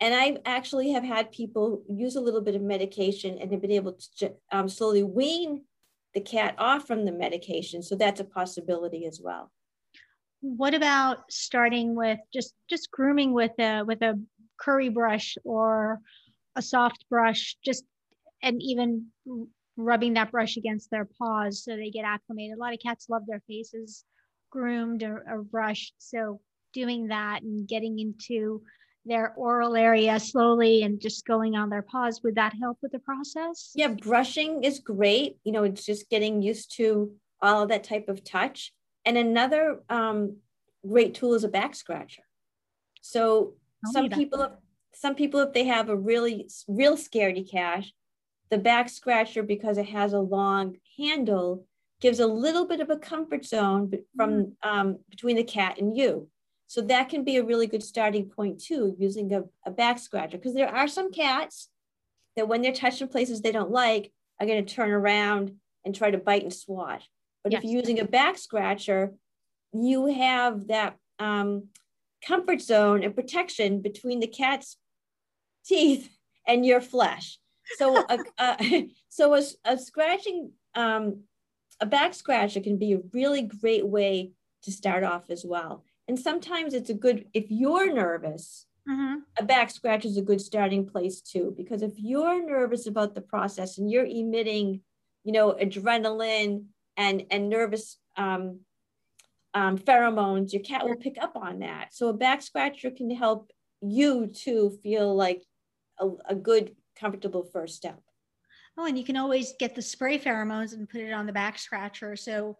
and 0.00 0.14
I 0.14 0.38
actually 0.46 0.92
have 0.92 1.04
had 1.04 1.30
people 1.30 1.82
use 1.88 2.16
a 2.16 2.20
little 2.20 2.40
bit 2.40 2.54
of 2.54 2.62
medication 2.62 3.38
and 3.38 3.52
have 3.52 3.60
been 3.60 3.70
able 3.70 3.98
to 4.18 4.32
um, 4.50 4.68
slowly 4.68 5.02
wean 5.02 5.64
the 6.14 6.20
cat 6.20 6.54
off 6.58 6.86
from 6.86 7.04
the 7.04 7.12
medication. 7.12 7.82
So 7.82 7.94
that's 7.94 8.20
a 8.20 8.24
possibility 8.24 9.06
as 9.06 9.20
well. 9.22 9.52
What 10.40 10.74
about 10.74 11.30
starting 11.30 11.94
with 11.94 12.18
just 12.32 12.54
just 12.68 12.90
grooming 12.90 13.32
with 13.32 13.52
a 13.58 13.82
with 13.82 14.00
a 14.02 14.18
curry 14.58 14.88
brush 14.88 15.36
or 15.44 16.00
a 16.56 16.62
soft 16.62 17.04
brush, 17.10 17.56
just 17.62 17.84
and 18.42 18.62
even 18.62 19.06
rubbing 19.76 20.14
that 20.14 20.30
brush 20.30 20.56
against 20.56 20.90
their 20.90 21.08
paws 21.18 21.62
so 21.64 21.76
they 21.76 21.90
get 21.90 22.04
acclimated. 22.04 22.56
A 22.56 22.60
lot 22.60 22.72
of 22.72 22.80
cats 22.80 23.08
love 23.08 23.22
their 23.26 23.42
faces 23.46 24.04
groomed 24.50 25.02
or, 25.02 25.24
or 25.28 25.42
brushed. 25.42 25.94
So 25.98 26.40
doing 26.72 27.08
that 27.08 27.42
and 27.42 27.68
getting 27.68 27.98
into 27.98 28.62
their 29.10 29.34
oral 29.36 29.76
area 29.76 30.18
slowly 30.18 30.82
and 30.82 31.00
just 31.00 31.26
going 31.26 31.56
on 31.56 31.68
their 31.68 31.82
paws 31.82 32.22
would 32.22 32.36
that 32.36 32.54
help 32.58 32.78
with 32.82 32.92
the 32.92 32.98
process? 32.98 33.72
Yeah 33.74 33.88
brushing 33.88 34.64
is 34.64 34.78
great. 34.78 35.36
You 35.44 35.52
know 35.52 35.64
it's 35.64 35.84
just 35.84 36.08
getting 36.08 36.40
used 36.40 36.76
to 36.76 37.12
all 37.42 37.62
of 37.62 37.68
that 37.68 37.84
type 37.84 38.08
of 38.08 38.24
touch. 38.24 38.72
And 39.04 39.16
another 39.16 39.82
um, 39.88 40.36
great 40.86 41.14
tool 41.14 41.34
is 41.34 41.44
a 41.44 41.48
back 41.48 41.74
scratcher. 41.74 42.22
So 43.02 43.54
some 43.92 44.10
people 44.10 44.40
have 44.40 44.56
some 45.00 45.14
people, 45.14 45.40
if 45.40 45.54
they 45.54 45.64
have 45.64 45.88
a 45.88 45.96
really 45.96 46.48
real 46.68 46.96
scaredy 46.96 47.48
cat, 47.48 47.86
the 48.50 48.58
back 48.58 48.90
scratcher, 48.90 49.42
because 49.42 49.78
it 49.78 49.86
has 49.86 50.12
a 50.12 50.20
long 50.20 50.76
handle, 50.98 51.64
gives 52.02 52.20
a 52.20 52.26
little 52.26 52.66
bit 52.66 52.80
of 52.80 52.90
a 52.90 52.98
comfort 52.98 53.44
zone 53.46 53.90
from 54.14 54.30
mm. 54.30 54.52
um, 54.62 54.98
between 55.08 55.36
the 55.36 55.44
cat 55.44 55.78
and 55.78 55.96
you. 55.96 56.28
So 56.70 56.82
that 56.82 57.08
can 57.08 57.24
be 57.24 57.36
a 57.36 57.42
really 57.42 57.66
good 57.66 57.82
starting 57.82 58.30
point 58.30 58.60
too, 58.60 58.94
using 58.96 59.34
a, 59.34 59.42
a 59.66 59.72
back 59.72 59.98
scratcher. 59.98 60.38
Because 60.38 60.54
there 60.54 60.72
are 60.72 60.86
some 60.86 61.10
cats 61.10 61.68
that 62.36 62.46
when 62.46 62.62
they're 62.62 62.70
touched 62.70 63.02
in 63.02 63.08
places 63.08 63.42
they 63.42 63.50
don't 63.50 63.72
like, 63.72 64.12
are 64.38 64.46
going 64.46 64.64
to 64.64 64.72
turn 64.72 64.92
around 64.92 65.56
and 65.84 65.96
try 65.96 66.12
to 66.12 66.16
bite 66.16 66.44
and 66.44 66.54
swat. 66.54 67.02
But 67.42 67.50
yes. 67.50 67.58
if 67.58 67.64
you're 67.64 67.80
using 67.80 67.98
a 67.98 68.04
back 68.04 68.38
scratcher, 68.38 69.14
you 69.72 70.06
have 70.06 70.68
that 70.68 70.96
um, 71.18 71.70
comfort 72.24 72.60
zone 72.60 73.02
and 73.02 73.16
protection 73.16 73.82
between 73.82 74.20
the 74.20 74.28
cat's 74.28 74.76
teeth 75.66 76.08
and 76.46 76.64
your 76.64 76.80
flesh. 76.80 77.40
So, 77.78 77.96
a, 77.96 78.18
a, 78.38 78.88
so 79.08 79.34
a, 79.34 79.42
a 79.64 79.76
scratching, 79.76 80.52
um, 80.76 81.24
a 81.80 81.86
back 81.86 82.14
scratcher 82.14 82.60
can 82.60 82.76
be 82.76 82.92
a 82.92 83.00
really 83.12 83.42
great 83.42 83.88
way 83.88 84.30
to 84.62 84.70
start 84.70 85.02
off 85.02 85.30
as 85.30 85.44
well. 85.44 85.84
And 86.10 86.18
sometimes 86.18 86.74
it's 86.74 86.90
a 86.90 86.94
good, 86.94 87.26
if 87.34 87.44
you're 87.50 87.94
nervous, 87.94 88.66
mm-hmm. 88.88 89.20
a 89.38 89.44
back 89.44 89.70
scratch 89.70 90.04
is 90.04 90.16
a 90.16 90.22
good 90.22 90.40
starting 90.40 90.84
place 90.84 91.20
too. 91.20 91.54
Because 91.56 91.82
if 91.82 91.92
you're 91.98 92.44
nervous 92.44 92.88
about 92.88 93.14
the 93.14 93.20
process 93.20 93.78
and 93.78 93.88
you're 93.88 94.06
emitting, 94.06 94.80
you 95.22 95.30
know, 95.30 95.52
adrenaline 95.52 96.64
and 96.96 97.26
and 97.30 97.48
nervous 97.48 97.96
um, 98.16 98.58
um, 99.54 99.78
pheromones, 99.78 100.52
your 100.52 100.62
cat 100.62 100.84
will 100.84 100.96
pick 100.96 101.16
up 101.22 101.36
on 101.36 101.60
that. 101.60 101.94
So 101.94 102.08
a 102.08 102.12
back 102.12 102.42
scratcher 102.42 102.90
can 102.90 103.12
help 103.12 103.52
you 103.80 104.26
to 104.42 104.70
feel 104.82 105.14
like 105.14 105.44
a, 106.00 106.08
a 106.30 106.34
good, 106.34 106.74
comfortable 106.96 107.44
first 107.44 107.76
step. 107.76 108.00
Oh, 108.76 108.84
and 108.84 108.98
you 108.98 109.04
can 109.04 109.16
always 109.16 109.54
get 109.60 109.76
the 109.76 109.82
spray 109.82 110.18
pheromones 110.18 110.72
and 110.72 110.88
put 110.88 111.02
it 111.02 111.12
on 111.12 111.26
the 111.26 111.32
back 111.32 111.56
scratcher. 111.56 112.16
So 112.16 112.56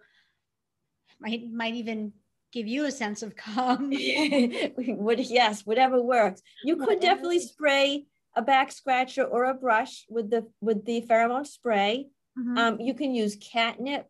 might 1.19 1.51
might 1.51 1.75
even 1.75 2.13
give 2.53 2.67
you 2.67 2.85
a 2.85 2.93
sense 2.93 3.23
of 3.23 3.37
calm. 3.37 3.91
Would 4.77 5.21
yes, 5.21 5.67
whatever 5.67 6.01
works. 6.01 6.43
You 6.65 6.77
could 6.77 6.87
whatever. 6.87 7.01
definitely 7.01 7.41
spray 7.41 8.07
a 8.37 8.43
back 8.43 8.73
scratcher 8.73 9.25
or 9.25 9.45
a 9.45 9.55
brush 9.55 10.07
with 10.09 10.31
the 10.31 10.47
with 10.61 10.85
the 10.85 11.03
pheromone 11.03 11.47
spray. 11.47 12.09
Mm-hmm. 12.39 12.59
Um, 12.59 12.81
you 12.81 12.95
can 12.95 13.15
use 13.15 13.37
catnip, 13.37 14.07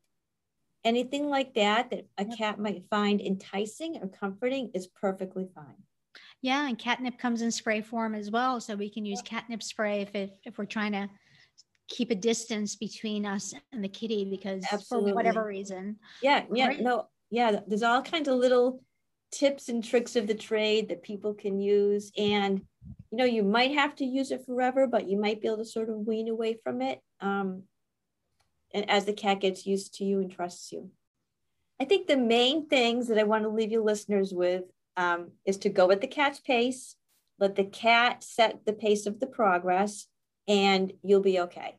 anything 0.85 1.29
like 1.29 1.55
that 1.55 1.91
that 1.91 2.07
a 2.19 2.25
cat 2.25 2.59
might 2.59 2.85
find 2.91 3.21
enticing 3.21 3.97
or 3.97 4.09
comforting 4.09 4.71
is 4.75 4.87
perfectly 4.87 5.49
fine. 5.55 5.83
Yeah, 6.43 6.67
and 6.67 6.79
catnip 6.79 7.19
comes 7.19 7.43
in 7.43 7.51
spray 7.51 7.83
form 7.83 8.15
as 8.15 8.31
well. 8.31 8.61
So 8.61 8.75
we 8.75 8.91
can 8.91 9.05
use 9.05 9.21
catnip 9.23 9.63
spray 9.63 10.01
if 10.01 10.15
it, 10.15 10.31
if 10.45 10.59
we're 10.59 10.65
trying 10.65 10.93
to 10.93 11.09
keep 11.89 12.11
a 12.11 12.15
distance 12.15 12.77
between 12.77 13.27
us 13.27 13.53
and 13.73 13.85
the 13.85 13.89
kitty 13.89 14.25
because 14.25 14.65
Absolutely. 14.71 15.11
for 15.11 15.15
whatever 15.17 15.45
reason. 15.45 15.97
Yeah, 16.23 16.45
yeah, 16.53 16.69
right? 16.69 16.81
no, 16.81 17.09
yeah. 17.31 17.61
There's 17.67 17.83
all 17.83 18.03
kinds 18.03 18.29
of 18.29 18.37
little 18.37 18.83
tips 19.33 19.69
and 19.69 19.83
tricks 19.83 20.17
of 20.17 20.27
the 20.27 20.35
trade 20.35 20.89
that 20.89 21.03
people 21.03 21.35
can 21.35 21.61
use. 21.61 22.11
And 22.17 22.63
you 23.11 23.19
know, 23.19 23.25
you 23.25 23.43
might 23.43 23.73
have 23.73 23.95
to 23.97 24.05
use 24.05 24.31
it 24.31 24.47
forever, 24.47 24.87
but 24.87 25.09
you 25.09 25.19
might 25.19 25.41
be 25.41 25.49
able 25.49 25.59
to 25.59 25.65
sort 25.65 25.89
of 25.89 26.07
wean 26.07 26.29
away 26.29 26.59
from 26.63 26.83
it. 26.83 27.01
Um, 27.21 27.65
and 28.73 28.89
as 28.89 29.05
the 29.05 29.13
cat 29.13 29.41
gets 29.41 29.67
used 29.67 29.95
to 29.95 30.05
you 30.05 30.21
and 30.21 30.31
trusts 30.31 30.71
you. 30.73 30.91
I 31.81 31.85
think 31.85 32.07
the 32.07 32.17
main 32.17 32.69
things 32.69 33.09
that 33.09 33.19
I 33.19 33.25
want 33.25 33.45
to 33.45 33.49
leave 33.49 33.73
you 33.73 33.83
listeners 33.83 34.33
with 34.33 34.65
um, 34.97 35.33
is 35.47 35.57
to 35.59 35.71
go 35.71 35.91
at 35.91 36.01
the 36.01 36.07
cat's 36.07 36.39
pace, 36.39 36.95
let 37.39 37.57
the 37.57 37.65
cat 37.65 38.23
set 38.23 38.65
the 38.67 38.73
pace 38.73 39.07
of 39.07 39.19
the 39.19 39.27
progress, 39.27 40.07
and 40.47 40.93
you'll 41.03 41.21
be 41.21 41.41
okay. 41.41 41.79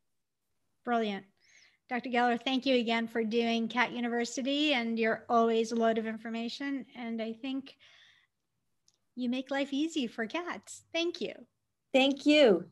Brilliant. 0.83 1.25
Dr. 1.91 2.09
Geller, 2.09 2.41
thank 2.41 2.65
you 2.65 2.77
again 2.77 3.05
for 3.05 3.21
doing 3.21 3.67
Cat 3.67 3.91
University, 3.91 4.73
and 4.73 4.97
you're 4.97 5.25
always 5.27 5.73
a 5.73 5.75
load 5.75 5.97
of 5.97 6.07
information. 6.07 6.85
And 6.95 7.21
I 7.21 7.33
think 7.33 7.75
you 9.17 9.27
make 9.27 9.51
life 9.51 9.73
easy 9.73 10.07
for 10.07 10.25
cats. 10.25 10.83
Thank 10.93 11.19
you. 11.19 11.33
Thank 11.93 12.25
you. 12.25 12.63